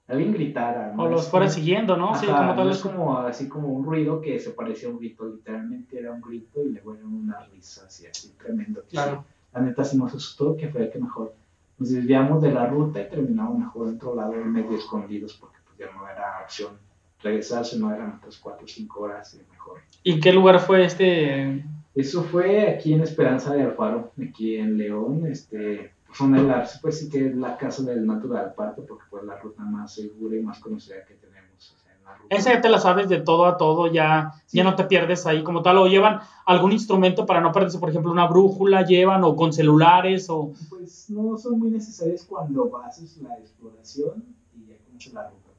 alguien 0.07 0.33
gritara. 0.33 0.93
¿no? 0.93 1.05
o 1.05 1.09
los 1.09 1.29
fuera 1.29 1.49
siguiendo, 1.49 1.97
¿no? 1.97 2.15
sí, 2.15 2.27
Ajá, 2.27 2.39
como 2.39 2.55
tal 2.57 2.67
no 2.67 2.73
es 2.73 2.81
como 2.81 3.19
así 3.19 3.49
como 3.49 3.69
un 3.69 3.85
ruido 3.85 4.21
que 4.21 4.39
se 4.39 4.51
parecía 4.51 4.89
a 4.89 4.93
un 4.93 4.99
grito, 4.99 5.27
literalmente 5.27 5.99
era 5.99 6.13
un 6.13 6.21
grito 6.21 6.63
y 6.63 6.71
luego 6.71 6.95
eran 6.95 7.07
unas 7.07 7.51
risas 7.51 8.01
y 8.03 8.07
así 8.07 8.33
tremendo. 8.37 8.83
Claro. 8.89 9.25
sí, 9.27 9.49
La 9.55 9.61
neta 9.63 9.85
sí 9.85 9.97
nos 9.97 10.11
asustó 10.11 10.57
que 10.57 10.69
fue 10.69 10.91
que 10.91 10.99
mejor 10.99 11.35
nos 11.79 11.91
desviamos 11.91 12.43
de 12.43 12.53
la 12.53 12.67
ruta 12.67 13.01
y 13.01 13.09
terminamos 13.09 13.59
mejor 13.59 13.89
en 13.89 13.95
otro 13.95 14.15
lado 14.15 14.33
medio 14.33 14.77
escondidos 14.77 15.39
porque 15.41 15.60
ya 15.81 15.93
no 15.93 16.09
era 16.09 16.41
opción 16.45 16.79
regresarse, 17.23 17.79
no 17.79 17.93
eran 17.95 18.17
otras 18.19 18.39
cuatro 18.39 18.65
o 18.65 18.69
cinco 18.69 19.01
horas 19.03 19.35
y 19.35 19.51
mejor. 19.51 19.81
¿Y 20.03 20.21
qué 20.21 20.33
lugar 20.33 20.61
fue 20.61 20.85
este? 20.85 21.65
Eso 21.95 22.23
fue 22.23 22.71
aquí 22.71 22.95
en 22.95 23.03
Esperanza 23.03 23.53
de 23.53 23.63
Alfaro, 23.63 24.13
aquí 24.23 24.57
en 24.57 24.79
León, 24.79 25.27
este, 25.27 25.93
pues 26.17 26.79
pues 26.81 26.99
sí 26.99 27.11
que 27.11 27.27
es 27.27 27.37
la 27.37 27.57
casa 27.57 27.83
del 27.83 28.07
Natural 28.07 28.55
Park, 28.55 28.77
porque 28.89 29.05
fue 29.11 29.25
la 29.25 29.37
ruta 29.39 29.63
más 29.65 29.95
segura 29.95 30.37
y 30.37 30.43
más 30.43 30.61
conocida 30.61 31.05
que 31.05 31.15
tenemos. 31.15 31.75
o 31.75 31.83
sea, 31.83 31.93
en 31.95 32.05
la 32.05 32.15
ruta. 32.15 32.37
Esa 32.37 32.55
ya 32.55 32.61
te 32.61 32.69
la 32.71 32.79
sabes 32.79 33.09
de 33.09 33.21
todo 33.21 33.45
a 33.45 33.57
todo, 33.57 33.89
ya, 33.93 34.33
Sí. 34.47 34.59
ya 34.59 34.65
no 34.65 34.77
te 34.77 34.85
pierdes 34.85 35.27
ahí 35.27 35.43
como 35.43 35.63
tal, 35.63 35.79
o 35.79 35.89
llevan 35.89 36.21
algún 36.47 36.73
instrumento 36.73 37.27
para 37.27 37.41
no 37.41 37.53
perderse, 37.53 37.79
por 37.79 37.91
ejemplo, 37.91 38.11
una 38.11 38.27
brújula 38.29 38.85
llevan, 38.85 39.25
o 39.25 39.37
con 39.37 39.53
celulares, 39.53 40.31
o... 40.31 40.53
Pues 40.69 41.11
no 41.11 41.37
son 41.37 41.59
muy 41.59 41.71
necesarias 41.71 42.25
cuando 42.25 42.71
haces 42.83 43.19
la 43.19 43.37
exploración 43.39 44.25
y 44.55 44.67
ya 44.69 44.77
conoces 44.87 45.13
la 45.13 45.29
ruta. 45.29 45.50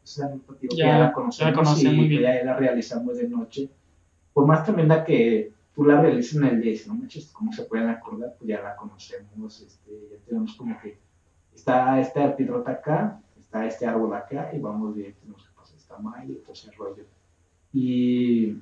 Pues 0.46 0.64
esa 0.64 0.76
Ya, 0.78 0.86
ya, 0.86 1.00
la 1.00 1.06
la 1.08 1.14
conocemos 1.14 1.54
conocen 1.54 1.94
y 1.94 1.96
muy 1.96 2.08
bien. 2.08 2.22
ya 2.22 2.44
la 2.44 2.56
realizamos 2.58 3.18
de 3.18 3.28
noche. 3.28 3.70
Por 4.34 4.46
más 4.46 4.64
tremenda 4.64 5.04
que 5.04 5.52
tú 5.76 5.86
la 5.86 6.02
realices 6.02 6.36
en 6.36 6.46
el 6.46 6.62
día 6.62 6.72
y 6.74 6.78
si 6.78 6.90
no 6.90 6.96
manches, 6.96 7.32
¿cómo 7.32 7.52
se 7.52 7.64
pueden 7.64 7.90
acordar? 7.90 8.36
Pues 8.38 8.48
ya 8.48 8.62
la 8.62 8.76
conocemos, 8.76 9.62
este, 9.62 9.92
ya 10.12 10.18
tenemos 10.26 10.56
como 10.56 10.80
que 10.80 10.98
está 11.54 12.00
este 12.00 12.22
arpitrote 12.22 12.72
acá, 12.72 13.22
está 13.40 13.66
este 13.66 13.86
árbol 13.86 14.14
acá 14.14 14.52
y 14.54 14.60
vamos 14.60 14.96
bien, 14.96 15.14
tenemos 15.20 15.44
que 15.44 15.54
pasar 15.56 15.78
esta 15.78 15.98
malla 15.98 16.32
y 16.32 16.36
todo 16.36 16.54
ese 16.54 16.72
rollo. 16.72 17.04
Y 17.74 18.58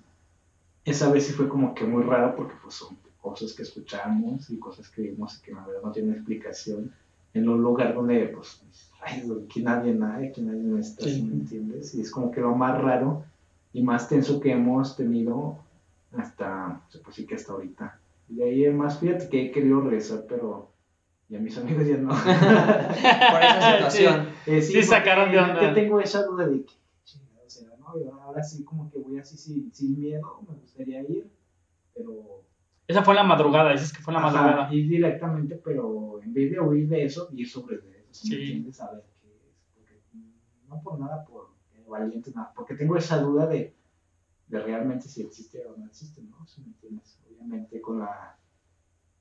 esa 0.85 1.11
vez 1.11 1.27
sí 1.27 1.33
fue 1.33 1.47
como 1.49 1.73
que 1.73 1.83
muy 1.85 2.03
raro 2.03 2.35
porque 2.35 2.55
pues 2.61 2.75
son 2.75 2.97
cosas 3.21 3.53
que 3.53 3.63
escuchamos 3.63 4.49
y 4.49 4.59
cosas 4.59 4.89
que 4.89 5.01
vimos 5.03 5.39
que 5.39 5.51
la 5.51 5.65
verdad 5.65 5.81
no 5.83 5.91
tienen 5.91 6.13
explicación 6.13 6.93
en 7.33 7.49
un 7.49 7.61
lugar 7.61 7.93
donde 7.93 8.27
pues 8.27 8.61
ay, 9.01 9.21
güey, 9.25 9.45
aquí 9.45 9.61
nadie 9.63 9.93
nada, 9.93 10.17
aquí 10.17 10.41
nadie 10.41 10.61
no 10.63 10.77
está, 10.77 11.03
Sí. 11.05 11.15
¿sí 11.15 11.21
¿me 11.23 11.33
entiendes? 11.35 11.93
Y 11.95 12.01
es 12.01 12.11
como 12.11 12.31
que 12.31 12.41
lo 12.41 12.55
más 12.55 12.79
raro 12.81 13.23
y 13.73 13.83
más 13.83 14.07
tenso 14.09 14.39
que 14.39 14.51
hemos 14.51 14.95
tenido 14.95 15.57
hasta, 16.17 16.81
pues 17.03 17.15
sí 17.15 17.25
que 17.25 17.35
hasta 17.35 17.53
ahorita. 17.53 17.99
Y 18.29 18.35
de 18.35 18.43
ahí 18.43 18.69
más, 18.73 18.99
fíjate 18.99 19.29
que 19.29 19.45
he 19.45 19.51
querido 19.51 19.81
regresar, 19.81 20.25
pero 20.27 20.69
ya 21.29 21.39
mis 21.39 21.57
amigos 21.57 21.87
ya 21.87 21.97
no. 21.97 22.09
Por 22.09 23.41
esa 23.43 23.71
situación. 23.73 24.29
Eh, 24.45 24.61
Sí, 24.61 24.73
porque 24.73 24.83
sacaron 24.83 25.31
de 25.31 25.37
onda. 25.39 25.61
Ya 25.61 25.73
tengo 25.73 25.99
esa 25.99 26.23
duda 26.23 26.47
de 26.47 26.63
que, 26.63 26.73
chingado 27.03 27.47
será, 27.47 27.71
¿no? 27.77 27.93
Y 27.99 28.07
ahora 28.07 28.43
sí, 28.43 28.63
como 28.63 28.89
que 28.91 28.97
voy 28.99 29.19
así 29.19 29.37
sin, 29.37 29.71
sin 29.73 29.99
miedo, 29.99 30.41
me 30.47 30.55
gustaría 30.55 31.01
ir, 31.01 31.27
pero. 31.95 32.43
Esa 32.87 33.03
fue 33.03 33.13
en 33.13 33.17
la 33.17 33.23
madrugada, 33.23 33.71
dices 33.71 33.93
que 33.93 34.01
fue 34.01 34.13
en 34.15 34.19
la 34.21 34.27
Ajá, 34.27 34.41
madrugada. 34.41 34.73
ir 34.73 34.87
directamente, 34.89 35.61
pero 35.63 36.19
en 36.23 36.33
vez 36.33 36.49
de 36.51 36.59
huir 36.59 36.87
de 36.87 37.05
eso, 37.05 37.29
ir 37.33 37.47
sobre 37.47 37.77
de 37.77 37.98
¿sí? 38.11 38.29
Qué 38.29 38.69
es. 38.69 38.77
Porque 39.75 40.01
no 40.67 40.81
por 40.81 40.99
nada, 40.99 41.25
por 41.25 41.53
eh, 41.73 41.83
valiente, 41.87 42.31
nada, 42.35 42.51
porque 42.55 42.75
tengo 42.75 42.97
esa 42.97 43.21
duda 43.21 43.47
de, 43.47 43.75
de 44.47 44.59
realmente 44.59 45.07
si 45.07 45.21
existe 45.21 45.65
o 45.65 45.77
no 45.77 45.85
existe, 45.87 46.21
¿no? 46.23 46.45
¿Sí 46.47 46.61
me 46.61 46.67
entiendes? 46.67 47.19
Obviamente 47.27 47.81
con 47.81 47.99
la 47.99 48.39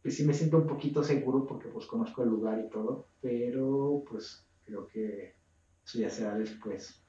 pues 0.02 0.16
sí 0.16 0.24
me 0.24 0.34
siento 0.34 0.58
un 0.58 0.66
poquito 0.66 1.02
seguro 1.02 1.46
porque 1.46 1.68
pues 1.68 1.86
conozco 1.86 2.22
el 2.22 2.30
lugar 2.30 2.58
y 2.60 2.70
todo, 2.70 3.08
pero 3.20 4.04
pues 4.08 4.44
creo 4.64 4.86
que 4.86 5.34
eso 5.84 5.98
ya 5.98 6.10
será 6.10 6.34
después. 6.34 7.02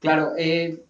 Claro, 0.00 0.32
eh, 0.36 0.84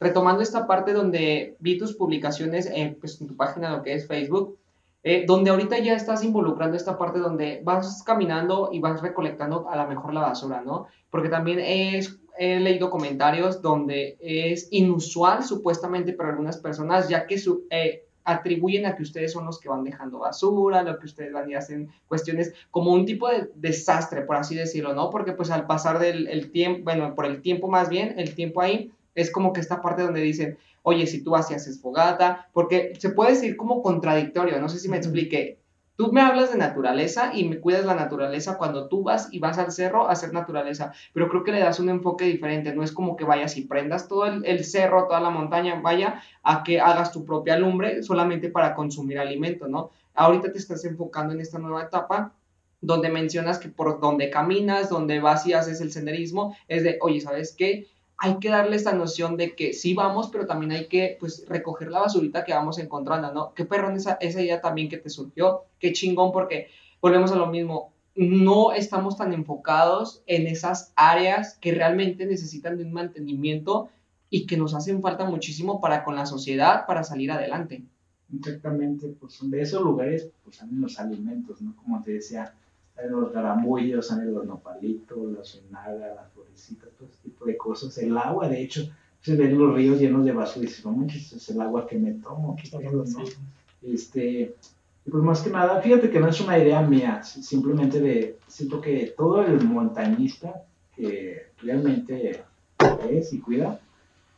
retomando 0.00 0.42
esta 0.42 0.66
parte 0.66 0.92
donde 0.92 1.56
vi 1.60 1.78
tus 1.78 1.94
publicaciones 1.94 2.66
eh, 2.66 2.96
pues, 2.98 3.20
en 3.20 3.26
tu 3.26 3.36
página, 3.36 3.76
lo 3.76 3.82
que 3.82 3.94
es 3.94 4.06
Facebook, 4.06 4.58
eh, 5.02 5.24
donde 5.26 5.50
ahorita 5.50 5.78
ya 5.78 5.94
estás 5.94 6.24
involucrando 6.24 6.76
esta 6.76 6.98
parte 6.98 7.18
donde 7.20 7.60
vas 7.64 8.02
caminando 8.02 8.70
y 8.72 8.80
vas 8.80 9.00
recolectando 9.00 9.68
a 9.68 9.76
lo 9.76 9.86
mejor 9.88 10.12
la 10.14 10.20
basura, 10.22 10.62
¿no? 10.62 10.86
Porque 11.10 11.28
también 11.28 11.60
es- 11.60 12.18
he 12.38 12.60
leído 12.60 12.90
comentarios 12.90 13.60
donde 13.62 14.16
es 14.20 14.68
inusual 14.70 15.42
supuestamente 15.44 16.12
para 16.12 16.30
algunas 16.30 16.56
personas, 16.58 17.08
ya 17.08 17.26
que 17.26 17.38
su, 17.38 17.64
eh, 17.70 18.04
atribuyen 18.24 18.84
a 18.86 18.94
que 18.94 19.02
ustedes 19.02 19.32
son 19.32 19.46
los 19.46 19.58
que 19.58 19.70
van 19.70 19.84
dejando 19.84 20.18
basura, 20.18 20.82
lo 20.82 20.98
que 20.98 21.06
ustedes 21.06 21.32
van 21.32 21.50
y 21.50 21.54
hacen 21.54 21.88
cuestiones 22.08 22.52
como 22.70 22.92
un 22.92 23.06
tipo 23.06 23.26
de 23.28 23.50
desastre, 23.54 24.22
por 24.22 24.36
así 24.36 24.54
decirlo, 24.54 24.94
¿no? 24.94 25.08
Porque 25.10 25.32
pues 25.32 25.50
al 25.50 25.66
pasar 25.66 25.98
del 25.98 26.28
el 26.28 26.50
tiempo, 26.52 26.84
bueno, 26.84 27.14
por 27.14 27.24
el 27.24 27.40
tiempo 27.40 27.68
más 27.68 27.88
bien, 27.88 28.14
el 28.18 28.34
tiempo 28.34 28.60
ahí 28.60 28.92
es 29.20 29.32
como 29.32 29.52
que 29.52 29.60
esta 29.60 29.82
parte 29.82 30.02
donde 30.02 30.20
dicen, 30.20 30.58
oye, 30.82 31.06
si 31.06 31.22
tú 31.24 31.34
así 31.34 31.52
haces 31.52 31.80
fogata, 31.80 32.48
porque 32.52 32.92
se 32.98 33.10
puede 33.10 33.32
decir 33.32 33.56
como 33.56 33.82
contradictorio, 33.82 34.60
no 34.60 34.68
sé 34.68 34.78
si 34.78 34.88
me 34.88 34.98
Ujú. 34.98 35.06
explique. 35.06 35.58
Tú 35.96 36.12
me 36.12 36.20
hablas 36.20 36.52
de 36.52 36.58
naturaleza 36.58 37.32
y 37.34 37.48
me 37.48 37.58
cuidas 37.58 37.84
la 37.84 37.96
naturaleza 37.96 38.56
cuando 38.56 38.86
tú 38.86 39.02
vas 39.02 39.28
y 39.32 39.40
vas 39.40 39.58
al 39.58 39.72
cerro 39.72 40.06
a 40.06 40.12
hacer 40.12 40.32
naturaleza, 40.32 40.92
pero 41.12 41.28
creo 41.28 41.42
que 41.42 41.50
le 41.50 41.58
das 41.58 41.80
un 41.80 41.88
enfoque 41.88 42.24
diferente, 42.26 42.72
no 42.72 42.84
es 42.84 42.92
como 42.92 43.16
que 43.16 43.24
vayas 43.24 43.56
y 43.56 43.62
prendas 43.62 44.06
todo 44.06 44.26
el, 44.26 44.64
cerro, 44.64 45.08
toda 45.08 45.18
la 45.18 45.30
montaña, 45.30 45.80
vaya 45.82 46.22
a 46.44 46.62
que 46.62 46.80
hagas 46.80 47.10
tu 47.10 47.24
propia 47.24 47.58
lumbre 47.58 48.04
solamente 48.04 48.48
para 48.48 48.76
consumir 48.76 49.18
alimento, 49.18 49.66
¿no? 49.66 49.90
Ahorita 50.14 50.52
te 50.52 50.58
estás 50.58 50.84
enfocando 50.84 51.34
en 51.34 51.40
esta 51.40 51.58
nueva 51.58 51.82
etapa 51.82 52.32
donde 52.80 53.08
mencionas 53.08 53.58
que 53.58 53.68
por 53.68 54.00
donde 54.00 54.30
caminas, 54.30 54.88
donde 54.88 55.18
vas 55.18 55.44
y 55.46 55.52
haces 55.52 55.80
el 55.80 55.90
senderismo, 55.90 56.56
es 56.68 56.84
de, 56.84 56.98
oye, 57.00 57.20
¿sabes 57.20 57.56
qué? 57.58 57.88
Hay 58.18 58.38
que 58.38 58.50
darle 58.50 58.76
esta 58.76 58.92
noción 58.92 59.36
de 59.36 59.54
que 59.54 59.72
sí 59.72 59.94
vamos, 59.94 60.28
pero 60.30 60.46
también 60.46 60.72
hay 60.72 60.88
que 60.88 61.16
pues 61.20 61.44
recoger 61.48 61.90
la 61.90 62.00
basurita 62.00 62.44
que 62.44 62.52
vamos 62.52 62.78
encontrando, 62.78 63.32
¿no? 63.32 63.54
Qué 63.54 63.64
perrón 63.64 63.96
esa, 63.96 64.14
esa 64.20 64.42
idea 64.42 64.60
también 64.60 64.88
que 64.88 64.98
te 64.98 65.08
surgió, 65.08 65.62
qué 65.78 65.92
chingón 65.92 66.32
porque 66.32 66.68
volvemos 67.00 67.30
a 67.30 67.36
lo 67.36 67.46
mismo, 67.46 67.92
no 68.16 68.72
estamos 68.72 69.16
tan 69.16 69.32
enfocados 69.32 70.22
en 70.26 70.48
esas 70.48 70.92
áreas 70.96 71.56
que 71.60 71.72
realmente 71.72 72.26
necesitan 72.26 72.76
de 72.76 72.84
un 72.84 72.92
mantenimiento 72.92 73.90
y 74.30 74.46
que 74.46 74.56
nos 74.56 74.74
hacen 74.74 75.00
falta 75.00 75.24
muchísimo 75.24 75.80
para 75.80 76.02
con 76.02 76.16
la 76.16 76.26
sociedad, 76.26 76.86
para 76.86 77.04
salir 77.04 77.30
adelante. 77.30 77.84
Exactamente, 78.36 79.14
pues 79.20 79.38
de 79.42 79.62
esos 79.62 79.82
lugares 79.82 80.28
pues 80.44 80.56
salen 80.56 80.80
los 80.80 80.98
alimentos, 80.98 81.62
¿no? 81.62 81.76
Como 81.76 82.02
te 82.02 82.14
decía, 82.14 82.52
salen 82.96 83.12
los 83.12 83.32
garamullos, 83.32 84.08
salen 84.08 84.34
los 84.34 84.44
nopalitos, 84.44 85.32
la 85.32 85.44
cenaga, 85.44 86.14
las 86.14 86.34
florecitas, 86.58 86.90
todo 86.98 87.08
ese 87.08 87.22
tipo 87.22 87.44
de 87.46 87.56
cosas. 87.56 87.96
El 87.98 88.16
agua, 88.16 88.48
de 88.48 88.62
hecho, 88.62 88.88
se 89.20 89.36
ven 89.36 89.58
los 89.58 89.74
ríos 89.74 90.00
llenos 90.00 90.24
de 90.24 90.32
basura 90.32 90.64
y 90.64 90.68
dices, 90.68 90.84
no 90.84 90.92
manches, 90.92 91.32
es 91.32 91.48
el 91.50 91.60
agua 91.60 91.86
que 91.86 91.98
me 91.98 92.12
tomo, 92.12 92.56
qué 92.56 92.76
pedo, 92.76 93.04
¿no? 93.04 93.24
Este, 93.82 94.54
pues 95.10 95.22
más 95.22 95.40
que 95.40 95.50
nada, 95.50 95.80
fíjate 95.80 96.10
que 96.10 96.20
no 96.20 96.28
es 96.28 96.40
una 96.40 96.58
idea 96.58 96.82
mía, 96.82 97.22
simplemente 97.22 98.00
de, 98.00 98.38
siento 98.46 98.80
que 98.80 99.14
todo 99.16 99.44
el 99.44 99.62
montañista 99.64 100.64
que 100.94 101.46
realmente 101.62 102.42
es 103.08 103.32
y 103.32 103.40
cuida, 103.40 103.80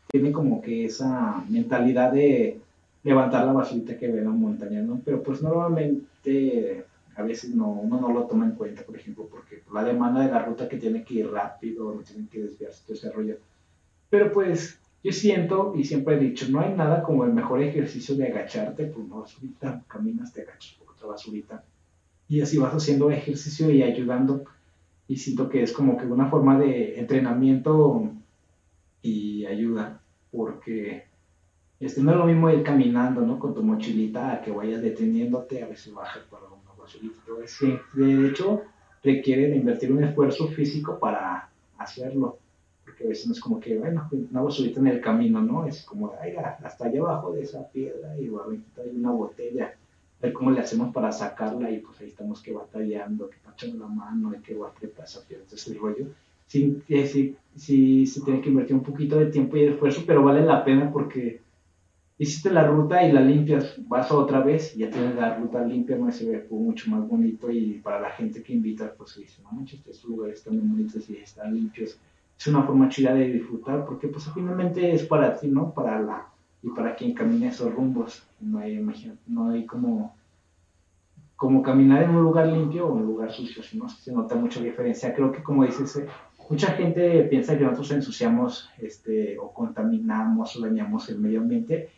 tiene 0.08 0.32
como 0.32 0.60
que 0.60 0.84
esa 0.84 1.44
mentalidad 1.48 2.12
de 2.12 2.60
levantar 3.02 3.46
la 3.46 3.52
basurita 3.52 3.96
que 3.96 4.08
ve 4.08 4.18
en 4.18 4.24
la 4.24 4.30
montaña, 4.30 4.82
¿no? 4.82 5.00
Pero 5.04 5.22
pues 5.22 5.40
normalmente 5.42 6.84
a 7.20 7.24
veces 7.24 7.54
no, 7.54 7.68
uno 7.68 8.00
no 8.00 8.12
lo 8.12 8.24
toma 8.24 8.46
en 8.46 8.52
cuenta, 8.52 8.82
por 8.82 8.96
ejemplo, 8.96 9.28
porque 9.30 9.62
la 9.72 9.84
demanda 9.84 10.20
de 10.20 10.30
la 10.30 10.44
ruta 10.44 10.68
que 10.68 10.76
tiene 10.76 11.04
que 11.04 11.14
ir 11.14 11.30
rápido, 11.30 11.94
no 11.94 12.00
tienen 12.02 12.28
que 12.28 12.40
desviarse 12.40 12.82
todo 12.84 12.96
ese 12.96 13.12
rollo. 13.12 13.36
Pero 14.08 14.32
pues 14.32 14.78
yo 15.02 15.12
siento 15.12 15.72
y 15.76 15.84
siempre 15.84 16.16
he 16.16 16.18
dicho, 16.18 16.46
no 16.50 16.60
hay 16.60 16.74
nada 16.74 17.02
como 17.02 17.24
el 17.24 17.32
mejor 17.32 17.62
ejercicio 17.62 18.16
de 18.16 18.26
agacharte 18.26 18.86
por 18.86 19.02
una 19.02 19.16
basurita, 19.16 19.82
caminas, 19.86 20.32
te 20.32 20.42
agachas 20.42 20.76
por 20.78 20.94
otra 20.94 21.08
basurita. 21.08 21.64
Y 22.28 22.40
así 22.40 22.58
vas 22.58 22.74
haciendo 22.74 23.10
ejercicio 23.10 23.70
y 23.70 23.82
ayudando. 23.82 24.44
Y 25.08 25.16
siento 25.16 25.48
que 25.48 25.62
es 25.62 25.72
como 25.72 25.96
que 25.96 26.06
una 26.06 26.28
forma 26.28 26.58
de 26.58 26.98
entrenamiento 26.98 28.12
y 29.02 29.46
ayuda, 29.46 30.00
porque 30.30 31.04
este, 31.80 32.02
no 32.02 32.12
es 32.12 32.18
lo 32.18 32.26
mismo 32.26 32.50
ir 32.50 32.62
caminando, 32.62 33.22
¿no? 33.22 33.38
Con 33.38 33.54
tu 33.54 33.62
mochilita 33.62 34.32
a 34.32 34.42
que 34.42 34.50
vayas 34.50 34.82
deteniéndote, 34.82 35.62
a 35.62 35.66
veces 35.66 35.94
bajas 35.94 36.22
por 37.26 37.44
de 37.94 38.28
hecho, 38.28 38.62
requieren 39.02 39.54
invertir 39.54 39.92
un 39.92 40.04
esfuerzo 40.04 40.48
físico 40.48 40.98
para 40.98 41.48
hacerlo. 41.78 42.38
Porque 42.84 43.04
a 43.04 43.08
veces 43.08 43.26
no 43.26 43.32
es 43.32 43.40
como 43.40 43.60
que, 43.60 43.78
bueno, 43.78 44.08
una 44.12 44.42
basurita 44.42 44.80
en 44.80 44.88
el 44.88 45.00
camino, 45.00 45.40
¿no? 45.40 45.66
Es 45.66 45.84
como, 45.84 46.12
ay, 46.20 46.34
hasta 46.36 46.86
allá 46.86 47.00
abajo 47.00 47.32
de 47.32 47.42
esa 47.42 47.68
piedra 47.68 48.16
y 48.18 48.24
hay 48.24 48.96
una 48.96 49.10
botella. 49.10 49.74
A 50.18 50.26
ver 50.26 50.32
cómo 50.32 50.50
le 50.50 50.60
hacemos 50.60 50.92
para 50.92 51.12
sacarla 51.12 51.70
y 51.70 51.78
pues 51.78 51.98
ahí 52.00 52.08
estamos 52.08 52.42
que 52.42 52.52
batallando, 52.52 53.30
que 53.30 53.36
echando 53.54 53.78
la 53.78 53.86
mano, 53.86 54.34
y 54.34 54.42
que 54.42 54.54
va 54.54 54.68
a 54.68 55.04
esa 55.04 55.26
piedra, 55.26 55.44
ese 55.50 55.74
rollo. 55.74 56.06
Sí, 56.46 56.82
sí, 56.88 57.36
sí, 57.56 58.06
se 58.06 58.20
tiene 58.22 58.40
que 58.40 58.48
invertir 58.48 58.74
un 58.74 58.82
poquito 58.82 59.18
de 59.18 59.26
tiempo 59.26 59.56
y 59.56 59.64
esfuerzo, 59.64 60.02
pero 60.06 60.22
vale 60.22 60.44
la 60.44 60.64
pena 60.64 60.90
porque 60.92 61.40
hiciste 62.20 62.50
la 62.50 62.66
ruta 62.66 63.02
y 63.02 63.12
la 63.12 63.22
limpias, 63.22 63.76
vas 63.88 64.12
otra 64.12 64.40
vez 64.40 64.76
y 64.76 64.80
ya 64.80 64.90
tienes 64.90 65.14
la 65.14 65.36
ruta 65.36 65.64
limpia, 65.64 65.96
no 65.96 66.12
se 66.12 66.28
ve 66.28 66.46
mucho 66.50 66.90
más 66.90 67.08
bonito 67.08 67.50
y 67.50 67.80
para 67.82 67.98
la 67.98 68.10
gente 68.10 68.42
que 68.42 68.52
invita, 68.52 68.92
pues 68.94 69.16
dice, 69.16 69.40
no 69.42 69.50
manches, 69.52 69.78
estos 69.78 70.04
lugares 70.04 70.36
están 70.36 70.58
muy 70.58 70.68
bonitos 70.68 71.08
y 71.08 71.16
están 71.16 71.54
limpios. 71.54 71.98
Es 72.38 72.46
una 72.46 72.62
forma 72.62 72.90
chida 72.90 73.14
de 73.14 73.26
disfrutar 73.26 73.86
porque 73.86 74.08
pues 74.08 74.30
finalmente 74.34 74.92
es 74.92 75.06
para 75.06 75.34
ti, 75.34 75.48
¿no? 75.48 75.72
Para 75.72 75.98
la, 75.98 76.28
y 76.62 76.68
para 76.68 76.94
quien 76.94 77.14
camina 77.14 77.48
esos 77.48 77.74
rumbos. 77.74 78.22
No 78.38 78.58
hay, 78.58 78.86
no 79.26 79.48
hay 79.48 79.64
como, 79.64 80.14
como 81.36 81.62
caminar 81.62 82.02
en 82.02 82.10
un 82.10 82.22
lugar 82.22 82.48
limpio 82.48 82.86
o 82.86 82.96
en 82.98 83.04
un 83.04 83.06
lugar 83.06 83.32
sucio, 83.32 83.62
sino 83.62 83.88
se 83.88 84.12
nota 84.12 84.34
mucha 84.34 84.60
diferencia. 84.60 85.14
Creo 85.14 85.32
que 85.32 85.42
como 85.42 85.64
dices, 85.64 85.96
eh, 85.96 86.06
mucha 86.50 86.72
gente 86.72 87.22
piensa 87.30 87.56
que 87.56 87.64
nosotros 87.64 87.92
ensuciamos 87.92 88.68
este, 88.76 89.38
o 89.38 89.54
contaminamos 89.54 90.54
o 90.56 90.60
dañamos 90.60 91.08
el 91.08 91.18
medio 91.18 91.40
ambiente 91.40 91.88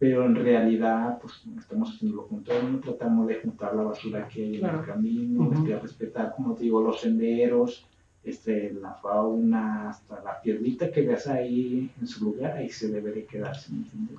pero 0.00 0.24
en 0.24 0.34
realidad 0.34 1.18
pues 1.20 1.44
estamos 1.58 1.90
haciendo 1.90 2.16
lo 2.16 2.26
contrario, 2.26 2.80
tratamos 2.82 3.28
de 3.28 3.34
juntar 3.34 3.76
la 3.76 3.82
basura 3.82 4.26
que 4.26 4.42
hay 4.42 4.56
en 4.56 4.64
el 4.64 4.82
camino, 4.82 5.50
de 5.62 5.78
respetar, 5.78 6.32
como 6.34 6.54
te 6.54 6.64
digo, 6.64 6.80
los 6.80 7.02
senderos, 7.02 7.84
este, 8.24 8.72
la 8.72 8.94
fauna, 8.94 9.90
hasta 9.90 10.22
la 10.22 10.40
piedrita 10.40 10.90
que 10.90 11.02
veas 11.02 11.26
ahí 11.26 11.90
en 12.00 12.06
su 12.06 12.24
lugar, 12.24 12.56
ahí 12.56 12.70
se 12.70 12.88
debe 12.88 13.12
de 13.12 13.26
quedarse, 13.26 13.72
¿me 13.72 13.80
entiendes? 13.80 14.18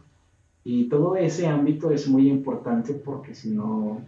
Y 0.63 0.87
todo 0.87 1.15
ese 1.15 1.47
ámbito 1.47 1.89
es 1.89 2.07
muy 2.07 2.29
importante 2.29 2.93
porque 2.93 3.33
si 3.33 3.49
no, 3.49 4.01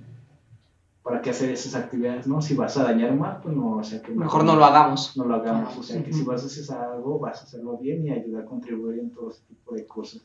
¿para 1.01 1.23
qué 1.23 1.31
hacer 1.31 1.49
esas 1.49 1.73
actividades, 1.73 2.27
no? 2.27 2.39
Si 2.39 2.53
vas 2.53 2.77
a 2.77 2.83
dañar 2.83 3.15
más, 3.15 3.41
pues 3.41 3.55
no, 3.55 3.77
o 3.77 3.83
sea 3.83 3.99
que... 3.99 4.11
Mejor 4.11 4.43
no, 4.43 4.55
lo 4.55 4.63
hagamos. 4.63 5.17
No 5.17 5.25
lo 5.25 5.33
hagamos, 5.33 5.75
o 5.75 5.81
sea 5.81 6.03
que 6.03 6.13
si 6.13 6.21
vas 6.21 6.43
a 6.43 6.45
hacer 6.45 6.77
algo, 6.77 7.17
vas 7.17 7.41
a 7.41 7.45
hacerlo 7.45 7.79
bien 7.79 8.05
y 8.05 8.11
ayudar 8.11 8.43
a 8.43 8.45
contribuir 8.45 8.99
en 8.99 9.09
todo 9.09 9.31
ese 9.31 9.41
tipo 9.47 9.73
de 9.73 9.87
cosas. 9.87 10.21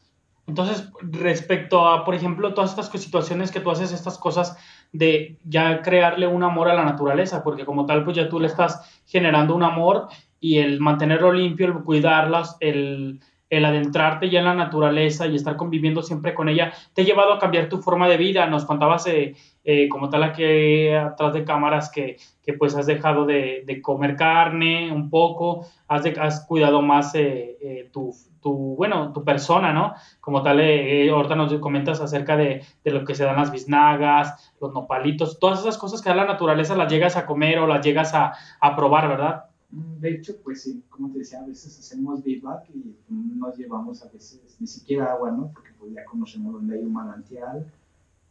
Entonces, 0.48 0.90
respecto 1.02 1.86
a, 1.86 2.06
por 2.06 2.14
ejemplo, 2.14 2.54
todas 2.54 2.70
estas 2.70 2.88
situaciones 2.88 3.52
que 3.52 3.60
tú 3.60 3.70
haces, 3.70 3.92
estas 3.92 4.16
cosas 4.16 4.56
de 4.92 5.36
ya 5.44 5.82
crearle 5.82 6.26
un 6.26 6.42
amor 6.42 6.70
a 6.70 6.74
la 6.74 6.84
naturaleza, 6.84 7.44
porque 7.44 7.66
como 7.66 7.84
tal, 7.84 8.02
pues 8.02 8.16
ya 8.16 8.30
tú 8.30 8.40
le 8.40 8.46
estás 8.46 9.02
generando 9.06 9.54
un 9.54 9.62
amor 9.62 10.08
y 10.40 10.58
el 10.58 10.80
mantenerlo 10.80 11.32
limpio, 11.32 11.66
el 11.66 11.84
cuidarlas, 11.84 12.56
el, 12.60 13.20
adentrarte 13.50 14.30
ya 14.30 14.38
en 14.38 14.46
la 14.46 14.54
naturaleza 14.54 15.26
y 15.26 15.36
estar 15.36 15.56
conviviendo 15.56 16.02
siempre 16.02 16.32
con 16.32 16.48
ella, 16.48 16.72
te 16.94 17.02
ha 17.02 17.04
llevado 17.04 17.34
a 17.34 17.38
cambiar 17.38 17.68
tu 17.68 17.82
forma 17.82 18.08
de 18.08 18.16
vida. 18.16 18.46
Nos 18.46 18.64
contabas 18.64 19.06
eh, 19.06 19.34
eh, 19.64 19.86
como 19.90 20.08
tal 20.08 20.22
aquí 20.22 20.88
atrás 20.88 21.34
de 21.34 21.44
cámaras 21.44 21.90
que, 21.90 22.16
pues 22.58 22.74
has 22.74 22.86
dejado 22.86 23.26
de, 23.26 23.64
de, 23.66 23.82
comer 23.82 24.16
carne 24.16 24.90
un 24.90 25.10
poco, 25.10 25.66
has, 25.88 26.06
has 26.18 26.46
cuidado 26.46 26.80
más 26.80 27.14
eh, 27.14 27.90
tu 27.92 28.14
tu, 28.40 28.76
bueno, 28.76 29.12
tu 29.12 29.24
persona, 29.24 29.72
¿no? 29.72 29.94
Como 30.20 30.42
tal, 30.42 30.60
eh, 30.60 31.06
eh, 31.06 31.10
ahorita 31.10 31.34
nos 31.34 31.52
comentas 31.54 32.00
acerca 32.00 32.36
de, 32.36 32.64
de, 32.84 32.90
lo 32.90 33.04
que 33.04 33.14
se 33.14 33.24
dan 33.24 33.36
las 33.36 33.50
biznagas, 33.50 34.52
los 34.60 34.72
nopalitos, 34.72 35.38
todas 35.38 35.60
esas 35.60 35.78
cosas 35.78 36.02
que 36.02 36.08
da 36.08 36.14
la 36.16 36.26
naturaleza 36.26 36.76
las 36.76 36.90
llegas 36.90 37.16
a 37.16 37.26
comer 37.26 37.58
o 37.58 37.66
las 37.66 37.84
llegas 37.84 38.14
a, 38.14 38.32
a 38.60 38.76
probar, 38.76 39.08
¿verdad? 39.08 39.44
Mm, 39.70 40.00
de 40.00 40.10
hecho, 40.10 40.34
pues 40.42 40.62
sí, 40.62 40.82
como 40.88 41.10
te 41.10 41.18
decía, 41.18 41.40
a 41.40 41.46
veces 41.46 41.78
hacemos 41.78 42.22
bivouac 42.22 42.68
y 42.70 42.96
nos 43.08 43.56
llevamos 43.56 44.02
a 44.02 44.08
veces 44.08 44.56
ni 44.60 44.66
siquiera 44.66 45.12
agua, 45.12 45.30
¿no? 45.30 45.50
Porque 45.52 45.70
pues 45.78 45.92
ya 45.92 46.04
conocemos 46.04 46.52
dónde 46.52 46.76
hay 46.76 46.84
un 46.84 46.92
manantial, 46.92 47.66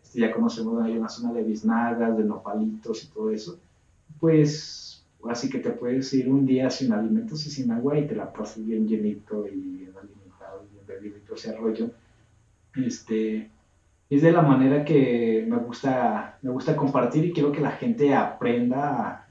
este, 0.01 0.21
ya 0.21 0.31
conocemos 0.31 0.73
dónde 0.75 0.91
hay 0.91 0.97
una 0.97 1.09
zona 1.09 1.33
de 1.33 1.43
biznagas, 1.43 2.17
de 2.17 2.23
nopalitos 2.23 3.03
y 3.03 3.07
todo 3.07 3.31
eso. 3.31 3.59
Pues 4.19 4.87
Así 5.29 5.49
que 5.49 5.59
te 5.59 5.71
puedes 5.71 6.13
ir 6.13 6.29
un 6.29 6.45
día 6.45 6.69
sin 6.69 6.93
alimentos 6.93 7.45
y 7.47 7.49
sin 7.49 7.71
agua 7.71 7.97
y 7.97 8.07
te 8.07 8.15
la 8.15 8.31
pasas 8.31 8.65
bien 8.65 8.87
llenito 8.87 9.45
y 9.47 9.86
y 11.15 11.17
y 11.17 11.21
todo 11.21 11.35
ese 11.35 11.55
rollo. 11.55 11.89
Este, 12.75 13.49
es 14.09 14.21
de 14.21 14.31
la 14.31 14.41
manera 14.41 14.85
que 14.85 15.45
me 15.47 15.57
gusta, 15.57 16.37
me 16.41 16.51
gusta 16.51 16.75
compartir 16.75 17.25
y 17.25 17.33
quiero 17.33 17.51
que 17.51 17.61
la 17.61 17.71
gente 17.71 18.13
aprenda 18.13 19.27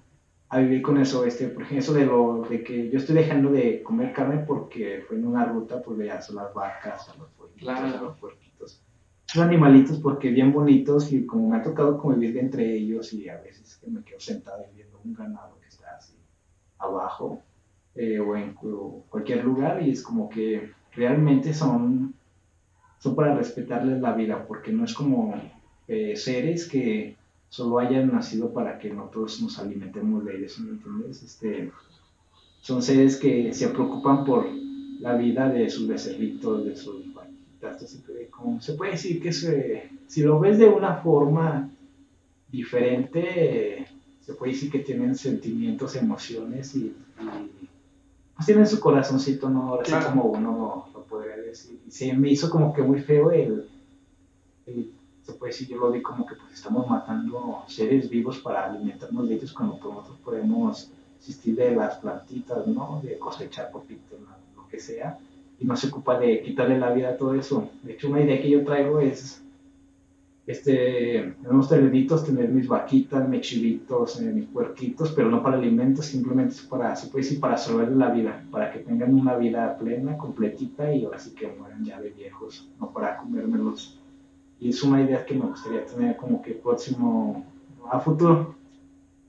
a, 0.48 0.58
vivir 0.58 0.82
con 0.82 0.98
eso. 0.98 1.24
Este, 1.24 1.48
por 1.48 1.62
ejemplo, 1.62 1.78
eso 1.78 1.94
de, 1.94 2.06
lo, 2.06 2.46
de 2.48 2.62
que 2.62 2.90
yo 2.90 2.98
estoy 2.98 3.14
dejando 3.14 3.50
de 3.50 3.82
comer 3.82 4.12
carne 4.12 4.44
porque 4.46 5.04
fue 5.06 5.16
en 5.16 5.26
una 5.26 5.44
ruta, 5.44 5.82
pues 5.82 5.98
veas 5.98 6.30
a 6.30 6.34
las 6.34 6.54
vacas, 6.54 7.08
a 7.08 7.16
los 7.16 7.28
pollitos, 7.30 7.68
a 7.68 8.02
los 8.02 8.18
puerquitos. 8.18 8.82
Son 9.26 9.46
animalitos 9.46 9.98
porque 9.98 10.30
bien 10.30 10.52
bonitos 10.52 11.12
y 11.12 11.26
como 11.26 11.50
me 11.50 11.56
ha 11.56 11.62
tocado 11.62 11.98
convivir 11.98 12.38
entre 12.38 12.74
ellos 12.74 13.12
y 13.12 13.28
a 13.28 13.38
veces 13.38 13.76
que 13.76 13.90
me 13.90 14.02
quedo 14.02 14.20
sentado 14.20 14.64
viendo 14.74 15.00
un 15.04 15.14
ganado 15.14 15.56
abajo 16.78 17.42
eh, 17.94 18.18
o 18.18 18.36
en 18.36 18.54
cualquier 19.08 19.44
lugar 19.44 19.82
y 19.82 19.90
es 19.90 20.02
como 20.02 20.28
que 20.28 20.70
realmente 20.96 21.54
son, 21.54 22.14
son 22.98 23.14
para 23.14 23.34
respetarles 23.34 24.00
la 24.00 24.14
vida 24.14 24.46
porque 24.46 24.72
no 24.72 24.84
es 24.84 24.94
como 24.94 25.34
eh, 25.86 26.16
seres 26.16 26.66
que 26.66 27.16
solo 27.48 27.78
hayan 27.78 28.12
nacido 28.12 28.52
para 28.52 28.78
que 28.78 28.90
nosotros 28.90 29.40
nos 29.42 29.58
alimentemos 29.58 30.24
de 30.24 30.36
ellos, 30.36 30.58
¿me 30.58 30.70
entiendes? 30.70 31.22
Este, 31.22 31.70
son 32.60 32.82
seres 32.82 33.16
que 33.16 33.52
se 33.52 33.68
preocupan 33.68 34.24
por 34.24 34.46
la 35.00 35.14
vida 35.16 35.48
de 35.48 35.70
sus 35.70 35.86
becerritos, 35.86 36.64
de 36.64 36.74
sus 36.74 37.14
vaquitas, 37.14 37.36
se 38.60 38.72
puede 38.74 38.92
decir 38.92 39.20
que 39.20 39.32
si 39.32 40.22
lo 40.22 40.40
ves 40.40 40.58
de 40.58 40.68
una 40.68 40.96
forma 40.96 41.70
diferente, 42.50 43.86
se 44.20 44.34
puede 44.34 44.52
decir 44.52 44.70
que 44.70 44.80
tienen 44.80 45.14
sentimientos, 45.14 45.96
emociones 45.96 46.74
y, 46.76 46.92
pues 48.36 48.46
tienen 48.46 48.66
su 48.66 48.78
corazoncito, 48.80 49.48
¿no? 49.48 49.80
Así 49.80 49.92
como 50.04 50.24
uno 50.24 50.88
lo, 50.92 51.02
podría 51.04 51.36
decir. 51.36 51.80
Y 51.86 51.90
se 51.90 52.12
me 52.12 52.30
hizo 52.30 52.50
como 52.50 52.72
que 52.72 52.82
muy 52.82 53.00
feo 53.00 53.30
el, 53.30 53.68
se 55.22 55.32
puede 55.32 55.52
decir, 55.52 55.68
yo 55.68 55.78
lo 55.78 55.90
vi 55.90 56.02
como 56.02 56.26
que 56.26 56.34
pues 56.34 56.52
estamos 56.52 56.86
matando 56.88 57.64
seres 57.66 58.10
vivos 58.10 58.38
para 58.38 58.66
alimentarnos 58.66 59.28
de 59.28 59.34
ellos 59.36 59.52
cuando 59.52 59.76
nosotros 59.76 60.18
podemos 60.22 60.90
existir 61.18 61.56
de 61.56 61.74
las 61.74 61.96
plantitas, 61.96 62.66
¿no? 62.66 63.00
De 63.02 63.18
cosechar 63.18 63.70
poquito, 63.70 64.16
lo 64.54 64.68
que 64.68 64.78
sea. 64.78 65.18
Y 65.58 65.64
no 65.64 65.74
se 65.74 65.88
ocupa 65.88 66.18
de 66.18 66.42
quitarle 66.42 66.78
la 66.78 66.92
vida 66.92 67.10
a 67.10 67.16
todo 67.16 67.34
eso. 67.34 67.70
De 67.82 67.94
hecho, 67.94 68.10
una 68.10 68.20
idea 68.20 68.40
que 68.42 68.50
yo 68.50 68.64
traigo 68.64 69.00
es 69.00 69.42
este, 70.46 71.18
en 71.18 71.36
unos 71.50 71.68
tener 71.68 72.48
mis 72.48 72.68
vaquitas, 72.68 73.28
mis 73.28 73.40
chivitos, 73.40 74.20
eh, 74.20 74.32
mis 74.32 74.46
puerquitos, 74.46 75.10
pero 75.10 75.28
no 75.28 75.42
para 75.42 75.56
alimentos, 75.56 76.06
simplemente 76.06 76.54
para, 76.70 76.94
se 76.94 77.08
puede 77.08 77.24
decir, 77.24 77.40
para 77.40 77.56
salvarles 77.56 77.96
la 77.96 78.10
vida, 78.10 78.44
para 78.52 78.70
que 78.72 78.78
tengan 78.78 79.12
una 79.12 79.36
vida 79.36 79.76
plena, 79.76 80.16
completita 80.16 80.92
y 80.92 81.04
ahora 81.04 81.18
sí 81.18 81.34
que 81.34 81.48
mueran 81.48 81.84
ya 81.84 82.00
de 82.00 82.10
viejos, 82.10 82.70
no 82.78 82.92
para 82.92 83.16
comérmelos. 83.16 83.98
Y 84.60 84.68
es 84.70 84.82
una 84.84 85.02
idea 85.02 85.26
que 85.26 85.34
me 85.34 85.46
gustaría 85.46 85.84
tener 85.84 86.16
como 86.16 86.40
que 86.40 86.52
próximo, 86.52 87.44
a 87.90 87.98
futuro. 87.98 88.54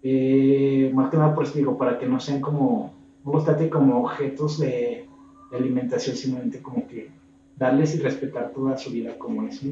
Eh, 0.03 0.91
más 0.93 1.09
que 1.09 1.17
nada 1.17 1.33
por 1.33 1.45
eso 1.45 1.57
digo, 1.57 1.77
para 1.79 1.97
que 1.97 2.05
no 2.05 2.19
sean 2.19 2.41
como, 2.41 2.93
no 3.25 3.69
como 3.71 4.03
objetos 4.03 4.59
de, 4.59 5.05
alimentación, 5.51 6.15
simplemente 6.15 6.61
como 6.61 6.85
que 6.87 7.09
darles 7.55 7.95
y 7.95 7.99
respetar 7.99 8.51
toda 8.51 8.77
su 8.77 8.91
vida 8.91 9.17
como 9.17 9.43
es, 9.47 9.63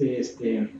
Este, 0.00 0.70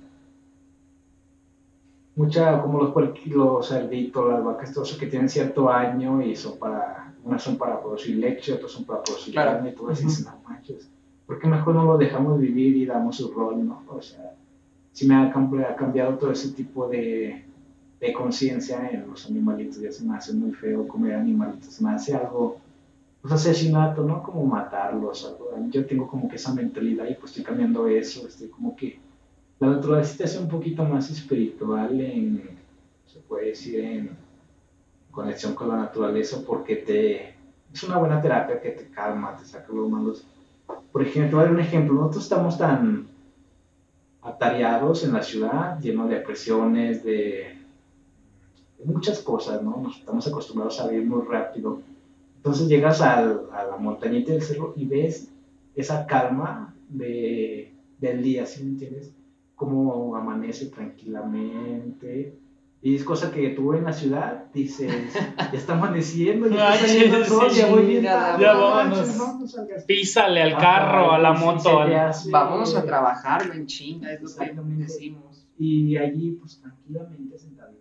mucha, 2.17 2.63
como 2.63 2.83
los 2.83 2.95
los 3.27 3.69
cerditos, 3.69 4.29
las 4.29 4.43
vacas, 4.43 4.73
todo 4.73 4.85
eso 4.85 4.99
que 4.99 5.07
tienen 5.07 5.29
cierto 5.29 5.71
año 5.71 6.23
y 6.23 6.35
son 6.35 6.59
para, 6.59 7.15
unas 7.23 7.43
son 7.43 7.57
para 7.57 7.81
producir 7.81 8.17
leche, 8.17 8.55
otras 8.55 8.73
son 8.73 8.85
para 8.85 9.03
producir 9.03 9.35
carne, 9.35 9.71
y 9.71 9.75
todo 9.75 9.91
eso, 9.91 10.07
uh 10.07 10.25
no 10.25 10.49
manches, 10.49 10.91
¿por 11.27 11.39
qué 11.39 11.47
mejor 11.47 11.75
no 11.75 11.85
lo 11.85 11.99
dejamos 11.99 12.41
vivir 12.41 12.77
y 12.77 12.87
damos 12.87 13.17
su 13.17 13.31
rol, 13.33 13.65
no? 13.65 13.83
O 13.89 14.01
sea, 14.01 14.35
si 14.93 15.07
me 15.07 15.15
ha, 15.15 15.31
cambiado 15.77 16.17
todo 16.17 16.33
ese 16.33 16.53
tipo 16.53 16.89
de, 16.89 17.45
de 18.01 18.13
conciencia 18.15 18.89
en 18.91 19.09
los 19.09 19.27
animalitos, 19.27 19.79
ya 19.79 19.93
se 19.93 20.05
me 20.05 20.17
hace 20.17 20.33
muy 20.33 20.53
feo 20.53 20.89
comer 20.89 21.17
animalitos, 21.17 21.75
se 21.75 21.85
me 21.85 21.91
hace 21.91 22.15
algo, 22.15 22.57
pues 23.21 23.35
asesinato, 23.35 24.03
¿no? 24.03 24.23
Como 24.23 24.47
matarlos, 24.47 25.27
algo. 25.27 25.51
yo 25.69 25.85
tengo 25.85 26.09
como 26.09 26.29
que 26.29 26.37
esa 26.37 26.55
mentalidad 26.55 27.07
y 27.11 27.15
pues 27.15 27.33
estoy 27.33 27.45
cambiando 27.45 27.87
eso, 27.89 28.27
estoy 28.27 28.49
como 28.49 28.75
que 28.75 28.99
la 29.67 29.77
naturaleza 29.77 30.25
es 30.25 30.37
un 30.37 30.49
poquito 30.49 30.85
más 30.85 31.11
espiritual 31.11 32.01
en, 32.01 32.49
se 33.07 33.19
puede 33.21 33.47
decir, 33.47 33.81
en 33.81 34.11
conexión 35.11 35.55
con 35.55 35.69
la 35.69 35.77
naturaleza 35.77 36.43
porque 36.47 36.77
te, 36.77 37.35
es 37.73 37.83
una 37.83 37.99
buena 37.99 38.21
terapia 38.21 38.61
que 38.61 38.71
te 38.71 38.89
calma, 38.91 39.37
te 39.37 39.45
saca 39.45 39.73
los 39.73 39.89
malos. 39.89 40.25
Por 40.93 41.03
ejemplo, 41.03 41.41
hay 41.41 41.51
un 41.51 41.61
ejemplo, 41.61 41.95
nosotros 41.95 42.25
estamos 42.25 42.59
tan 42.59 43.09
atareados 44.23 45.05
en 45.05 45.13
la 45.13 45.23
ciudad, 45.23 45.81
llenos 45.81 46.09
de 46.09 46.21
presiones, 46.21 47.05
de, 47.05 47.59
muchas 48.85 49.19
cosas, 49.21 49.63
¿no? 49.63 49.81
Nos 49.83 49.99
estamos 49.99 50.27
acostumbrados 50.29 50.81
a 50.81 50.87
vivir 50.87 51.07
muy 51.07 51.25
rápido. 51.27 51.81
Entonces 52.37 52.69
llegas 52.69 53.01
a 53.01 53.21
la 53.21 53.77
montañita 53.81 54.33
del 54.33 54.43
cerro 54.43 54.75
y 54.77 54.85
ves 54.85 55.29
esa 55.75 56.07
calma 56.07 56.73
de, 56.89 57.73
del 57.99 58.23
día, 58.23 58.47
¿sí 58.47 58.63
me 58.63 58.71
entiendes? 58.71 59.16
Cómo 59.57 60.15
amanece 60.15 60.67
tranquilamente. 60.67 62.39
Y 62.83 62.95
es 62.95 63.03
cosa 63.03 63.33
que 63.33 63.49
tú 63.51 63.73
en 63.73 63.85
la 63.85 63.93
ciudad 63.93 64.45
dices, 64.53 64.93
ya 65.39 65.59
está 65.59 65.73
amaneciendo, 65.73 66.49
ya 66.49 66.75
está 66.75 66.87
saliendo 66.87 67.17
el 67.17 67.53
ya 67.53 67.67
voy 67.69 67.87
bien. 67.87 68.03
Ya, 68.05 68.37
vámonos. 68.39 69.17
Písale 69.87 70.43
al 70.43 70.57
carro, 70.57 71.11
a 71.11 71.19
la 71.19 71.33
moto. 71.33 71.81
Vamos 72.31 72.77
a 72.77 72.85
trabajar, 72.85 73.51
en 73.53 73.67
chinga, 73.67 74.13
es 74.13 74.21
lo 74.21 74.65
que 74.65 74.75
decimos. 74.75 75.49
Y 75.59 75.97
allí, 75.97 76.33
pues 76.33 76.61
tranquilamente 76.61 77.39
sentadito, 77.39 77.81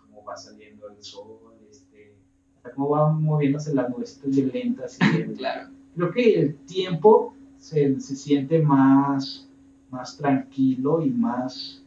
cómo 0.00 0.24
va 0.24 0.36
saliendo 0.36 0.88
el 0.90 1.00
sol, 1.00 1.54
este, 1.70 2.16
hasta 2.56 2.72
cómo 2.72 2.88
van 2.88 3.22
moviéndose 3.22 3.72
las 3.72 3.88
nubes 3.88 4.20
de 4.24 4.42
lentas. 4.42 4.98
Y 5.16 5.34
claro. 5.34 5.70
Creo 5.94 6.10
que 6.10 6.40
el 6.40 6.56
tiempo 6.66 7.34
se, 7.58 8.00
se 8.00 8.16
siente 8.16 8.60
más 8.60 9.45
más 9.90 10.16
tranquilo 10.16 11.00
y 11.02 11.10
más, 11.10 11.82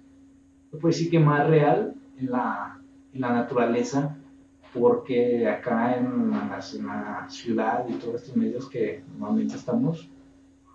puedo 0.71 0.87
decir 0.87 1.09
que 1.09 1.19
más 1.19 1.47
real 1.47 1.93
en 2.17 2.31
la, 2.31 2.79
en 3.13 3.21
la 3.21 3.33
naturaleza, 3.33 4.15
porque 4.73 5.47
acá 5.47 5.97
en 5.97 6.31
la, 6.31 6.59
en 6.73 6.85
la, 6.85 7.25
ciudad 7.29 7.85
y 7.87 7.93
todos 7.93 8.15
estos 8.15 8.35
medios 8.35 8.69
que 8.69 9.03
normalmente 9.11 9.55
estamos, 9.55 10.07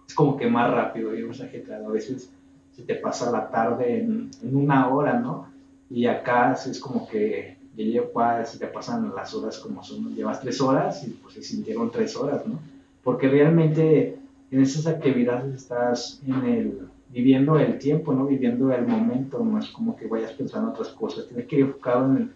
es 0.07 0.15
como 0.15 0.37
que 0.37 0.49
más 0.49 0.71
rápido 0.71 1.17
y 1.17 1.23
ajetreado. 1.23 1.89
A 1.89 1.93
veces 1.93 2.31
se 2.73 2.83
te 2.83 2.97
pasa 2.97 3.31
la 3.31 3.49
tarde 3.49 4.01
en, 4.01 4.31
una 4.43 4.89
hora, 4.89 5.19
¿no? 5.19 5.49
Y 5.91 6.07
acá 6.07 6.53
es 6.53 6.81
como 6.81 7.07
que 7.07 7.57
ya 7.77 8.45
se 8.45 8.59
te 8.59 8.67
pasan 8.67 9.13
las 9.15 9.35
horas 9.35 9.59
como 9.59 9.83
son, 9.83 10.15
llevas 10.15 10.41
tres 10.41 10.61
horas 10.61 11.07
y 11.07 11.11
pues 11.11 11.35
se 11.35 11.43
sintieron 11.43 11.91
tres 11.91 12.17
horas, 12.17 12.47
¿no? 12.47 12.59
Porque 13.03 13.29
realmente 13.29 14.19
en 14.51 14.61
esas 14.61 14.87
actividades 14.87 15.55
estás 15.55 16.21
en 16.27 16.45
el 16.45 16.89
viviendo 17.15 17.57
el 17.61 17.79
tiempo, 17.79 18.13
¿no? 18.13 18.27
Viviendo 18.27 18.73
el 18.73 18.85
momento, 18.89 19.39
no 19.45 19.61
es 19.61 19.69
como 19.69 19.95
que 19.95 20.09
vayas 20.09 20.33
pensando 20.33 20.71
otras 20.71 20.89
cosas. 20.89 21.29
Tienes 21.29 21.47
que 21.47 21.57
ir 21.57 21.63
enfocado 21.63 22.07
en 22.07 22.33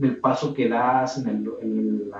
el, 0.00 0.16
paso 0.18 0.54
que 0.54 0.68
das, 0.68 1.18
en, 1.18 1.28
el, 1.28 2.12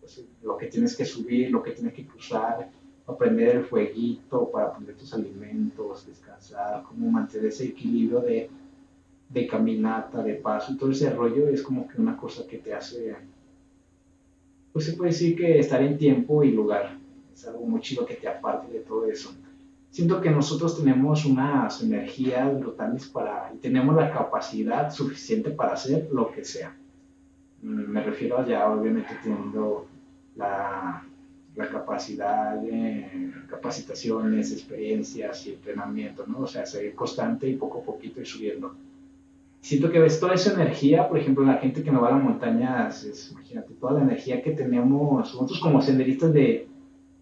pues, 0.00 0.24
lo 0.42 0.56
que 0.56 0.68
tienes 0.68 0.96
que 0.96 1.04
subir, 1.04 1.50
lo 1.50 1.62
que 1.62 1.72
tienes 1.72 1.92
que 1.92 2.06
cruzar, 2.06 2.70
aprender 3.06 3.56
el 3.56 3.64
fueguito 3.64 4.50
para 4.50 4.72
poner 4.72 4.96
tus 4.96 5.12
alimentos, 5.12 6.06
descansar, 6.06 6.82
cómo 6.84 7.10
mantener 7.10 7.48
ese 7.48 7.66
equilibrio 7.66 8.20
de, 8.20 8.48
de 9.28 9.46
caminata, 9.46 10.22
de 10.22 10.34
paso, 10.34 10.74
todo 10.78 10.90
ese 10.90 11.10
rollo 11.10 11.46
es 11.48 11.60
como 11.60 11.86
que 11.86 12.00
una 12.00 12.16
cosa 12.16 12.46
que 12.46 12.56
te 12.56 12.72
hace, 12.72 13.14
pues 14.72 14.86
se 14.86 14.94
puede 14.94 15.10
decir 15.10 15.36
que 15.36 15.58
estar 15.58 15.82
en 15.82 15.98
tiempo 15.98 16.42
y 16.42 16.52
lugar. 16.52 16.96
Es 17.34 17.46
algo 17.46 17.66
muy 17.66 17.82
chido 17.82 18.06
que 18.06 18.14
te 18.14 18.28
aparte 18.28 18.72
de 18.72 18.80
todo 18.80 19.04
eso 19.04 19.34
siento 19.94 20.20
que 20.20 20.28
nosotros 20.28 20.76
tenemos 20.76 21.24
unas 21.24 21.80
energías 21.80 22.58
brutales 22.58 23.06
para, 23.06 23.52
y 23.54 23.58
tenemos 23.58 23.94
la 23.94 24.10
capacidad 24.12 24.90
suficiente 24.90 25.50
para 25.50 25.74
hacer 25.74 26.08
lo 26.12 26.32
que 26.32 26.44
sea. 26.44 26.76
Mm, 27.62 27.92
me 27.92 28.02
refiero 28.02 28.44
ya 28.44 28.68
obviamente 28.68 29.16
teniendo 29.22 29.86
la, 30.34 31.04
la 31.54 31.68
capacidad 31.68 32.56
de 32.56 33.30
capacitaciones, 33.48 34.50
experiencias 34.50 35.46
y 35.46 35.52
entrenamiento, 35.52 36.24
¿no? 36.26 36.40
O 36.40 36.46
sea, 36.48 36.66
seguir 36.66 36.96
constante 36.96 37.48
y 37.48 37.54
poco 37.54 37.78
a 37.78 37.84
poquito 37.84 38.18
ir 38.18 38.26
subiendo. 38.26 38.74
Siento 39.60 39.92
que 39.92 40.00
ves 40.00 40.18
toda 40.18 40.34
esa 40.34 40.54
energía, 40.54 41.08
por 41.08 41.18
ejemplo, 41.18 41.44
la 41.44 41.58
gente 41.58 41.84
que 41.84 41.92
no 41.92 42.00
va 42.00 42.08
a 42.08 42.18
la 42.18 42.18
montaña, 42.18 42.88
es, 42.88 43.30
imagínate, 43.30 43.74
toda 43.74 43.92
la 43.92 44.02
energía 44.02 44.42
que 44.42 44.50
tenemos, 44.50 45.32
nosotros 45.32 45.60
como 45.60 45.80
senderistas 45.80 46.32
de, 46.32 46.66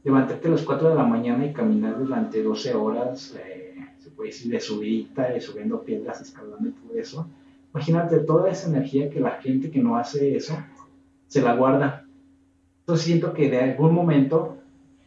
levantarte 0.05 0.49
a 0.49 0.51
las 0.53 0.63
4 0.63 0.91
de 0.91 0.95
la 0.95 1.05
mañana 1.05 1.47
y 1.47 1.53
caminar 1.53 1.99
durante 1.99 2.43
12 2.43 2.75
horas, 2.75 3.35
eh, 3.39 3.75
se 3.99 4.11
puede 4.11 4.31
decir 4.31 4.51
de 4.51 4.61
subida, 4.61 5.37
y 5.37 5.41
subiendo 5.41 5.83
piedras, 5.83 6.21
escalando 6.21 6.69
y 6.69 6.73
todo 6.73 6.99
eso. 6.99 7.29
Imagínate 7.73 8.19
toda 8.19 8.51
esa 8.51 8.69
energía 8.69 9.09
que 9.09 9.21
la 9.21 9.33
gente 9.33 9.71
que 9.71 9.81
no 9.81 9.97
hace 9.97 10.37
eso 10.37 10.57
se 11.29 11.41
la 11.41 11.55
guarda. 11.55 12.05
Entonces 12.81 13.07
siento 13.07 13.33
que 13.33 13.49
de 13.49 13.61
algún 13.61 13.95
momento 13.95 14.59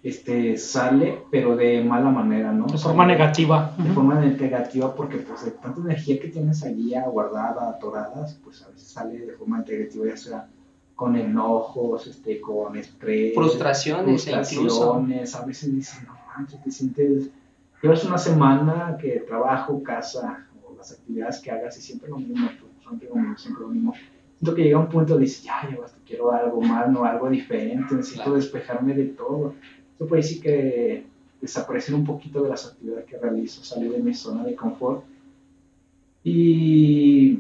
este, 0.02 0.58
sale, 0.58 1.24
pero 1.30 1.56
de 1.56 1.84
mala 1.84 2.10
manera, 2.10 2.52
¿no? 2.52 2.66
De 2.68 2.78
forma 2.78 3.06
negativa. 3.06 3.76
De 3.78 3.90
forma 3.90 4.20
negativa 4.20 4.96
porque 4.96 5.18
pues 5.18 5.46
de 5.46 5.52
tanta 5.52 5.82
energía 5.82 6.20
que 6.20 6.30
tienes 6.30 6.64
allí 6.64 6.94
guardada, 7.12 7.70
atorada, 7.70 8.26
pues 8.44 8.64
a 8.64 8.70
veces 8.70 8.88
sale 8.88 9.20
de 9.20 9.34
forma 9.34 9.60
negativa, 9.60 10.08
ya 10.08 10.18
sea 10.18 10.48
con 10.96 11.16
enojos, 11.16 12.08
este, 12.08 12.40
con 12.40 12.76
estrés, 12.78 13.36
frustraciones, 13.36 14.28
e 14.28 14.32
frustraciones 14.32 15.36
a 15.36 15.46
veces 15.46 15.76
dices, 15.76 16.04
no 16.08 16.18
manches, 16.36 16.64
te 16.64 16.72
sientes, 16.72 17.30
llevas 17.82 18.04
una 18.06 18.18
semana 18.18 18.98
que 19.00 19.20
trabajo, 19.20 19.84
casa, 19.84 20.48
o 20.64 20.76
las 20.76 20.94
actividades 20.94 21.40
que 21.40 21.52
hagas 21.52 21.78
y 21.78 21.82
siempre 21.82 22.10
lo 22.10 22.18
mismo, 22.18 22.50
siempre 22.82 23.10
lo 23.10 23.16
mismo, 23.16 23.38
siempre 23.38 23.64
lo 23.64 23.70
mismo. 23.70 23.94
Siento 24.38 24.56
que 24.56 24.64
llega 24.64 24.80
un 24.80 24.90
punto 24.90 25.16
de 25.16 25.22
dices, 25.22 25.44
ya, 25.44 25.70
ya 25.70 25.78
basta, 25.78 25.98
quiero 26.06 26.32
algo 26.32 26.62
más, 26.62 26.90
no, 26.90 27.04
algo 27.04 27.30
diferente, 27.30 27.94
necesito 27.96 28.34
despejarme 28.34 28.94
de 28.94 29.06
todo. 29.06 29.54
Eso 29.96 30.08
puede 30.08 30.22
decir 30.22 30.42
que 30.42 31.06
desaparecer 31.42 31.94
un 31.94 32.06
poquito 32.06 32.42
de 32.42 32.50
las 32.50 32.66
actividades 32.66 33.06
que 33.06 33.18
realizo, 33.18 33.64
salir 33.64 33.92
de 33.92 34.00
mi 34.00 34.14
zona 34.14 34.44
de 34.44 34.56
confort. 34.56 35.04
Y 36.24 37.40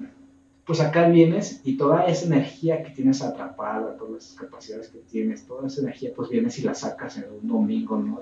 pues 0.65 0.81
acá 0.81 1.07
vienes 1.07 1.61
y 1.63 1.77
toda 1.77 2.05
esa 2.05 2.25
energía 2.25 2.81
que 2.81 2.89
tienes 2.89 3.21
atrapada, 3.21 3.95
todas 3.97 4.25
esas 4.25 4.37
capacidades 4.37 4.89
que 4.89 4.99
tienes, 4.99 5.45
toda 5.45 5.67
esa 5.67 5.81
energía, 5.81 6.11
pues 6.15 6.29
vienes 6.29 6.57
y 6.57 6.63
la 6.63 6.73
sacas 6.73 7.17
en 7.17 7.25
un 7.31 7.47
domingo, 7.47 7.97
¿no? 7.97 8.21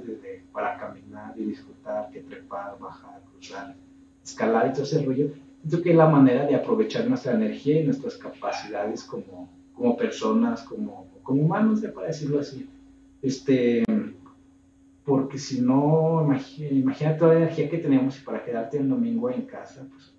para 0.51 0.77
caminar 0.77 1.33
y 1.37 1.45
disfrutar, 1.45 2.09
que 2.11 2.19
trepar, 2.21 2.77
bajar, 2.79 3.21
cruzar, 3.31 3.75
escalar 4.23 4.67
y 4.67 4.73
todo 4.73 4.83
ese 4.83 5.03
rollo. 5.03 5.29
Creo 5.67 5.81
que 5.81 5.91
es 5.91 5.95
la 5.95 6.09
manera 6.09 6.45
de 6.45 6.55
aprovechar 6.55 7.07
nuestra 7.07 7.33
energía 7.33 7.79
y 7.79 7.85
nuestras 7.85 8.17
capacidades 8.17 9.05
como, 9.05 9.49
como 9.73 9.95
personas, 9.95 10.63
como, 10.63 11.07
como 11.23 11.41
humanos, 11.41 11.79
para 11.95 12.07
decirlo 12.07 12.41
así. 12.41 12.69
Este, 13.21 13.83
porque 15.05 15.37
si 15.37 15.61
no, 15.61 16.21
imagínate 16.69 17.19
toda 17.19 17.33
la 17.35 17.39
energía 17.41 17.69
que 17.69 17.77
tenemos 17.77 18.19
y 18.19 18.23
para 18.23 18.43
quedarte 18.43 18.77
el 18.77 18.89
domingo 18.89 19.29
en 19.29 19.43
casa, 19.43 19.87
pues 19.89 20.12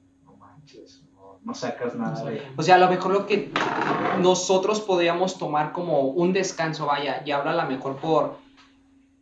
no 1.44 1.54
sacas 1.54 1.94
nada 1.94 2.24
de... 2.24 2.42
O 2.56 2.62
sea, 2.62 2.76
a 2.76 2.78
lo 2.78 2.88
mejor 2.88 3.12
lo 3.12 3.26
que 3.26 3.50
nosotros 4.20 4.80
podríamos 4.80 5.38
tomar 5.38 5.72
como 5.72 6.00
un 6.00 6.32
descanso, 6.32 6.86
vaya, 6.86 7.22
y 7.24 7.30
habla 7.30 7.52
a 7.52 7.64
lo 7.64 7.70
mejor 7.70 7.96
por, 7.96 8.38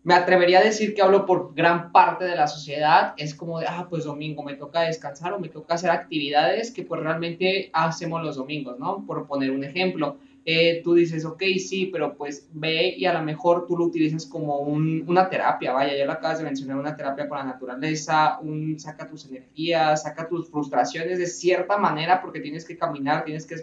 me 0.04 0.14
atrevería 0.14 0.60
a 0.60 0.64
decir 0.64 0.94
que 0.94 1.02
hablo 1.02 1.26
por 1.26 1.54
gran 1.54 1.92
parte 1.92 2.24
de 2.24 2.36
la 2.36 2.46
sociedad, 2.46 3.14
es 3.16 3.34
como 3.34 3.60
de, 3.60 3.66
ah, 3.66 3.86
pues 3.88 4.04
domingo 4.04 4.42
me 4.42 4.54
toca 4.54 4.82
descansar 4.82 5.32
o 5.32 5.38
me 5.38 5.48
toca 5.48 5.74
hacer 5.74 5.90
actividades 5.90 6.70
que 6.70 6.82
pues 6.84 7.00
realmente 7.00 7.70
hacemos 7.72 8.22
los 8.22 8.36
domingos, 8.36 8.78
¿no? 8.78 9.04
Por 9.06 9.26
poner 9.26 9.50
un 9.50 9.64
ejemplo. 9.64 10.16
Eh, 10.44 10.80
tú 10.82 10.94
dices, 10.94 11.24
ok, 11.24 11.42
sí, 11.58 11.88
pero 11.92 12.16
pues 12.16 12.48
ve 12.52 12.94
y 12.96 13.04
a 13.04 13.12
lo 13.12 13.22
mejor 13.22 13.66
tú 13.66 13.76
lo 13.76 13.84
utilizas 13.84 14.26
como 14.26 14.58
una 14.58 15.28
terapia, 15.28 15.72
vaya, 15.72 15.96
ya 15.96 16.04
lo 16.04 16.12
acabas 16.12 16.38
de 16.38 16.44
mencionar, 16.44 16.78
una 16.78 16.96
terapia 16.96 17.28
con 17.28 17.38
la 17.38 17.44
naturaleza, 17.44 18.40
un, 18.40 18.78
saca 18.78 19.06
tus 19.06 19.26
energías, 19.26 20.02
saca 20.02 20.28
tus 20.28 20.50
frustraciones 20.50 21.18
de 21.18 21.26
cierta 21.26 21.76
manera 21.76 22.20
porque 22.20 22.40
tienes 22.40 22.64
que 22.64 22.76
caminar, 22.76 23.24
tienes 23.24 23.46
que 23.46 23.54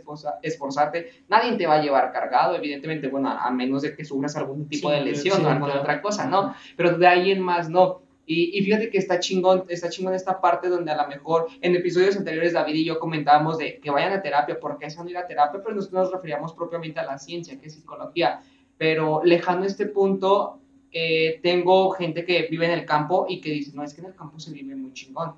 esforzarte, 0.42 1.24
nadie 1.28 1.58
te 1.58 1.68
va 1.68 1.76
a 1.76 1.82
llevar 1.82 2.14
cargado, 2.14 2.56
evidentemente, 2.56 3.10
bueno, 3.10 3.30
a, 3.30 3.52
menos 3.52 3.82
de 3.82 3.94
que 3.96 4.06
sufras 4.06 4.38
algún 4.38 4.70
tipo 4.70 4.90
de 4.90 5.02
lesión 5.02 5.46
o 5.46 5.50
alguna 5.50 5.82
otra 5.82 6.02
cosa, 6.02 6.28
¿no? 6.28 6.56
Pero 6.78 6.98
de 6.98 7.08
ahí 7.08 7.32
en 7.32 7.42
más, 7.42 7.70
no. 7.70 8.09
Y, 8.32 8.62
fíjate 8.62 8.92
que 8.92 9.00
está 9.00 9.20
chingón, 9.20 9.66
está 9.70 9.90
chingón 9.90 10.14
esta 10.14 10.40
parte 10.40 10.70
donde 10.70 10.92
a 10.92 11.02
lo 11.02 11.08
mejor 11.08 11.48
en 11.62 11.76
episodios 11.76 12.16
anteriores 12.16 12.54
David 12.54 12.76
y 12.76 12.86
yo 12.86 13.00
comentábamos 13.00 13.58
de 13.58 13.80
que 13.80 13.90
vayan 13.90 14.14
a 14.14 14.22
terapia, 14.22 14.60
porque 14.60 14.86
eso 14.86 15.04
no 15.04 15.10
ir 15.10 15.18
a 15.18 15.26
terapia, 15.26 15.60
pero 15.64 15.76
nosotros 15.76 16.04
nos 16.04 16.12
referíamos 16.12 16.54
propiamente 16.54 17.00
a 17.00 17.06
la 17.06 17.18
ciencia, 17.18 17.60
que 17.60 17.66
es 17.66 17.74
psicología. 17.74 18.42
Pero 18.78 19.24
lejano 19.24 19.66
este 19.66 19.88
punto, 19.88 20.60
eh, 20.92 21.40
tengo 21.42 21.90
gente 21.90 22.24
que 22.24 22.48
vive 22.52 22.68
en 22.68 22.74
el 22.74 22.86
campo 22.86 23.26
y 23.28 23.42
que 23.42 23.50
dice, 23.50 23.72
no, 23.74 23.84
es 23.84 23.96
que 23.96 24.02
en 24.02 24.08
el 24.08 24.16
campo 24.16 24.40
se 24.40 24.52
vive 24.52 24.76
muy 24.76 24.94
chingón. 24.94 25.34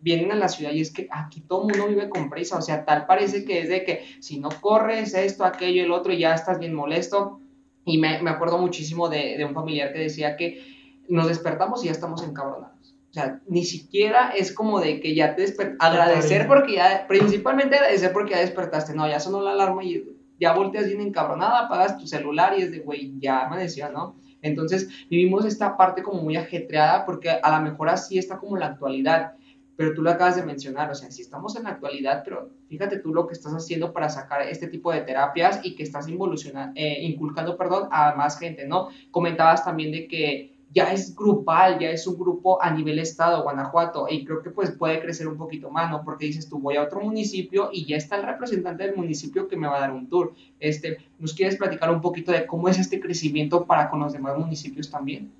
vienen 0.00 0.32
a 0.32 0.36
la 0.36 0.48
ciudad 0.48 0.72
y 0.72 0.80
es 0.80 0.90
que 0.90 1.08
aquí 1.10 1.42
todo 1.42 1.68
el 1.68 1.76
mundo 1.76 1.86
vive 1.94 2.08
con 2.08 2.30
prisa, 2.30 2.56
o 2.56 2.62
sea, 2.62 2.86
tal 2.86 3.04
parece 3.04 3.44
que 3.44 3.60
es 3.60 3.68
de 3.68 3.84
que 3.84 4.06
si 4.20 4.40
no 4.40 4.48
corres 4.62 5.12
esto, 5.12 5.44
aquello, 5.44 5.84
el 5.84 5.92
otro, 5.92 6.14
y 6.14 6.20
ya 6.20 6.32
estás 6.32 6.58
bien 6.58 6.72
molesto. 6.72 7.40
Y 7.84 7.98
me, 7.98 8.22
me 8.22 8.30
acuerdo 8.30 8.56
muchísimo 8.56 9.10
de, 9.10 9.36
de 9.36 9.44
un 9.44 9.52
familiar 9.52 9.92
que 9.92 9.98
decía 9.98 10.34
que 10.34 10.75
nos 11.08 11.28
despertamos 11.28 11.82
y 11.82 11.86
ya 11.86 11.92
estamos 11.92 12.22
encabronados. 12.22 12.94
O 13.10 13.12
sea, 13.12 13.40
ni 13.46 13.64
siquiera 13.64 14.30
es 14.30 14.52
como 14.52 14.80
de 14.80 15.00
que 15.00 15.14
ya 15.14 15.34
te 15.34 15.42
despertaste, 15.42 15.84
agradecer 15.84 16.46
porque 16.46 16.74
ya, 16.74 17.06
principalmente 17.08 17.76
agradecer 17.76 18.12
porque 18.12 18.32
ya 18.32 18.40
despertaste, 18.40 18.94
no, 18.94 19.08
ya 19.08 19.20
sonó 19.20 19.40
la 19.40 19.52
alarma 19.52 19.82
y 19.84 20.04
ya 20.38 20.52
volteas 20.52 20.86
bien 20.86 21.00
encabronada, 21.00 21.60
apagas 21.60 21.96
tu 21.96 22.06
celular 22.06 22.54
y 22.58 22.62
es 22.62 22.70
de, 22.70 22.80
güey, 22.80 23.18
ya 23.18 23.46
amaneció, 23.46 23.90
¿no? 23.90 24.16
Entonces 24.42 24.88
vivimos 25.08 25.44
esta 25.46 25.76
parte 25.76 26.02
como 26.02 26.22
muy 26.22 26.36
ajetreada 26.36 27.06
porque 27.06 27.30
a 27.30 27.58
lo 27.58 27.64
mejor 27.64 27.88
así 27.88 28.18
está 28.18 28.38
como 28.38 28.58
la 28.58 28.66
actualidad, 28.66 29.32
pero 29.76 29.94
tú 29.94 30.02
lo 30.02 30.10
acabas 30.10 30.36
de 30.36 30.42
mencionar, 30.42 30.90
o 30.90 30.94
sea, 30.94 31.10
si 31.10 31.22
estamos 31.22 31.56
en 31.56 31.64
la 31.64 31.70
actualidad, 31.70 32.22
pero 32.24 32.50
fíjate 32.68 32.98
tú 32.98 33.12
lo 33.12 33.26
que 33.26 33.34
estás 33.34 33.52
haciendo 33.52 33.92
para 33.92 34.08
sacar 34.08 34.42
este 34.42 34.68
tipo 34.68 34.92
de 34.92 35.02
terapias 35.02 35.60
y 35.62 35.74
que 35.74 35.82
estás 35.82 36.08
involucionando, 36.08 36.72
eh, 36.76 37.02
inculcando, 37.02 37.56
perdón, 37.56 37.88
a 37.90 38.14
más 38.14 38.38
gente, 38.38 38.66
¿no? 38.66 38.88
Comentabas 39.10 39.64
también 39.64 39.92
de 39.92 40.08
que 40.08 40.55
ya 40.76 40.92
es 40.92 41.16
grupal, 41.16 41.78
ya 41.78 41.88
es 41.88 42.06
un 42.06 42.18
grupo 42.18 42.62
a 42.62 42.70
nivel 42.70 42.98
estado, 42.98 43.42
Guanajuato, 43.42 44.08
y 44.10 44.26
creo 44.26 44.42
que 44.42 44.50
pues 44.50 44.72
puede 44.72 45.00
crecer 45.00 45.26
un 45.26 45.38
poquito 45.38 45.70
más, 45.70 45.90
¿no? 45.90 46.04
Porque 46.04 46.26
dices 46.26 46.50
tú, 46.50 46.58
voy 46.58 46.76
a 46.76 46.82
otro 46.82 47.00
municipio 47.00 47.70
y 47.72 47.86
ya 47.86 47.96
está 47.96 48.16
el 48.16 48.26
representante 48.26 48.84
del 48.84 48.94
municipio 48.94 49.48
que 49.48 49.56
me 49.56 49.66
va 49.66 49.78
a 49.78 49.80
dar 49.80 49.92
un 49.92 50.06
tour. 50.06 50.34
Este, 50.60 50.98
¿Nos 51.18 51.32
quieres 51.32 51.56
platicar 51.56 51.90
un 51.90 52.02
poquito 52.02 52.30
de 52.30 52.44
cómo 52.44 52.68
es 52.68 52.78
este 52.78 53.00
crecimiento 53.00 53.64
para 53.64 53.88
con 53.88 54.00
los 54.00 54.12
demás 54.12 54.36
municipios 54.36 54.90
también? 54.90 55.32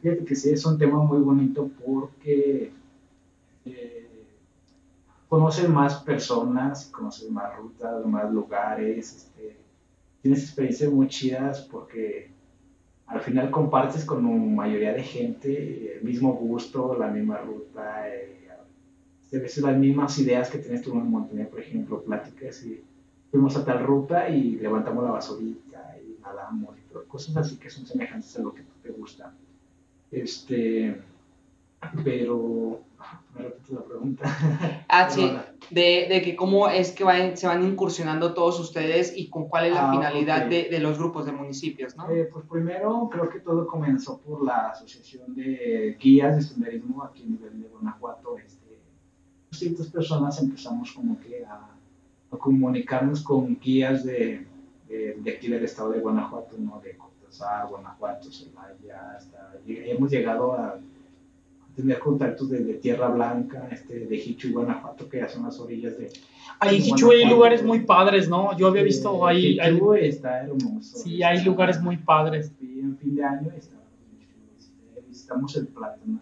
Fíjate 0.00 0.24
que 0.24 0.34
sí, 0.34 0.48
es 0.48 0.64
un 0.64 0.78
tema 0.78 1.02
muy 1.02 1.18
bonito 1.18 1.70
porque 1.84 2.72
eh, 3.66 4.26
conocen 5.28 5.70
más 5.70 5.96
personas, 5.96 6.86
conocen 6.86 7.34
más 7.34 7.54
rutas, 7.58 8.06
más 8.06 8.32
lugares, 8.32 9.16
este, 9.16 9.54
tienes 10.22 10.44
experiencias 10.44 10.90
muy 10.90 11.08
chidas 11.08 11.60
porque 11.70 12.31
al 13.12 13.20
final 13.20 13.50
compartes 13.50 14.04
con 14.04 14.24
una 14.24 14.62
mayoría 14.62 14.94
de 14.94 15.02
gente 15.02 15.96
el 15.98 16.02
mismo 16.02 16.32
gusto, 16.32 16.96
la 16.98 17.08
misma 17.08 17.38
ruta, 17.38 18.08
eh, 18.08 18.48
a 18.50 19.38
veces 19.38 19.62
las 19.62 19.76
mismas 19.76 20.18
ideas 20.18 20.50
que 20.50 20.58
tienes 20.58 20.82
tú 20.82 20.92
en 20.92 21.10
montaña, 21.10 21.46
por 21.46 21.60
ejemplo, 21.60 22.02
pláticas 22.02 22.64
y 22.64 22.82
fuimos 23.30 23.56
a 23.56 23.64
tal 23.64 23.84
ruta 23.84 24.28
y 24.28 24.56
levantamos 24.56 25.04
la 25.04 25.10
basurita 25.10 25.96
y 26.02 26.20
nadamos 26.22 26.76
y 26.78 26.92
todo, 26.92 27.04
cosas 27.04 27.36
así 27.36 27.56
que 27.56 27.70
son 27.70 27.86
semejantes 27.86 28.34
a 28.38 28.42
lo 28.42 28.52
que 28.54 28.62
te 28.82 28.90
gusta. 28.90 29.32
Este, 30.10 31.00
pero 32.04 32.80
me 33.34 33.42
repito 33.42 33.74
la 33.74 33.84
pregunta. 33.84 34.84
Ah, 34.88 35.08
sí, 35.08 35.32
de, 35.72 36.06
de, 36.08 36.22
que 36.22 36.36
cómo 36.36 36.68
es 36.68 36.92
que 36.92 37.04
van, 37.04 37.36
se 37.36 37.46
van 37.46 37.64
incursionando 37.64 38.34
todos 38.34 38.60
ustedes 38.60 39.12
y 39.16 39.28
con 39.28 39.48
cuál 39.48 39.66
es 39.66 39.74
la 39.74 39.90
ah, 39.90 39.92
finalidad 39.92 40.46
de, 40.46 40.68
de, 40.70 40.78
los 40.78 40.98
grupos 40.98 41.26
de 41.26 41.32
municipios, 41.32 41.96
¿no? 41.96 42.10
Eh, 42.10 42.28
pues 42.32 42.44
primero 42.46 43.08
creo 43.10 43.28
que 43.28 43.40
todo 43.40 43.66
comenzó 43.66 44.18
por 44.20 44.44
la 44.44 44.68
Asociación 44.70 45.34
de 45.34 45.96
Guías 46.00 46.36
de 46.36 46.42
Senderismo 46.42 47.02
aquí 47.02 47.22
en 47.22 47.32
nivel 47.32 47.62
de 47.62 47.68
Guanajuato. 47.68 48.36
Este, 48.38 48.78
ciertas 49.50 49.88
personas 49.88 50.40
empezamos 50.42 50.92
como 50.92 51.18
que 51.20 51.44
a, 51.44 51.70
a 52.30 52.36
comunicarnos 52.36 53.22
con 53.22 53.58
guías 53.58 54.04
de, 54.04 54.46
de, 54.88 55.34
aquí 55.34 55.48
del 55.48 55.64
estado 55.64 55.90
de 55.90 56.00
Guanajuato, 56.00 56.56
¿no? 56.58 56.80
De 56.80 56.96
Cortázar, 56.96 57.68
Guanajuato, 57.68 58.30
Celaya, 58.30 59.16
hasta... 59.16 59.56
Y 59.66 59.90
hemos 59.90 60.10
llegado 60.10 60.52
a 60.52 60.78
tener 61.74 61.98
contactos 61.98 62.50
de, 62.50 62.60
Tierra 62.74 63.08
Blanca, 63.08 63.68
este, 63.70 64.06
de 64.06 64.16
Hichu 64.16 64.48
y 64.48 64.52
Guanajuato, 64.52 65.08
que 65.08 65.18
ya 65.18 65.28
son 65.28 65.44
las 65.44 65.58
orillas 65.58 65.96
de... 65.98 66.10
Ahí 66.60 66.76
en 66.76 66.82
Hichu 66.82 67.10
hay 67.10 67.24
lugares 67.26 67.62
muy 67.62 67.80
padres, 67.80 68.28
¿no? 68.28 68.56
Yo 68.56 68.68
había 68.68 68.82
visto 68.82 69.26
ahí... 69.26 69.58
Hichu 69.58 69.94
está 69.94 70.42
hermoso. 70.42 70.98
Sí, 70.98 71.22
hay 71.22 71.42
lugares 71.44 71.80
muy 71.80 71.96
padres. 71.96 72.52
Sí, 72.60 72.80
en 72.80 72.96
fin 72.98 73.14
de 73.16 73.24
año 73.24 73.50
está, 73.56 73.76
visitamos 75.08 75.56
el 75.56 75.66
Platanal. 75.68 76.20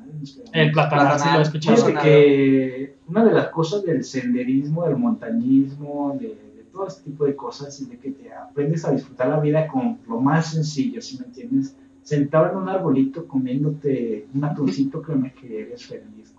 El 0.52 0.72
Platanal, 0.72 1.20
sí 1.20 1.28
lo 1.32 1.38
he 1.38 1.42
escuchado. 1.42 2.02
que 2.02 2.96
una 3.06 3.24
de 3.24 3.32
las 3.32 3.48
cosas 3.48 3.82
del 3.84 4.04
senderismo, 4.04 4.84
del 4.86 4.96
montañismo, 4.96 6.16
de, 6.20 6.28
de, 6.28 6.64
todo 6.72 6.86
este 6.86 7.10
tipo 7.10 7.24
de 7.24 7.34
cosas, 7.34 7.80
es 7.80 7.88
de 7.88 7.98
que 7.98 8.12
te 8.12 8.32
aprendes 8.32 8.84
a 8.84 8.92
disfrutar 8.92 9.28
la 9.28 9.40
vida 9.40 9.66
con 9.66 9.98
lo 10.08 10.20
más 10.20 10.52
sencillo, 10.52 11.00
si 11.02 11.18
me 11.18 11.26
entiendes? 11.26 11.76
Sentado 12.02 12.50
en 12.50 12.56
un 12.56 12.68
arbolito 12.68 13.26
comiéndote 13.26 14.28
un 14.34 14.44
atuncito, 14.44 15.02
que 15.02 15.60
eres 15.60 15.86
feliz, 15.86 16.34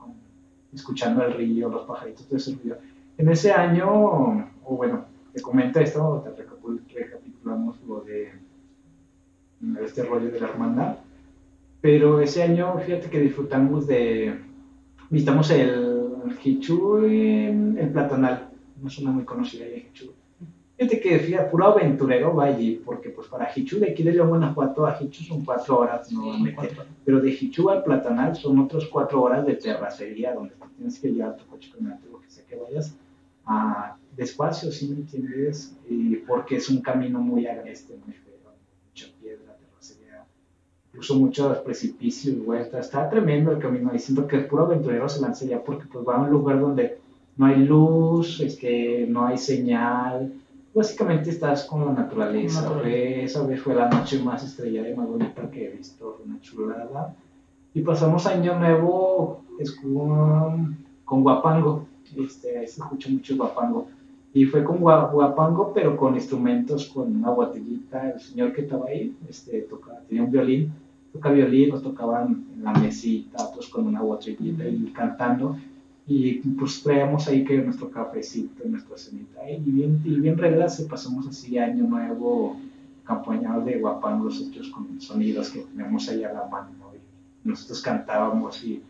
escuchando 0.73 1.23
el 1.23 1.33
río, 1.33 1.69
los 1.69 1.83
pajaritos, 1.83 2.27
todo 2.27 2.37
ese 2.37 2.55
ruido. 2.55 2.77
En 3.17 3.29
ese 3.29 3.51
año, 3.51 3.89
o 4.63 4.75
bueno, 4.75 5.05
te 5.33 5.41
comento 5.41 5.79
esto, 5.79 6.23
te 6.35 6.43
recapitulamos 6.99 7.81
lo 7.87 8.01
de 8.01 8.31
este 9.83 10.03
rollo 10.03 10.31
de 10.31 10.39
la 10.39 10.47
hermandad, 10.47 10.97
pero 11.81 12.21
ese 12.21 12.43
año, 12.43 12.79
fíjate 12.79 13.09
que 13.09 13.19
disfrutamos 13.19 13.87
de, 13.87 14.39
visitamos 15.09 15.51
el 15.51 16.37
Hichu, 16.43 16.97
el 16.97 17.89
Platanal, 17.91 18.49
una 18.79 18.89
zona 18.89 19.11
muy 19.11 19.25
conocida 19.25 19.65
de 19.65 19.89
Hichu 19.89 20.13
Fíjate 20.81 20.99
que 20.99 21.19
fíjate, 21.19 21.51
puro 21.51 21.65
aventurero 21.65 22.35
va 22.35 22.45
allí, 22.45 22.81
porque 22.83 23.11
pues 23.11 23.27
para 23.27 23.51
Hichu 23.55 23.77
de 23.77 23.91
aquí 23.91 24.01
de 24.01 24.13
León, 24.13 24.29
Guanajuato 24.29 24.87
a 24.87 24.97
Hichu 24.99 25.23
son 25.23 25.45
cuatro 25.45 25.77
horas 25.77 26.11
nuevamente, 26.11 26.71
pero 27.05 27.19
de 27.19 27.29
Hichu 27.29 27.69
al 27.69 27.83
Platanal 27.83 28.35
son 28.35 28.57
otras 28.57 28.85
cuatro 28.85 29.21
horas 29.21 29.45
de 29.45 29.57
terracería, 29.57 30.33
donde 30.33 30.55
tienes 30.75 30.97
que 30.97 31.09
llevar 31.09 31.37
tu 31.37 31.45
coche 31.45 31.69
con 31.69 31.87
lo 31.87 32.19
que 32.19 32.29
sea 32.31 32.43
que 32.47 32.55
vayas 32.55 32.95
a, 33.45 33.95
despacio, 34.17 34.71
¿sí 34.71 34.87
me 34.87 34.95
entiendes? 34.95 35.77
Y 35.87 36.15
porque 36.15 36.55
es 36.55 36.67
un 36.67 36.81
camino 36.81 37.21
muy 37.21 37.45
agreste, 37.45 37.95
muy 38.03 38.15
feo, 38.15 38.33
mucha 38.89 39.05
piedra, 39.21 39.55
terracería, 39.55 40.25
incluso 40.87 41.13
muchos 41.13 41.59
precipicios, 41.59 42.43
vueltas, 42.43 42.87
está 42.87 43.07
tremendo 43.07 43.51
el 43.51 43.59
camino, 43.59 43.91
diciendo 43.91 44.25
que 44.25 44.37
el 44.37 44.47
puro 44.47 44.63
aventurero 44.63 45.07
se 45.07 45.21
lanza 45.21 45.45
allá 45.45 45.63
porque 45.63 45.85
pues 45.85 46.03
va 46.07 46.15
a 46.15 46.21
un 46.21 46.31
lugar 46.31 46.59
donde 46.59 46.97
no 47.37 47.45
hay 47.45 47.63
luz, 47.63 48.39
este, 48.39 49.05
no 49.07 49.27
hay 49.27 49.37
señal, 49.37 50.33
básicamente 50.73 51.29
estás 51.29 51.65
con 51.65 51.85
la 51.85 51.93
naturaleza. 51.93 52.81
Esa 52.85 53.45
vez 53.45 53.61
fue 53.61 53.75
la 53.75 53.89
noche 53.89 54.21
más 54.23 54.43
estrellada 54.43 54.89
y 54.89 54.95
más 54.95 55.07
bonita 55.07 55.49
que 55.49 55.65
he 55.65 55.69
visto, 55.69 56.21
una 56.25 56.39
chulada. 56.41 57.15
Y 57.73 57.81
pasamos 57.81 58.25
Año 58.25 58.57
Nuevo 58.59 59.43
con, 59.81 60.77
con 61.05 61.23
Guapango, 61.23 61.85
este, 62.17 62.57
ahí 62.57 62.67
se 62.67 62.81
escucha 62.81 63.09
mucho 63.09 63.35
Guapango. 63.37 63.87
Y 64.33 64.45
fue 64.45 64.63
con 64.63 64.79
Guapango, 64.79 65.73
pero 65.73 65.97
con 65.97 66.15
instrumentos, 66.15 66.87
con 66.87 67.15
una 67.15 67.31
botellita. 67.31 68.11
El 68.11 68.19
señor 68.19 68.53
que 68.53 68.61
estaba 68.61 68.87
ahí 68.87 69.15
este, 69.29 69.61
tocaba, 69.63 69.99
tenía 70.07 70.23
un 70.23 70.31
violín, 70.31 70.71
toca 71.11 71.31
violín, 71.31 71.69
nos 71.69 71.83
tocaban 71.83 72.45
en 72.55 72.63
la 72.63 72.71
mesita, 72.73 73.45
otros 73.45 73.67
con 73.67 73.87
una 73.87 74.01
botellita 74.01 74.65
y 74.65 74.91
cantando. 74.93 75.57
Y 76.13 76.33
pues 76.59 76.83
traíamos 76.83 77.25
ahí 77.29 77.45
que 77.45 77.57
nuestro 77.59 77.89
cafecito, 77.89 78.65
nuestra 78.65 78.97
cenita, 78.97 79.49
y 79.49 79.61
bien, 79.61 80.01
y 80.03 80.19
bien 80.19 80.37
reglas, 80.37 80.77
y 80.81 80.83
pasamos 80.83 81.25
así 81.25 81.57
año 81.57 81.85
nuevo, 81.87 82.57
acompañados 83.05 83.63
de 83.63 83.79
guapán 83.79 84.21
nosotros 84.21 84.67
con 84.71 84.99
sonidos 84.99 85.51
que 85.51 85.61
teníamos 85.61 86.09
ahí 86.09 86.25
a 86.25 86.33
la 86.33 86.47
mano, 86.47 86.69
y 87.45 87.47
nosotros 87.47 87.81
cantábamos 87.81 88.61
y, 88.61 88.83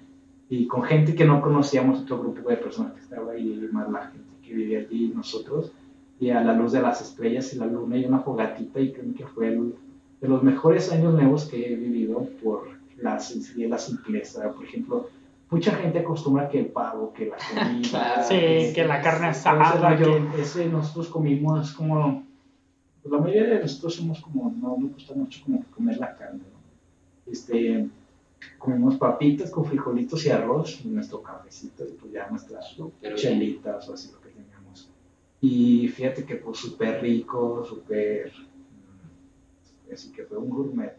y, 0.50 0.66
con 0.66 0.82
gente 0.82 1.14
que 1.14 1.24
no 1.24 1.44
conocíamos, 1.44 2.02
otro 2.02 2.18
grupo 2.18 2.50
de 2.50 2.58
personas 2.58 2.94
que 2.94 3.02
estaba 3.02 3.34
ahí, 3.34 3.70
más 3.72 3.92
la 3.92 4.08
gente 4.08 4.32
que 4.44 4.56
vivía 4.56 4.80
allí, 4.80 5.14
nosotros, 5.16 5.72
y 6.20 6.32
a 6.32 6.44
la 6.44 6.56
luz 6.56 6.72
de 6.72 6.82
las 6.82 7.02
estrellas 7.04 7.54
y 7.54 7.60
la 7.60 7.68
luna 7.68 7.98
y 7.98 8.06
una 8.06 8.22
fogatita, 8.22 8.80
y 8.80 8.94
creo 8.94 9.14
que 9.14 9.28
fue 9.28 9.50
el, 9.50 9.76
de 10.22 10.28
los 10.28 10.42
mejores 10.42 10.92
años 10.92 11.14
nuevos 11.14 11.46
que 11.46 11.72
he 11.72 11.76
vivido 11.76 12.28
por 12.44 12.64
la 12.98 13.20
sencillez, 13.20 13.70
la 13.70 13.78
simpleza, 13.78 14.52
por 14.54 14.66
ejemplo, 14.66 15.08
mucha 15.52 15.76
gente 15.76 16.00
acostumbra 16.00 16.50
que 16.50 16.60
el 16.60 16.68
pavo, 16.68 17.14
que 17.14 17.28
la 17.28 17.38
comida. 17.38 18.24
sí, 18.28 18.74
que, 18.74 18.86
la 18.88 19.02
carne 19.02 19.28
asada. 19.28 20.00
Ese, 20.40 20.66
nosotros 20.68 21.10
comimos 21.10 21.74
como. 21.74 22.24
Pues 23.04 23.12
la 23.12 23.20
mayoría 23.20 23.56
de 23.56 23.60
nosotros 23.60 23.96
somos 23.96 24.22
como. 24.22 24.50
No 24.50 24.78
nos 24.78 24.94
gusta 24.94 25.14
mucho 25.14 25.42
como 25.46 25.64
comer 25.66 25.98
la 25.98 26.16
carne. 26.16 26.40
¿no? 26.40 27.32
Este, 27.32 27.88
comimos 28.58 28.96
papitas 28.96 29.52
con 29.52 29.66
frijolitos 29.66 30.26
y 30.26 30.30
arroz 30.30 30.82
y 30.84 30.88
nuestro 30.88 31.22
cafecito 31.22 31.86
y 31.88 31.92
pues 31.92 32.14
ya 32.14 32.28
nuestras 32.30 32.76
chelitas 33.16 33.88
o 33.90 33.94
así 33.94 34.12
lo 34.12 34.22
que 34.22 34.30
teníamos. 34.30 34.90
Y 35.42 35.88
fíjate 35.90 36.24
que 36.24 36.36
pues 36.36 36.60
súper 36.60 37.02
rico, 37.02 37.66
súper 37.66 38.32
así 39.94 40.12
que 40.12 40.24
fue 40.24 40.38
un 40.38 40.50
gourmet. 40.50 40.98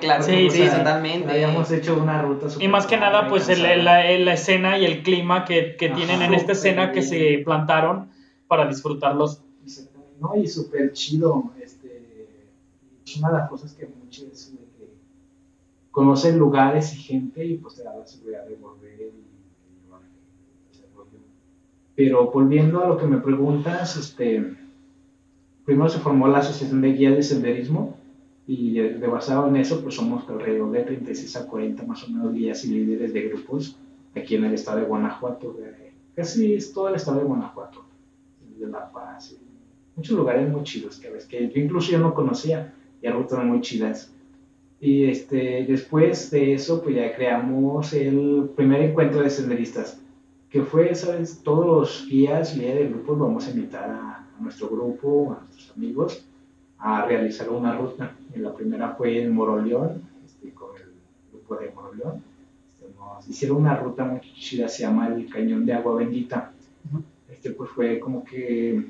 claro, 0.00 0.22
sí, 0.22 0.48
sí, 0.50 0.66
totalmente. 0.68 1.30
Habíamos 1.30 1.70
hecho 1.70 2.00
una 2.00 2.22
ruta 2.22 2.46
Y 2.58 2.68
más 2.68 2.86
que 2.86 2.96
nada, 2.96 3.28
pues 3.28 3.48
el, 3.48 3.62
la, 3.62 4.02
la, 4.02 4.34
escena 4.34 4.78
y 4.78 4.84
el 4.84 5.02
clima 5.02 5.44
que, 5.44 5.76
que 5.76 5.90
tienen 5.90 6.22
en 6.22 6.34
esta 6.34 6.52
escena 6.52 6.92
que 6.92 7.02
se 7.02 7.42
plantaron 7.44 8.10
para 8.48 8.66
disfrutarlos. 8.66 9.42
No, 10.20 10.36
y 10.36 10.46
súper 10.46 10.92
chido. 10.92 11.52
Este, 11.60 12.28
es 13.04 13.16
una 13.16 13.28
de 13.28 13.38
las 13.38 13.50
cosas 13.50 13.74
que 13.74 13.86
muchos 13.86 14.52
que 14.78 14.88
conocen 15.90 16.38
lugares 16.38 16.94
y 16.94 16.96
gente 16.96 17.44
y 17.44 17.56
pues 17.56 17.76
te 17.76 17.84
da 17.84 17.96
la 17.96 18.06
seguridad 18.06 18.46
de 18.46 18.56
volver 18.56 19.00
y, 19.00 19.24
Pero 21.96 22.30
volviendo 22.32 22.82
a 22.82 22.88
lo 22.88 22.96
que 22.96 23.06
me 23.06 23.18
preguntas, 23.18 23.96
este, 23.96 24.56
primero 25.64 25.88
se 25.88 26.00
formó 26.00 26.26
la 26.26 26.38
Asociación 26.38 26.80
de 26.80 26.92
Guías 26.92 27.14
de 27.14 27.22
Senderismo 27.22 27.96
y 28.46 28.74
de, 28.74 29.06
basado 29.06 29.48
en 29.48 29.56
eso, 29.56 29.80
pues 29.82 29.94
somos 29.94 30.28
alrededor 30.28 30.70
de 30.70 30.82
36 30.82 31.36
a 31.36 31.46
40 31.46 31.82
más 31.84 32.04
o 32.04 32.10
menos 32.10 32.34
guías 32.34 32.64
y 32.64 32.70
líderes 32.70 33.12
de 33.12 33.22
grupos 33.22 33.78
aquí 34.14 34.36
en 34.36 34.44
el 34.44 34.54
estado 34.54 34.80
de 34.80 34.86
Guanajuato, 34.86 35.56
casi 36.14 36.54
es 36.54 36.72
todo 36.72 36.88
el 36.88 36.96
estado 36.96 37.18
de 37.18 37.24
Guanajuato, 37.24 37.84
de 38.58 38.66
La 38.68 38.90
Paz, 38.92 39.36
muchos 39.96 40.16
lugares 40.16 40.48
muy 40.50 40.62
chidos 40.62 40.98
que, 40.98 41.10
ves, 41.10 41.26
que 41.26 41.50
incluso 41.54 41.90
yo 41.90 41.98
no 41.98 42.14
conocía 42.14 42.74
y 43.02 43.08
rutas 43.08 43.44
muy 43.44 43.60
chidas. 43.60 44.10
Y 44.80 45.04
este, 45.04 45.64
después 45.66 46.30
de 46.30 46.54
eso, 46.54 46.82
pues 46.82 46.96
ya 46.96 47.14
creamos 47.14 47.92
el 47.92 48.50
primer 48.54 48.82
encuentro 48.82 49.22
de 49.22 49.30
senderistas, 49.30 50.00
que 50.50 50.62
fue, 50.62 50.94
¿sabes? 50.94 51.40
Todos 51.42 51.66
los 51.66 52.06
guías 52.08 52.56
líderes 52.56 52.84
de 52.84 52.88
grupos 52.90 53.18
vamos 53.18 53.46
a 53.46 53.50
invitar 53.50 53.90
a 53.90 54.28
nuestro 54.40 54.68
grupo, 54.68 55.32
a 55.32 55.44
nuestros 55.44 55.76
amigos, 55.76 56.24
a 56.78 57.04
realizar 57.06 57.48
una 57.50 57.76
ruta. 57.76 58.12
La 58.36 58.52
primera 58.52 58.90
fue 58.90 59.22
en 59.22 59.32
Moroleón, 59.32 60.02
este, 60.24 60.50
con 60.50 60.76
el 60.76 60.92
grupo 61.32 61.56
de 61.56 61.70
Moroleón. 61.70 62.22
Este, 62.68 62.92
nos 62.96 63.28
hicieron 63.28 63.58
una 63.58 63.76
ruta 63.76 64.04
muy 64.04 64.20
chida, 64.20 64.68
se 64.68 64.82
llama 64.82 65.08
el 65.08 65.28
Cañón 65.30 65.64
de 65.64 65.74
Agua 65.74 65.96
Bendita. 65.96 66.52
Este, 67.30 67.50
pues 67.50 67.70
fue 67.70 67.98
como 68.00 68.24
que 68.24 68.84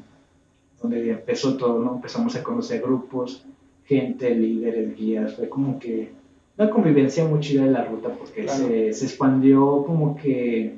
donde 0.81 1.11
empezó 1.11 1.57
todo, 1.57 1.83
¿no? 1.83 1.95
Empezamos 1.95 2.37
a 2.37 2.43
conocer 2.43 2.83
grupos, 2.83 3.45
gente, 3.85 4.35
líderes, 4.35 4.97
guías, 4.97 5.35
fue 5.35 5.49
como 5.49 5.79
que 5.79 6.13
una 6.57 6.71
convivencia 6.71 7.25
muy 7.25 7.41
chida 7.41 7.65
de 7.65 7.71
la 7.71 7.85
ruta 7.85 8.11
porque 8.11 8.47
se, 8.49 8.93
se, 8.93 9.05
expandió 9.07 9.85
como 9.85 10.17
que 10.17 10.77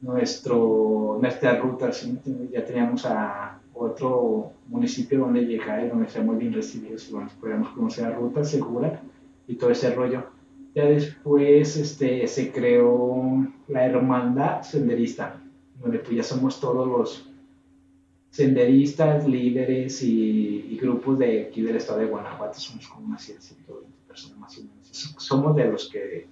nuestro, 0.00 1.18
nuestra 1.20 1.58
ruta, 1.58 1.90
ya 2.50 2.64
teníamos 2.64 3.04
a 3.06 3.51
otro 3.74 4.52
municipio 4.68 5.20
donde 5.20 5.42
llegar 5.42 5.84
y 5.84 5.88
donde 5.88 6.08
sea 6.08 6.22
muy 6.22 6.36
bien 6.36 6.52
recibidos 6.52 7.08
y 7.08 7.12
bueno, 7.12 7.30
podamos 7.40 7.70
conocer 7.70 8.08
la 8.08 8.14
ruta 8.16 8.44
segura 8.44 9.02
y 9.46 9.54
todo 9.56 9.70
ese 9.70 9.94
rollo. 9.94 10.24
Ya 10.74 10.86
después 10.86 11.76
este, 11.76 12.26
se 12.26 12.50
creó 12.50 13.46
la 13.68 13.84
hermandad 13.84 14.62
senderista, 14.62 15.40
donde 15.80 15.98
pues 15.98 16.16
ya 16.16 16.22
somos 16.22 16.60
todos 16.60 16.86
los 16.88 17.28
senderistas, 18.30 19.28
líderes 19.28 20.02
y, 20.02 20.78
grupos 20.80 21.16
de 21.16 21.42
aquí 21.42 21.62
del 21.62 21.76
estado 21.76 22.00
de 22.00 22.06
Guanajuato, 22.06 22.58
somos 22.58 22.88
como 22.88 23.06
unas 23.06 23.22
120 23.22 23.86
personas 24.08 24.38
más 24.38 24.58
o 24.58 24.62
menos. 24.62 25.14
Somos 25.18 25.54
de 25.54 25.70
los 25.70 25.88
que 25.88 26.26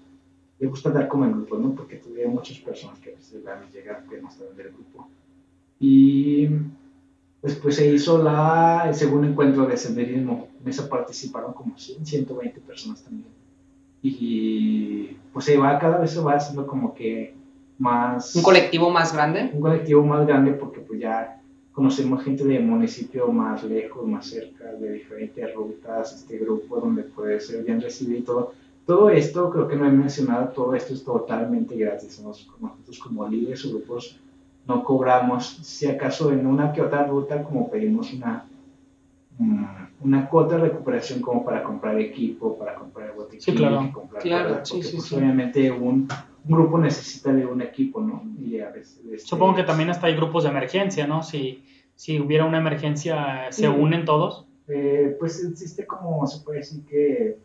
le 0.58 0.66
gusta 0.66 0.90
dar 0.90 1.06
como 1.06 1.24
en 1.24 1.32
grupo, 1.32 1.56
¿no? 1.56 1.72
Porque 1.72 1.96
tuvieron 1.96 2.32
muchas 2.32 2.58
personas 2.58 2.98
que 2.98 3.12
a 3.12 3.14
veces 3.14 3.44
van 3.44 3.62
a 3.62 3.70
llegar 3.70 4.04
que 4.08 4.20
no 4.20 4.28
estaban 4.28 4.56
del 4.56 4.72
grupo. 4.72 5.08
Y 5.78 6.48
Después 7.42 7.76
se 7.76 7.92
hizo 7.92 8.22
la, 8.22 8.84
el 8.88 8.94
segundo 8.94 9.26
encuentro 9.26 9.66
de 9.66 9.76
senderismo. 9.76 10.48
En 10.62 10.68
esa 10.68 10.88
participaron 10.88 11.54
como 11.54 11.78
100, 11.78 12.04
120 12.04 12.60
personas 12.60 13.02
también. 13.02 13.28
Y 14.02 15.16
pues 15.32 15.46
se 15.46 15.56
va, 15.56 15.78
cada 15.78 15.98
vez 15.98 16.10
se 16.10 16.20
va 16.20 16.34
haciendo 16.34 16.66
como 16.66 16.94
que 16.94 17.34
más... 17.78 18.34
¿Un 18.36 18.42
colectivo 18.42 18.90
más 18.90 19.12
grande? 19.12 19.50
Un 19.52 19.60
colectivo 19.60 20.02
más 20.04 20.26
grande 20.26 20.52
porque 20.52 20.80
pues 20.80 21.00
ya 21.00 21.40
conocemos 21.72 22.22
gente 22.22 22.44
de 22.44 22.60
municipio 22.60 23.28
más 23.28 23.64
lejos, 23.64 24.06
más 24.06 24.26
cerca, 24.26 24.72
de 24.72 24.92
diferentes 24.92 25.54
rutas, 25.54 26.14
este 26.14 26.38
grupo 26.38 26.78
donde 26.78 27.04
puede 27.04 27.40
ser 27.40 27.64
bien 27.64 27.80
recibido 27.80 28.18
y 28.18 28.22
todo. 28.22 28.52
Todo 28.86 29.08
esto, 29.08 29.50
creo 29.50 29.68
que 29.68 29.76
no 29.76 29.86
he 29.86 29.90
mencionado, 29.90 30.48
todo 30.48 30.74
esto 30.74 30.92
es 30.92 31.04
totalmente 31.04 31.76
gratis. 31.76 32.20
Nosotros 32.20 32.98
como 32.98 33.26
líderes 33.28 33.64
o 33.64 33.70
grupos 33.70 34.18
no 34.66 34.84
cobramos, 34.84 35.58
si 35.62 35.86
acaso 35.86 36.32
en 36.32 36.46
una 36.46 36.72
que 36.72 36.82
otra 36.82 37.06
ruta, 37.06 37.42
como 37.42 37.70
pedimos 37.70 38.12
una, 38.12 38.46
mm, 39.38 39.64
una 40.02 40.28
cuota 40.28 40.56
de 40.56 40.62
recuperación 40.62 41.20
como 41.20 41.44
para 41.44 41.62
comprar 41.62 41.98
equipo, 41.98 42.56
para 42.58 42.74
comprar 42.74 43.14
botiquín, 43.14 43.40
sí, 43.40 43.54
claro. 43.54 43.90
comprar 43.92 44.22
claro, 44.22 44.64
sí, 44.64 44.82
sí, 44.82 44.96
pues, 44.96 45.12
obviamente 45.12 45.70
un, 45.70 46.08
grupo 46.42 46.78
necesita 46.78 47.32
de 47.32 47.44
un 47.44 47.60
equipo, 47.60 48.00
¿no? 48.00 48.24
Y 48.38 48.60
a 48.60 48.70
veces, 48.70 49.00
este, 49.04 49.26
Supongo 49.28 49.56
que 49.56 49.62
también 49.62 49.90
hasta 49.90 50.06
hay 50.06 50.16
grupos 50.16 50.44
de 50.44 50.50
emergencia, 50.50 51.06
¿no? 51.06 51.22
Si, 51.22 51.62
si 51.96 52.18
hubiera 52.18 52.46
una 52.46 52.58
emergencia, 52.58 53.48
¿se 53.50 53.68
unen 53.68 54.06
todos? 54.06 54.46
Eh, 54.68 55.16
pues 55.18 55.44
existe 55.44 55.86
como, 55.86 56.26
se 56.26 56.42
puede 56.42 56.60
decir 56.60 56.82
que, 56.86 57.38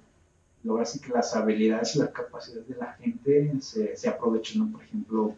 así 0.80 1.00
que 1.02 1.10
las 1.10 1.36
habilidades 1.36 1.96
y 1.96 2.00
las 2.00 2.10
capacidades 2.10 2.68
de 2.70 2.76
la 2.76 2.94
gente 2.94 3.52
se, 3.60 3.98
se 3.98 4.08
aprovechan, 4.08 4.60
¿no? 4.60 4.72
Por 4.72 4.84
ejemplo, 4.84 5.36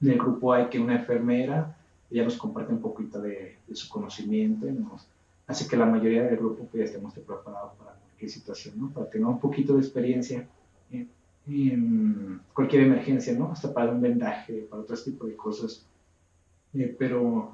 en 0.00 0.10
el 0.10 0.18
grupo 0.18 0.52
hay 0.52 0.66
que 0.66 0.78
una 0.78 0.96
enfermera, 0.96 1.76
ella 2.10 2.24
nos 2.24 2.36
comparte 2.36 2.72
un 2.72 2.80
poquito 2.80 3.20
de, 3.20 3.56
su 3.72 3.88
conocimiento, 3.88 4.66
nos, 4.66 5.06
hace 5.46 5.68
que 5.68 5.76
la 5.76 5.86
mayoría 5.86 6.22
del 6.22 6.36
grupo 6.36 6.66
pues, 6.70 6.80
ya 6.80 6.84
estemos 6.84 7.14
preparados 7.14 7.72
para 7.78 7.92
cualquier 7.92 8.30
situación, 8.30 8.74
¿no? 8.78 8.90
para 8.90 9.08
tener 9.08 9.26
un 9.26 9.40
poquito 9.40 9.74
de 9.74 9.80
experiencia 9.80 10.46
en, 10.90 12.40
cualquier 12.54 12.84
emergencia, 12.84 13.34
¿no? 13.34 13.52
hasta 13.52 13.72
para 13.72 13.92
un 13.92 14.00
vendaje, 14.00 14.66
para 14.70 14.82
otro 14.82 14.96
tipo 14.96 15.26
de 15.26 15.36
cosas. 15.36 15.84
Eh, 16.72 16.94
pero 16.98 17.52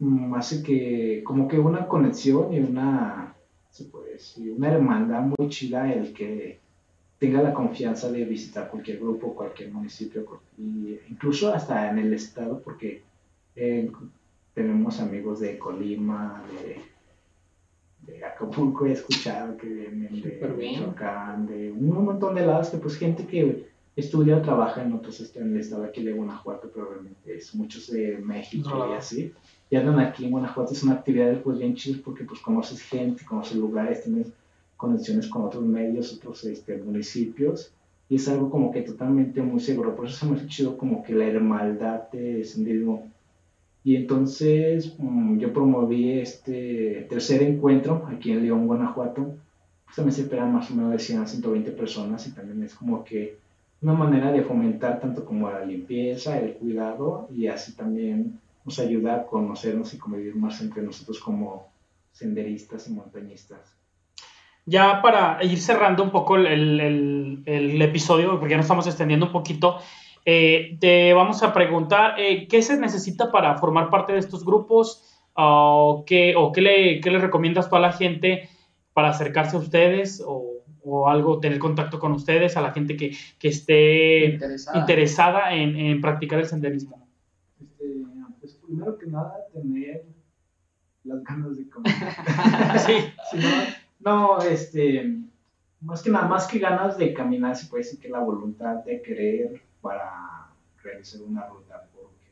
um, 0.00 0.34
hace 0.34 0.62
que 0.62 1.22
como 1.24 1.46
que 1.46 1.58
una 1.58 1.86
conexión 1.86 2.52
y 2.52 2.58
una, 2.58 3.34
se 3.70 3.84
puede 3.84 4.14
decir, 4.14 4.52
una 4.52 4.72
hermandad 4.72 5.22
muy 5.22 5.48
chida 5.48 5.92
el 5.92 6.12
que 6.12 6.58
tenga 7.20 7.42
la 7.42 7.52
confianza 7.52 8.10
de 8.10 8.24
visitar 8.24 8.70
cualquier 8.70 8.98
grupo, 8.98 9.34
cualquier 9.34 9.70
municipio, 9.70 10.26
incluso 10.56 11.52
hasta 11.52 11.90
en 11.90 11.98
el 11.98 12.14
estado, 12.14 12.62
porque 12.64 13.02
eh, 13.54 13.92
tenemos 14.54 14.98
amigos 15.00 15.40
de 15.40 15.58
Colima, 15.58 16.42
de, 18.06 18.24
Acapulco, 18.24 18.86
he 18.86 18.92
escuchado 18.92 19.56
que 19.56 19.68
vienen 19.68 20.20
de 20.20 20.54
Michoacán, 20.56 21.46
de 21.46 21.70
un 21.70 22.04
montón 22.04 22.34
de 22.34 22.44
lados, 22.44 22.70
que 22.70 22.78
pues 22.78 22.96
gente 22.96 23.26
que 23.26 23.68
estudia 23.94 24.38
o 24.38 24.42
trabaja 24.42 24.82
en 24.82 24.94
otros 24.94 25.20
estados, 25.20 25.46
en 25.46 25.54
el 25.54 25.60
estado 25.60 25.84
aquí 25.84 26.02
de 26.02 26.12
Guanajuato, 26.12 26.70
probablemente 26.70 27.36
es 27.36 27.54
muchos 27.54 27.90
de 27.90 28.16
México 28.16 28.88
y 28.90 28.96
así, 28.96 29.32
y 29.68 29.76
andan 29.76 30.00
aquí 30.00 30.24
en 30.24 30.30
Guanajuato, 30.32 30.72
es 30.72 30.82
una 30.82 30.94
actividad 30.94 31.40
pues 31.42 31.58
bien 31.58 31.76
chida 31.76 32.00
porque 32.02 32.24
pues 32.24 32.40
conoces 32.40 32.80
gente, 32.80 33.24
conoces 33.26 33.58
lugares, 33.58 34.02
tienes 34.02 34.32
conexiones 34.80 35.28
con 35.28 35.44
otros 35.44 35.64
medios, 35.64 36.14
otros 36.14 36.42
este, 36.44 36.78
municipios, 36.78 37.70
y 38.08 38.16
es 38.16 38.26
algo 38.28 38.50
como 38.50 38.72
que 38.72 38.80
totalmente 38.80 39.42
muy 39.42 39.60
seguro. 39.60 39.94
Por 39.94 40.06
eso 40.06 40.16
se 40.16 40.26
me 40.26 40.40
ha 40.40 40.46
chido 40.46 40.78
como 40.78 41.02
que 41.02 41.14
la 41.14 41.26
hermandad 41.26 42.10
de 42.10 42.42
senderismo. 42.44 43.08
Y 43.84 43.96
entonces 43.96 44.94
mm, 44.98 45.38
yo 45.38 45.52
promoví 45.52 46.12
este 46.12 47.06
tercer 47.10 47.42
encuentro 47.42 48.06
aquí 48.08 48.32
en 48.32 48.42
León, 48.42 48.66
Guanajuato. 48.66 49.34
Pues 49.84 49.96
también 49.96 50.14
se 50.14 50.22
esperan 50.22 50.52
más 50.52 50.70
o 50.70 50.74
menos 50.74 50.92
de 50.92 50.98
100 50.98 51.20
a 51.20 51.26
120 51.26 51.70
personas 51.72 52.26
y 52.26 52.32
también 52.32 52.62
es 52.62 52.74
como 52.74 53.04
que 53.04 53.36
una 53.82 53.92
manera 53.92 54.32
de 54.32 54.42
fomentar 54.42 54.98
tanto 55.00 55.24
como 55.24 55.50
la 55.50 55.64
limpieza, 55.64 56.38
el 56.38 56.54
cuidado 56.54 57.28
y 57.34 57.48
así 57.48 57.72
también 57.72 58.40
nos 58.64 58.78
ayuda 58.78 59.16
a 59.16 59.26
conocernos 59.26 59.92
y 59.94 59.98
convivir 59.98 60.36
más 60.36 60.60
entre 60.62 60.82
nosotros 60.82 61.20
como 61.20 61.68
senderistas 62.12 62.88
y 62.88 62.92
montañistas. 62.92 63.79
Ya 64.66 65.02
para 65.02 65.42
ir 65.42 65.58
cerrando 65.58 66.02
un 66.02 66.10
poco 66.10 66.36
el, 66.36 67.82
episodio, 67.82 68.38
porque 68.38 68.52
ya 68.52 68.56
nos 68.56 68.66
estamos 68.66 68.86
extendiendo 68.86 69.26
un 69.26 69.32
poquito, 69.32 69.78
eh, 70.24 70.76
te 70.80 71.12
vamos 71.12 71.42
a 71.42 71.52
preguntar 71.52 72.14
eh, 72.18 72.46
qué 72.46 72.62
se 72.62 72.78
necesita 72.78 73.32
para 73.32 73.56
formar 73.58 73.90
parte 73.90 74.12
de 74.12 74.18
estos 74.18 74.44
grupos 74.44 75.02
o, 75.34 76.04
qué, 76.06 76.34
o 76.36 76.52
qué, 76.52 76.60
le, 76.60 77.00
qué 77.00 77.10
le 77.10 77.18
recomiendas 77.18 77.70
tú 77.70 77.76
a 77.76 77.80
la 77.80 77.92
gente 77.92 78.48
para 78.92 79.08
acercarse 79.08 79.56
a 79.56 79.60
ustedes 79.60 80.22
o, 80.24 80.60
o 80.82 81.08
algo, 81.08 81.40
tener 81.40 81.58
contacto 81.58 81.98
con 81.98 82.12
ustedes, 82.12 82.56
a 82.56 82.60
la 82.60 82.72
gente 82.72 82.96
que, 82.96 83.16
que 83.38 83.48
esté 83.48 84.38
interesada, 84.74 85.54
en, 85.54 85.76
en, 85.76 86.00
practicar 86.00 86.38
el 86.38 86.46
senderismo. 86.46 87.06
Este, 87.60 87.84
pues 88.40 88.54
primero 88.54 88.98
que 88.98 89.06
nada, 89.06 89.34
tener 89.52 90.04
las 91.04 91.22
ganas 91.24 91.56
de 91.56 91.68
comer. 91.68 91.92
sí. 92.86 92.94
no, 93.36 93.48
este, 94.48 95.18
más 95.80 96.02
que 96.02 96.10
nada, 96.10 96.28
más 96.28 96.46
que 96.46 96.58
ganas 96.58 96.98
de 96.98 97.12
caminar, 97.14 97.56
se 97.56 97.66
puede 97.66 97.84
decir 97.84 98.00
que 98.00 98.08
la 98.08 98.20
voluntad 98.20 98.84
de 98.84 99.00
querer 99.02 99.62
para 99.80 100.50
realizar 100.82 101.22
una 101.22 101.46
ruta, 101.46 101.86
porque 101.94 102.30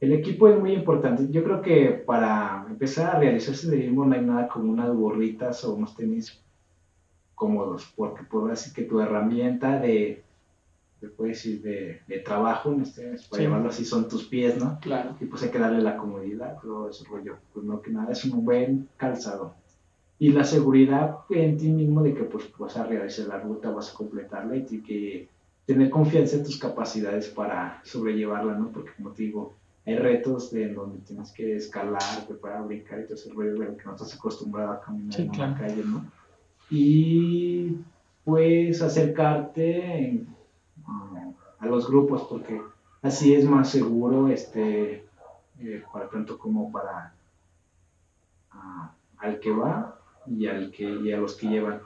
el 0.00 0.12
equipo 0.12 0.48
es 0.48 0.58
muy 0.58 0.72
importante. 0.72 1.28
Yo 1.30 1.42
creo 1.44 1.62
que 1.62 1.90
para 2.06 2.66
empezar 2.68 3.16
a 3.16 3.18
realizar 3.18 3.54
senderismo 3.54 4.04
no 4.04 4.14
hay 4.14 4.22
nada 4.22 4.48
como 4.48 4.72
unas 4.72 4.94
burritas 4.94 5.64
o 5.64 5.74
unos 5.74 5.94
tenis 5.94 6.42
cómodos, 7.34 7.92
porque 7.96 8.24
por 8.24 8.50
así 8.50 8.72
que 8.72 8.82
tu 8.82 9.00
herramienta 9.00 9.78
de, 9.78 10.24
de, 11.00 11.10
decir, 11.18 11.62
de, 11.62 12.00
de 12.06 12.18
trabajo, 12.20 12.72
en 12.72 12.82
este, 12.82 13.16
para 13.30 13.42
llamarlo 13.42 13.68
así, 13.68 13.84
son 13.84 14.08
tus 14.08 14.24
pies, 14.24 14.56
¿no? 14.56 14.78
Claro. 14.80 15.16
Y 15.20 15.26
pues 15.26 15.42
hay 15.42 15.50
que 15.50 15.58
darle 15.58 15.82
la 15.82 15.96
comodidad, 15.96 16.58
todo 16.62 16.88
ese 16.88 17.04
rollo. 17.04 17.36
Pues 17.52 17.64
no 17.64 17.82
que 17.82 17.90
nada, 17.90 18.12
es 18.12 18.24
un 18.24 18.44
buen 18.44 18.88
calzado. 18.96 19.54
Y 20.18 20.30
la 20.30 20.44
seguridad 20.44 21.18
en 21.30 21.56
ti 21.58 21.70
mismo 21.70 22.02
de 22.02 22.14
que 22.14 22.24
pues 22.24 22.50
vas 22.58 22.76
a 22.76 22.86
realizar 22.86 23.26
la 23.26 23.38
ruta, 23.38 23.70
vas 23.70 23.92
a 23.92 23.94
completarla 23.94 24.56
y 24.56 24.82
que 24.82 25.28
tener 25.66 25.90
confianza 25.90 26.36
en 26.36 26.44
tus 26.44 26.58
capacidades 26.58 27.28
para 27.28 27.80
sobrellevarla, 27.84 28.54
¿no? 28.54 28.72
Porque 28.72 28.92
como 28.96 29.10
te 29.10 29.24
digo, 29.24 29.54
hay 29.84 29.96
retos 29.96 30.50
de 30.50 30.72
donde 30.72 30.98
tienes 31.00 31.32
que 31.32 31.56
escalar, 31.56 32.26
preparar, 32.26 32.66
brincar 32.66 33.00
y 33.00 33.04
todo 33.04 33.14
ese 33.14 33.30
rollo 33.30 33.54
de 33.54 33.76
que 33.76 33.84
no 33.84 33.92
estás 33.92 34.14
acostumbrado 34.14 34.72
a 34.72 34.80
caminar 34.80 35.20
en 35.20 35.38
la 35.38 35.54
calle, 35.54 35.82
¿no? 35.84 36.04
y 36.70 37.78
pues 38.24 38.82
acercarte 38.82 40.24
a 41.58 41.66
los 41.66 41.88
grupos 41.88 42.26
porque 42.28 42.60
así 43.02 43.34
es 43.34 43.44
más 43.44 43.70
seguro 43.70 44.28
este 44.28 45.06
eh, 45.60 45.84
para 45.92 46.08
tanto 46.08 46.38
como 46.38 46.70
para 46.72 47.14
al 49.18 49.40
que 49.40 49.50
va 49.50 49.95
y 50.28 50.46
al 50.46 50.70
que 50.70 50.84
y 50.84 51.12
a 51.12 51.18
los 51.18 51.36
que 51.36 51.48
llevan 51.48 51.80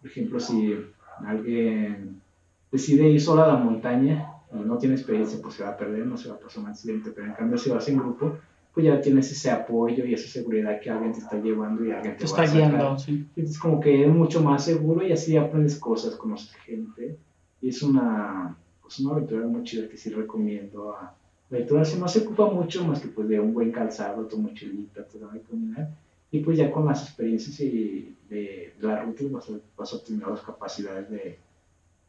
por 0.00 0.10
ejemplo 0.10 0.40
si 0.40 0.78
alguien 1.24 2.20
decide 2.70 3.08
ir 3.08 3.20
solo 3.20 3.44
a 3.44 3.48
la 3.48 3.56
montaña 3.56 4.32
y 4.52 4.58
no 4.58 4.78
tiene 4.78 4.94
experiencia 4.94 5.38
pues 5.42 5.54
se 5.54 5.64
va 5.64 5.70
a 5.70 5.76
perder 5.76 6.06
no 6.06 6.16
se 6.16 6.28
va 6.28 6.36
a 6.36 6.38
pasar 6.38 6.62
un 6.64 6.70
accidente 6.70 7.10
pero 7.10 7.26
en 7.26 7.34
cambio 7.34 7.58
si 7.58 7.70
vas 7.70 7.88
en 7.88 7.98
grupo 7.98 8.38
pues 8.78 8.86
ya 8.86 9.00
tienes 9.00 9.32
ese 9.32 9.50
apoyo 9.50 10.04
y 10.04 10.14
esa 10.14 10.28
seguridad 10.28 10.80
que 10.80 10.88
alguien 10.88 11.12
te 11.12 11.18
está 11.18 11.36
llevando 11.36 11.84
y 11.84 11.90
alguien 11.90 12.16
te, 12.16 12.24
está 12.24 12.46
guiando, 12.46 12.96
sí. 12.96 13.26
Es 13.34 13.58
como 13.58 13.80
que 13.80 14.04
es 14.04 14.08
mucho 14.08 14.40
más 14.40 14.64
seguro 14.64 15.04
y 15.04 15.10
así 15.10 15.36
aprendes 15.36 15.80
cosas, 15.80 16.14
conoces 16.14 16.54
gente. 16.64 17.18
Y 17.60 17.70
es 17.70 17.82
una, 17.82 18.56
pues 18.80 19.00
una 19.00 19.14
aventura 19.14 19.48
muy 19.48 19.64
chida 19.64 19.88
que 19.88 19.96
sí 19.96 20.10
recomiendo. 20.10 20.92
A, 20.92 21.12
la 21.50 21.56
aventura 21.56 21.82
no 21.98 22.06
se 22.06 22.20
ocupa 22.20 22.50
mucho 22.50 22.86
más 22.86 23.00
que 23.00 23.08
pues 23.08 23.26
de 23.26 23.40
un 23.40 23.52
buen 23.52 23.72
calzado, 23.72 24.26
tu 24.26 24.38
mochilita, 24.38 25.02
te 25.02 25.18
va 25.18 25.32
a 25.32 25.38
caminar. 25.38 25.90
Y 26.30 26.40
pues 26.40 26.58
ya 26.58 26.70
con 26.70 26.86
las 26.86 27.04
experiencias 27.04 27.58
y 27.60 28.16
de, 28.28 28.74
la 28.80 29.02
ruta 29.02 29.24
vas 29.30 29.48
a, 29.48 29.52
vas 29.76 29.92
a 29.92 29.96
obtener 29.96 30.28
las 30.28 30.42
capacidades 30.42 31.10
de, 31.10 31.38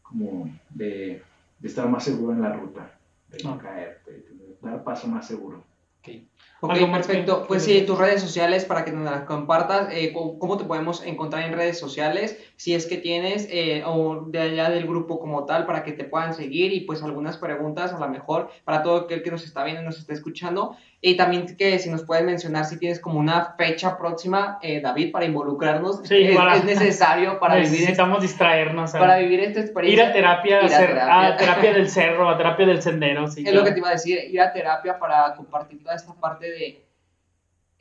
como 0.02 0.50
de, 0.70 1.22
de 1.60 1.68
estar 1.68 1.88
más 1.88 2.04
seguro 2.04 2.34
en 2.34 2.42
la 2.42 2.54
ruta, 2.54 3.00
de 3.30 3.44
no 3.44 3.58
caerte, 3.58 4.12
de 4.12 4.58
dar 4.62 4.84
paso 4.84 5.08
más 5.08 5.28
seguro. 5.28 5.64
Okay. 6.00 6.30
Ok, 6.62 6.74
perfecto. 6.92 7.46
Pues 7.48 7.64
sí, 7.64 7.82
tus 7.82 7.98
redes 7.98 8.22
sociales 8.22 8.66
para 8.66 8.84
que 8.84 8.92
nos 8.92 9.04
las 9.06 9.24
compartas. 9.24 9.90
Eh, 9.92 10.14
¿Cómo 10.14 10.58
te 10.58 10.66
podemos 10.66 11.04
encontrar 11.06 11.44
en 11.44 11.54
redes 11.54 11.80
sociales? 11.80 12.38
Si 12.58 12.74
es 12.74 12.86
que 12.86 12.98
tienes, 12.98 13.48
eh, 13.50 13.84
o 13.86 14.26
de 14.28 14.40
allá 14.40 14.70
del 14.70 14.86
grupo 14.86 15.20
como 15.20 15.46
tal, 15.46 15.66
para 15.66 15.84
que 15.84 15.94
te 15.94 16.04
puedan 16.04 16.34
seguir 16.34 16.74
y 16.74 16.82
pues 16.82 17.02
algunas 17.02 17.38
preguntas 17.38 17.94
a 17.94 18.00
lo 18.00 18.10
mejor 18.10 18.50
para 18.66 18.84
todo 18.84 18.98
aquel 18.98 19.24
que 19.24 19.32
nos 19.32 19.44
está 19.44 19.64
viendo 19.64 19.82
y 19.82 19.86
nos 19.86 20.00
está 20.00 20.14
escuchando. 20.14 20.76
Y 21.02 21.16
también 21.16 21.56
que 21.56 21.80
si 21.80 21.90
nos 21.90 22.04
puedes 22.04 22.26
mencionar 22.26 22.66
si 22.66 22.78
tienes 22.78 23.00
como 23.00 23.20
una 23.20 23.56
fecha 23.58 23.98
próxima, 23.98 24.60
eh, 24.62 24.82
David, 24.82 25.12
para 25.12 25.26
involucrarnos. 25.26 26.02
Sí, 26.04 26.24
es, 26.24 26.64
necesario 26.66 27.40
para 27.40 27.56
vivir. 27.56 27.72
Necesitamos 27.72 28.22
distraernos. 28.22 28.92
Para 28.92 29.18
vivir 29.18 29.40
esta 29.40 29.62
experiencia. 29.62 30.04
Ir 30.04 30.10
a 30.10 30.14
terapia, 30.14 30.60
a, 30.60 31.38
terapia. 31.38 31.74
del 31.74 31.90
cerro, 31.90 32.30
a 32.30 32.38
terapia 32.38 32.66
del 32.66 32.82
sendero. 32.82 33.28
Sí, 33.28 33.44
es 33.48 33.54
lo 33.54 33.64
que 33.64 33.72
te 33.72 33.80
iba 33.80 33.90
a 33.90 33.94
decir, 33.94 34.20
ir 34.30 34.42
a 34.42 34.52
terapia 34.52 35.00
para 35.00 35.36
compartir 35.36 35.82
toda 35.82 35.96
esta 35.96 36.14
parte 36.14 36.52
de 36.52 36.82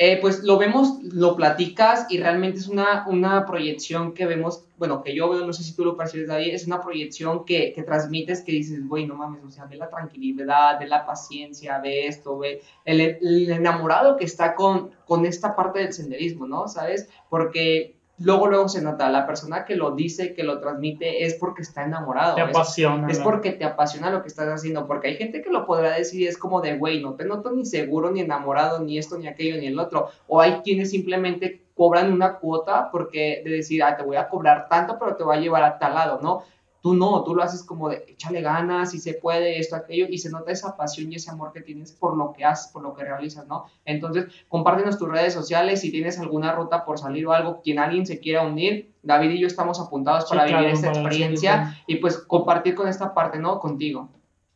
eh, 0.01 0.21
pues 0.21 0.45
lo 0.45 0.59
vemos, 0.59 1.03
lo 1.03 1.35
platicas 1.35 2.07
y 2.09 2.19
realmente 2.19 2.59
es 2.59 2.69
una, 2.69 3.05
una 3.09 3.45
proyección 3.45 4.15
que 4.15 4.27
vemos, 4.27 4.65
bueno, 4.77 5.03
que 5.03 5.13
yo 5.13 5.29
veo, 5.29 5.45
no 5.45 5.53
sé 5.53 5.65
si 5.65 5.75
tú 5.75 5.85
lo 5.85 5.97
percibes 5.97 6.31
ahí, 6.31 6.51
es 6.51 6.69
una 6.69 6.81
proyección 6.81 7.45
que, 7.45 7.73
que 7.73 7.83
transmites 7.83 8.43
que 8.43 8.53
dices, 8.53 8.87
güey, 8.87 9.07
no 9.07 9.17
mames, 9.17 9.43
o 9.43 9.51
sea, 9.51 9.67
ve 9.67 9.77
la 9.77 9.91
tranquilidad, 9.91 10.79
ve 10.79 10.87
la 10.87 11.05
paciencia, 11.05 11.81
ve 11.81 12.07
esto, 12.07 12.39
ve 12.39 12.63
el, 12.85 13.01
el 13.01 13.51
enamorado 13.51 14.17
que 14.17 14.25
está 14.25 14.55
con, 14.55 14.93
con 15.05 15.27
esta 15.27 15.57
parte 15.57 15.81
del 15.81 15.93
senderismo, 15.93 16.47
¿no? 16.47 16.69
¿Sabes? 16.69 17.09
Porque 17.29 17.98
luego 18.19 18.49
luego 18.49 18.69
se 18.69 18.83
nota, 18.83 19.09
la 19.11 19.27
persona 19.27 19.65
que 19.65 19.77
lo 19.77 19.93
dice, 19.93 20.35
que 20.35 20.43
lo 20.43 20.61
transmite, 20.61 21.25
es 21.25 21.35
porque 21.35 21.63
está 21.63 21.85
enamorado. 21.85 22.35
Te 22.35 22.41
apasiona. 22.41 23.09
Es, 23.09 23.19
porque 23.21 23.53
te 23.53 23.65
apasiona 23.65 24.11
lo 24.11 24.23
que 24.23 24.29
estás 24.29 24.49
haciendo, 24.49 24.87
porque 24.87 25.09
hay 25.09 25.17
gente 25.17 25.43
que 25.43 25.51
lo 25.51 25.67
podrá 25.67 25.93
decir 25.93 26.23
y 26.23 26.27
es 26.27 26.39
como 26.39 26.61
de, 26.61 26.77
güey, 26.77 27.03
no 27.03 27.15
te 27.15 27.25
noto 27.25 27.53
ni 27.53 27.65
seguro, 27.65 28.11
ni 28.11 28.21
enamorado, 28.21 28.81
ni 28.81 28.99
esto, 28.99 29.19
ni 29.19 29.29
aquello, 29.29 29.61
ni 29.61 29.67
el 29.67 29.79
otro. 29.79 30.09
O 30.27 30.41
hay 30.41 30.61
quienes 30.63 30.91
simplemente 30.91 31.63
cobran 31.75 32.13
una 32.13 32.35
cuota 32.39 32.91
porque 32.91 33.43
de 33.45 33.51
decir, 33.51 33.83
ah, 33.85 33.97
te 33.97 34.03
voy 34.03 34.17
a 34.17 34.29
cobrar 34.29 34.69
tanto, 34.69 34.99
pero 34.99 35.15
te 35.15 35.25
va 35.25 35.35
a 35.35 35.41
llevar 35.41 35.63
a 35.63 35.79
tal 35.79 35.95
lado, 35.95 36.19
¿no? 36.21 36.43
Tú 36.81 36.95
no, 36.95 37.25
tú 37.25 37.35
lo 37.35 37.43
haces 37.43 37.65
como 37.65 37.89
de 37.89 38.05
échale 38.09 38.41
ganas, 38.41 38.93
si 38.93 38.99
se 38.99 39.15
puede, 39.15 39.59
esto, 39.59 39.77
aquello, 39.77 40.07
y 40.09 40.19
se 40.19 40.31
nota 40.31 40.53
esa 40.53 40.77
pasión 40.77 41.13
y 41.13 41.17
ese 41.17 41.31
amor 41.31 41.53
que 41.53 41.61
tienes 41.61 41.93
por 41.93 42.17
lo 42.17 42.33
que 42.33 42.45
haces, 42.45 42.73
por 42.73 42.83
lo 42.83 42.95
que 42.95 43.05
realizas, 43.05 43.47
¿no? 43.49 43.65
Entonces, 43.85 44.27
compártenos 44.49 44.99
tus 44.99 45.09
redes 45.09 45.33
sociales, 45.33 45.81
si 45.81 45.91
tienes 45.91 46.19
alguna 46.19 46.53
ruta 46.53 46.85
por 46.85 46.99
salir 46.99 47.27
o 47.27 47.33
algo, 47.33 47.61
quien 47.63 47.79
alguien 47.79 48.07
se 48.07 48.21
quiera 48.21 48.47
unir, 48.47 48.93
David 49.03 49.31
y 49.31 49.41
yo 49.41 49.47
estamos 49.47 49.81
apuntados 49.81 50.29
para 50.29 50.45
vivir 50.45 50.69
esta 50.69 50.89
experiencia 50.89 51.77
y 51.87 51.97
pues 51.97 52.19
compartir 52.19 52.75
con 52.75 52.89
esta 52.89 53.15
parte, 53.15 53.39
¿no? 53.39 53.59
Contigo. 53.59 54.09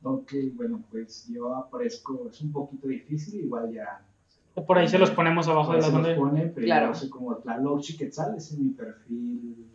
Ok, 0.04 0.32
bueno, 0.54 0.82
pues 0.90 1.28
yo 1.28 1.54
aparezco, 1.54 2.28
es 2.30 2.40
un 2.40 2.52
poquito 2.52 2.88
difícil, 2.88 3.40
igual 3.40 3.72
ya 3.72 4.02
por 4.66 4.76
ahí 4.76 4.86
se 4.86 4.98
los 4.98 5.10
ponemos 5.10 5.48
abajo 5.48 5.72
de 5.72 5.78
la 5.78 5.84
se 5.84 6.14
pone, 6.14 6.46
pero 6.48 6.66
claro. 6.66 6.88
yo 6.88 6.94
soy 6.94 7.08
como 7.08 7.34
Tlaloc 7.36 7.82
Quetzal, 7.98 8.36
ese 8.36 8.54
es 8.54 8.60
mi 8.60 8.70
perfil 8.70 9.71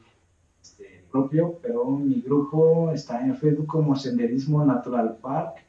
propio, 1.12 1.60
pero 1.62 1.86
mi 1.86 2.22
grupo 2.22 2.92
está 2.92 3.26
en 3.26 3.36
Facebook 3.36 3.68
como 3.68 3.96
Senderismo 3.96 4.64
Natural 4.66 5.18
Park 5.22 5.64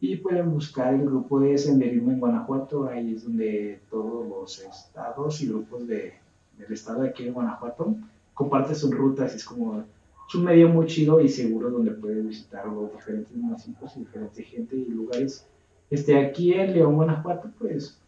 y 0.00 0.16
pueden 0.16 0.52
buscar 0.52 0.94
el 0.94 1.06
grupo 1.06 1.40
de 1.40 1.56
senderismo 1.56 2.12
en 2.12 2.20
Guanajuato, 2.20 2.86
ahí 2.86 3.14
es 3.14 3.24
donde 3.24 3.80
todos 3.90 4.28
los 4.28 4.58
estados 4.60 5.40
y 5.40 5.48
grupos 5.48 5.86
de, 5.86 6.14
del 6.58 6.72
estado 6.72 7.02
de 7.02 7.08
aquí 7.08 7.26
en 7.26 7.34
Guanajuato 7.34 7.96
comparten 8.34 8.76
sus 8.76 8.90
rutas, 8.90 9.34
es 9.34 9.44
como 9.44 9.84
es 10.28 10.34
un 10.34 10.44
medio 10.44 10.68
muy 10.68 10.86
chido 10.86 11.20
y 11.20 11.28
seguro 11.28 11.70
donde 11.70 11.92
pueden 11.92 12.28
visitar 12.28 12.66
los 12.66 12.92
diferentes 12.92 13.34
municipios 13.36 13.96
y 13.96 14.00
diferente 14.00 14.42
gente 14.42 14.76
y 14.76 14.86
lugares. 14.86 15.46
Este, 15.88 16.18
aquí 16.18 16.52
en 16.52 16.72
León, 16.72 16.96
Guanajuato, 16.96 17.50
pues 17.58 17.98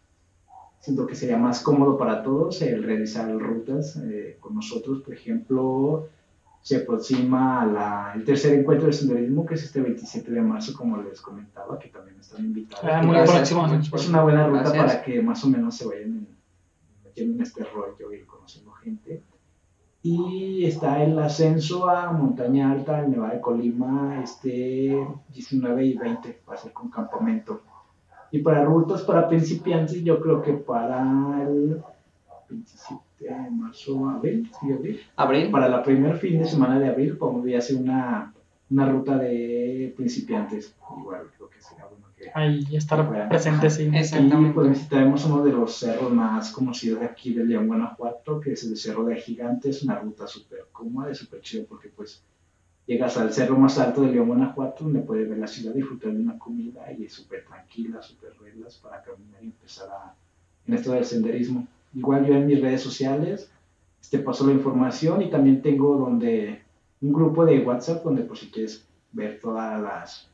siento 0.81 1.07
que 1.07 1.15
sería 1.15 1.37
más 1.37 1.63
cómodo 1.63 1.97
para 1.97 2.23
todos 2.23 2.61
el 2.63 2.83
realizar 2.83 3.33
rutas 3.39 3.97
eh, 3.97 4.37
con 4.41 4.57
nosotros, 4.57 5.03
por 5.03 5.15
ejemplo, 5.15 6.09
se 6.69 6.77
aproxima 6.77 7.65
la, 7.65 8.13
el 8.15 8.25
tercer 8.25 8.53
encuentro 8.53 8.89
de 8.89 8.93
senderismo, 8.93 9.47
que 9.47 9.55
es 9.55 9.63
este 9.63 9.81
27 9.81 10.31
de 10.31 10.43
marzo, 10.43 10.77
como 10.77 11.01
les 11.01 11.19
comentaba, 11.19 11.79
que 11.79 11.89
también 11.89 12.21
están 12.21 12.45
invitados. 12.45 12.85
Ah, 12.87 13.03
muy 13.03 13.17
próximo. 13.25 13.67
Es 13.95 14.09
una 14.11 14.23
buena 14.23 14.47
ruta 14.47 14.71
para 14.75 15.03
que 15.03 15.23
más 15.23 15.43
o 15.45 15.49
menos 15.49 15.75
se 15.75 15.87
vayan 15.87 16.29
metiendo 17.03 17.37
en 17.37 17.41
este 17.41 17.65
rollo 17.65 18.13
y 18.13 18.23
conociendo 18.27 18.71
gente. 18.73 19.23
Y 20.03 20.67
está 20.67 21.03
el 21.03 21.19
ascenso 21.19 21.89
a 21.89 22.13
Montaña 22.13 22.71
Alta, 22.71 23.03
en 23.03 23.13
Nevada 23.13 23.33
de 23.33 23.41
Colima, 23.41 24.21
este 24.23 25.09
19 25.33 25.87
y 25.87 25.97
20, 25.97 26.43
va 26.47 26.53
a 26.53 26.59
ser 26.59 26.75
con 26.75 26.91
campamento. 26.91 27.63
Y 28.31 28.41
para 28.41 28.63
rutas 28.63 29.01
para 29.05 29.27
principiantes, 29.27 30.05
yo 30.05 30.21
creo 30.21 30.43
que 30.43 30.53
para 30.53 31.01
el 31.45 31.83
27 32.51 33.08
marzo, 33.51 34.09
abril, 34.09 34.51
¿sí, 34.61 34.73
abril? 34.73 35.01
Abril. 35.17 35.51
Para 35.51 35.69
la 35.69 35.83
primer 35.83 36.17
fin 36.19 36.39
de 36.39 36.45
semana 36.45 36.79
de 36.79 36.89
abril, 36.89 37.19
como 37.19 37.41
voy 37.41 37.55
a 37.55 37.59
hacer 37.59 37.77
una 37.77 38.33
una 38.71 38.89
ruta 38.89 39.17
de 39.17 39.93
principiantes. 39.97 40.75
Igual 40.99 41.29
creo 41.37 41.49
que 41.49 41.61
sería 41.61 41.87
bueno 41.87 42.07
que... 42.17 42.31
Ahí 42.35 42.65
estar 42.77 43.29
presente, 43.29 43.71
sí. 43.71 43.91
Exactamente. 43.93 44.51
Y 44.51 44.53
pues 44.53 44.69
visitaremos 44.71 45.25
uno 45.25 45.45
de 45.45 45.53
los 45.53 45.75
cerros 45.75 46.13
más 46.13 46.53
conocidos 46.53 47.01
de 47.01 47.07
aquí 47.07 47.33
de 47.33 47.45
León, 47.45 47.67
Guanajuato, 47.67 48.41
que 48.41 48.53
es 48.53 48.65
el 48.65 48.77
Cerro 48.77 49.05
de 49.05 49.17
Gigante. 49.17 49.71
Es 49.71 49.83
una 49.83 49.99
ruta 49.99 50.27
súper 50.27 50.67
cómoda 50.73 51.11
y 51.11 51.15
súper 51.15 51.41
chido 51.41 51.65
porque 51.67 51.89
pues 51.89 52.23
llegas 52.87 53.17
al 53.17 53.33
cerro 53.33 53.57
más 53.59 53.79
alto 53.79 54.03
de 54.03 54.13
León, 54.13 54.29
Guanajuato, 54.29 54.85
donde 54.85 55.01
puedes 55.01 55.29
ver 55.29 55.39
la 55.39 55.47
ciudad, 55.47 55.75
disfrutar 55.75 56.13
de 56.13 56.21
una 56.21 56.39
comida 56.39 56.93
y 56.93 57.05
es 57.05 57.13
súper 57.13 57.45
tranquila, 57.45 58.03
súper 58.03 58.33
reglas 58.41 58.77
para 58.77 59.03
caminar 59.03 59.43
y 59.43 59.47
empezar 59.47 59.89
a, 59.89 60.15
en 60.67 60.75
esto 60.75 60.93
del 60.93 61.05
senderismo. 61.05 61.67
Igual 61.99 62.27
yo 62.27 62.35
en 62.35 62.47
mis 62.47 62.61
redes 62.61 62.81
sociales 62.81 63.51
este, 64.01 64.21
paso 64.21 64.47
la 64.47 64.53
información 64.53 65.21
y 65.21 65.31
también 65.31 65.61
tengo 65.63 65.97
donde 65.97 66.63
un 67.01 67.13
grupo 67.13 67.45
de 67.45 67.61
WhatsApp 67.61 68.05
donde 68.05 68.23
por 68.23 68.39
si 68.39 68.51
quieres 68.51 68.87
ver 69.13 69.41
todas 69.41 69.81
las, 69.81 70.31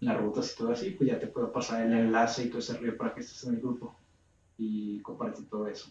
las 0.00 0.20
rutas 0.20 0.52
y 0.52 0.58
todo 0.58 0.72
así, 0.72 0.90
pues 0.90 1.08
ya 1.08 1.18
te 1.18 1.28
puedo 1.28 1.52
pasar 1.52 1.86
el 1.86 1.92
enlace 1.92 2.44
y 2.44 2.48
todo 2.48 2.58
ese 2.58 2.76
río 2.76 2.96
para 2.96 3.14
que 3.14 3.20
estés 3.20 3.44
en 3.44 3.54
el 3.54 3.60
grupo 3.60 3.94
y 4.58 5.00
compartir 5.00 5.48
todo 5.48 5.68
eso. 5.68 5.90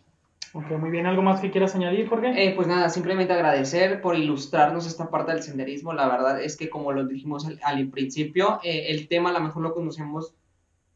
Ok, 0.53 0.71
muy 0.79 0.89
bien. 0.89 1.05
¿Algo 1.05 1.21
más 1.21 1.39
que 1.39 1.51
quieras 1.51 1.75
añadir, 1.75 2.09
Jorge? 2.09 2.43
Eh, 2.43 2.53
pues 2.55 2.67
nada, 2.67 2.89
simplemente 2.89 3.33
agradecer 3.33 4.01
por 4.01 4.17
ilustrarnos 4.17 4.87
esta 4.87 5.09
parte 5.09 5.31
del 5.31 5.43
senderismo. 5.43 5.93
La 5.93 6.07
verdad 6.09 6.41
es 6.41 6.57
que 6.57 6.69
como 6.69 6.91
lo 6.91 7.05
dijimos 7.05 7.47
al, 7.63 7.87
principio, 7.89 8.59
eh, 8.63 8.87
el 8.89 9.07
tema 9.07 9.29
a 9.29 9.33
lo 9.33 9.41
mejor 9.41 9.61
lo 9.61 9.73
conocemos 9.73 10.33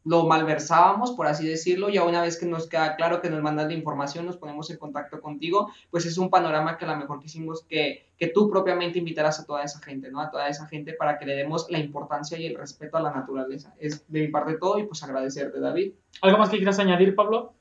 lo 0.06 0.26
malversábamos, 0.26 1.12
por 1.12 1.28
así 1.28 1.48
decirlo, 1.48 1.90
y 1.90 1.98
una 1.98 2.22
vez 2.22 2.38
que 2.38 2.46
nos 2.46 2.68
queda 2.68 2.96
claro 2.96 3.22
que 3.22 3.30
nos 3.30 3.42
mandas 3.42 3.68
la 3.68 3.74
información, 3.74 4.26
nos 4.26 4.38
ponemos 4.38 4.70
en 4.70 4.78
contacto 4.78 5.22
contigo, 5.22 5.72
pues 5.90 6.06
es 6.06 6.18
un 6.18 6.30
panorama 6.30 6.78
que 6.78 6.86
a 6.86 6.90
lo 6.90 6.98
mejor 6.98 7.20
quisimos 7.20 7.64
que, 7.64 8.12
que 8.18 8.28
tú 8.28 8.50
propiamente 8.50 9.00
invitaras 9.00 9.40
a 9.40 9.46
toda 9.46 9.64
esa 9.64 9.80
gente, 9.80 10.12
¿no? 10.12 10.20
A 10.20 10.30
toda 10.30 10.48
esa 10.48 10.68
gente 10.68 10.94
para 10.94 11.18
que 11.18 11.26
le 11.26 11.36
demos 11.36 11.68
la 11.70 11.80
importancia 11.80 12.38
y 12.38 12.48
el 12.48 12.58
respeto 12.58 12.98
a 12.98 13.02
la 13.02 13.12
naturaleza. 13.12 13.74
Es 13.80 14.06
de 14.12 14.22
mi 14.22 14.28
parte 14.28 14.58
todo 14.58 14.78
y 14.80 14.86
pues 14.86 15.02
agradecerte, 15.04 15.60
David. 15.60 15.94
¿Algo 16.22 16.38
más 16.38 16.50
que 16.50 16.58
quieras 16.58 16.80
añadir, 16.80 17.16
Pablo? 17.16 17.54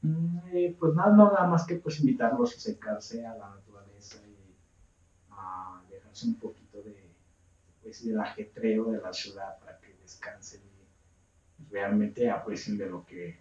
Mm, 0.00 0.38
eh, 0.52 0.76
pues 0.78 0.94
nada, 0.94 1.12
no, 1.12 1.30
nada 1.30 1.46
más 1.46 1.66
que 1.66 1.76
pues 1.76 2.00
invitarlos 2.00 2.56
a 2.56 2.60
secarse 2.60 3.26
a 3.26 3.34
la 3.34 3.50
naturaleza 3.50 4.18
y 4.26 4.56
a 5.30 5.80
dejarse 5.90 6.26
un 6.26 6.34
poquito 6.36 6.82
de, 6.82 7.10
pues, 7.82 8.04
del 8.04 8.18
ajetreo 8.18 8.90
de 8.90 8.98
la 8.98 9.12
ciudad 9.12 9.58
para 9.60 9.78
que 9.78 9.94
descansen 10.00 10.71
realmente 11.72 12.30
aprecien 12.30 12.78
de 12.78 12.88
lo 12.88 13.04
que, 13.06 13.38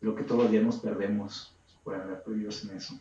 lo 0.00 0.14
que 0.14 0.24
todos 0.24 0.42
los 0.42 0.50
días 0.50 0.64
nos 0.64 0.78
perdemos 0.78 1.54
por 1.84 1.94
haber 1.94 2.22
perdido 2.22 2.50
en 2.64 2.76
eso. 2.76 3.00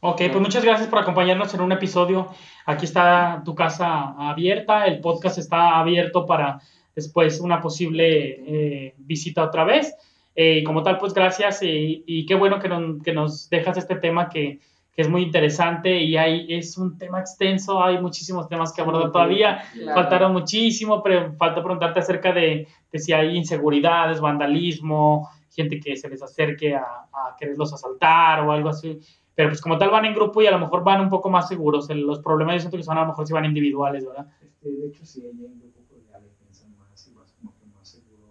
Ok, 0.00 0.22
pues 0.30 0.40
muchas 0.40 0.64
gracias 0.64 0.88
por 0.88 0.98
acompañarnos 0.98 1.54
en 1.54 1.60
un 1.60 1.72
episodio. 1.72 2.28
Aquí 2.66 2.84
está 2.84 3.42
tu 3.44 3.54
casa 3.54 4.14
abierta, 4.18 4.86
el 4.86 5.00
podcast 5.00 5.38
está 5.38 5.78
abierto 5.78 6.26
para 6.26 6.60
después 6.94 7.40
una 7.40 7.60
posible 7.60 8.40
eh, 8.46 8.94
visita 8.98 9.44
otra 9.44 9.64
vez. 9.64 9.94
Eh, 10.34 10.58
y 10.58 10.64
como 10.64 10.82
tal, 10.82 10.98
pues 10.98 11.14
gracias 11.14 11.60
y, 11.62 12.26
qué 12.26 12.34
bueno 12.34 12.58
que, 12.58 12.68
que 13.04 13.12
nos 13.12 13.48
dejas 13.48 13.76
este 13.76 13.96
tema 13.96 14.28
que, 14.28 14.60
que 14.94 15.02
es 15.02 15.08
muy 15.08 15.22
interesante 15.22 16.00
y 16.00 16.16
hay, 16.16 16.46
es 16.50 16.76
un 16.76 16.98
tema 16.98 17.20
extenso, 17.20 17.82
hay 17.82 17.98
muchísimos 17.98 18.46
temas 18.48 18.72
que 18.72 18.82
abordar 18.82 19.10
todavía, 19.10 19.62
faltaron 19.94 20.32
muchísimo, 20.32 21.02
pero 21.02 21.32
falta 21.34 21.62
preguntarte 21.62 22.00
acerca 22.00 22.32
de, 22.32 22.68
de, 22.92 22.98
si 22.98 23.12
hay 23.12 23.36
inseguridades, 23.36 24.20
vandalismo, 24.20 25.30
gente 25.50 25.80
que 25.80 25.96
se 25.96 26.10
les 26.10 26.22
acerque 26.22 26.74
a, 26.74 26.82
a, 26.82 27.36
quererlos 27.38 27.72
asaltar 27.72 28.40
o 28.40 28.52
algo 28.52 28.68
así, 28.68 29.00
pero 29.34 29.48
pues 29.48 29.62
como 29.62 29.78
tal 29.78 29.90
van 29.90 30.04
en 30.04 30.14
grupo 30.14 30.42
y 30.42 30.46
a 30.46 30.50
lo 30.50 30.58
mejor 30.58 30.84
van 30.84 31.00
un 31.00 31.08
poco 31.08 31.30
más 31.30 31.48
seguros, 31.48 31.88
los 31.88 32.20
problemas 32.20 32.56
yo 32.56 32.60
siento 32.60 32.76
que 32.76 32.82
son 32.82 32.98
a 32.98 33.02
lo 33.02 33.08
mejor 33.08 33.26
si 33.26 33.32
van 33.32 33.46
individuales, 33.46 34.04
¿verdad? 34.04 34.26
Este, 34.42 34.68
de 34.68 34.88
hecho, 34.88 35.06
si 35.06 35.22
hay 35.22 35.30
en 35.30 35.58
grupo, 35.58 35.80
pues 35.88 36.06
ya 36.06 36.18
le 36.18 36.28
piensan 36.38 36.76
más 36.78 37.08
y 37.08 37.14
vas 37.14 37.32
como 37.32 37.54
que 37.56 37.64
más 37.66 37.88
seguro, 37.88 38.28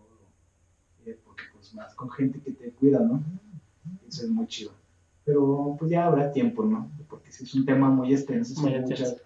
eh, 1.07 1.18
porque 1.26 1.43
pues 1.53 1.74
más 1.74 1.95
con 1.95 2.12
gente 2.12 2.39
que 2.39 2.51
te 2.51 2.70
cuida, 2.74 2.99
¿no? 2.99 3.24
Eso 4.07 4.26
es 4.26 4.30
muy 4.30 4.45
chido 4.45 4.81
pero 5.26 5.76
pues 5.78 5.91
ya 5.91 6.05
habrá 6.05 6.32
tiempo, 6.32 6.63
¿no? 6.63 6.91
Porque 7.09 7.30
es 7.30 7.53
un 7.53 7.65
tema 7.65 7.89
muy 7.89 8.13
extenso, 8.13 8.55
son 8.55 8.82
muchas, 8.82 9.17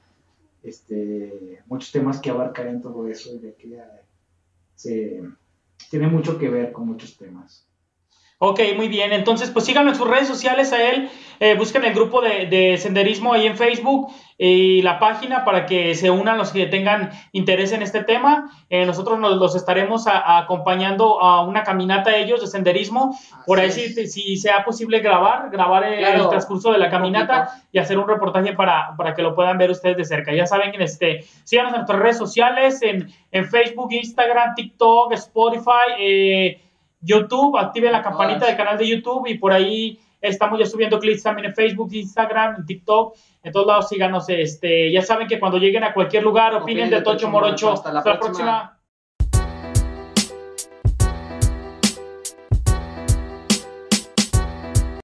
este, 0.64 1.62
muchos 1.68 1.92
temas 1.92 2.20
que 2.20 2.30
abarcar 2.30 2.68
en 2.68 2.82
todo 2.82 3.08
eso, 3.08 3.30
ya 3.42 3.52
que 3.54 3.80
se, 4.76 5.24
tiene 5.90 6.08
mucho 6.08 6.38
que 6.38 6.50
ver 6.50 6.72
con 6.72 6.88
muchos 6.88 7.18
temas. 7.18 7.65
Ok, 8.48 8.60
muy 8.76 8.88
bien. 8.88 9.12
Entonces, 9.12 9.50
pues 9.50 9.66
síganlo 9.66 9.90
en 9.90 9.98
sus 9.98 10.08
redes 10.08 10.28
sociales 10.28 10.72
a 10.72 10.88
él. 10.88 11.10
Eh, 11.40 11.56
busquen 11.56 11.84
el 11.84 11.96
grupo 11.96 12.22
de, 12.22 12.78
senderismo 12.78 13.34
ahí 13.34 13.48
en 13.48 13.58
Facebook 13.58 14.14
y 14.38 14.84
la 14.84 15.00
página 15.00 15.44
para 15.44 15.66
que 15.66 15.96
se 15.96 16.12
unan 16.12 16.38
los 16.38 16.52
que 16.52 16.68
tengan 16.68 17.10
interés 17.32 17.72
en 17.72 17.82
este 17.82 18.04
tema. 18.04 18.52
Eh, 18.70 18.86
nosotros 18.86 19.18
nos 19.18 19.38
los 19.38 19.56
estaremos 19.56 20.06
acompañando 20.08 21.20
a 21.24 21.44
una 21.44 21.64
caminata 21.64 22.16
ellos 22.16 22.40
de 22.40 22.46
senderismo. 22.46 23.18
Por 23.48 23.60
ahí, 23.60 23.72
si, 23.72 24.38
sea 24.38 24.64
posible 24.64 25.00
grabar, 25.00 25.50
grabar 25.50 25.84
el 25.84 26.30
transcurso 26.30 26.72
de 26.72 26.78
la 26.78 26.92
caminata 26.92 27.64
y 27.72 27.80
hacer 27.80 27.98
un 27.98 28.08
reportaje 28.08 28.54
para, 28.54 28.96
para, 28.96 29.16
que 29.16 29.24
lo 29.24 29.34
puedan 29.34 29.58
ver 29.58 29.72
ustedes 29.72 29.98
de 29.98 30.06
cerca. 30.06 30.36
Ya 30.36 30.46
saben 30.46 30.72
que 30.72 30.84
este, 30.84 31.26
síganos 31.44 31.72
en 31.72 31.78
nuestras 31.78 32.00
redes 32.00 32.20
sociales, 32.20 32.80
en, 32.84 33.12
en 33.32 33.46
Facebook, 33.46 33.92
Instagram, 33.92 34.54
TikTok, 34.54 35.14
Spotify. 35.14 35.96
Eh, 35.98 36.62
YouTube, 37.06 37.58
activen 37.58 37.92
la 37.92 38.02
campanita 38.02 38.48
del 38.48 38.58
canal 38.58 38.78
de 38.78 38.88
YouTube 38.88 39.28
y 39.28 39.38
por 39.38 39.54
ahí 39.54 40.00
estamos 40.20 40.60
ya 40.60 40.66
subiendo 40.66 41.00
clips 41.00 41.24
también 41.24 41.48
en 41.50 41.56
Facebook, 41.56 41.94
Instagram, 41.94 42.56
en 42.58 42.66
TikTok, 42.66 43.16
en 43.44 43.52
todos 43.52 43.68
lados 43.68 43.88
síganos, 43.88 44.28
este, 44.28 44.92
ya 44.92 45.02
saben 45.02 45.28
que 45.28 45.40
cuando 45.40 45.58
lleguen 45.58 45.84
a 45.84 45.94
cualquier 45.94 46.24
lugar 46.24 46.56
opinen 46.56 46.90
de 46.90 47.02
Tocho 47.02 47.30
Morocho. 47.30 47.72
Hasta 47.72 47.94
la 47.94 48.02
próxima. 48.04 48.75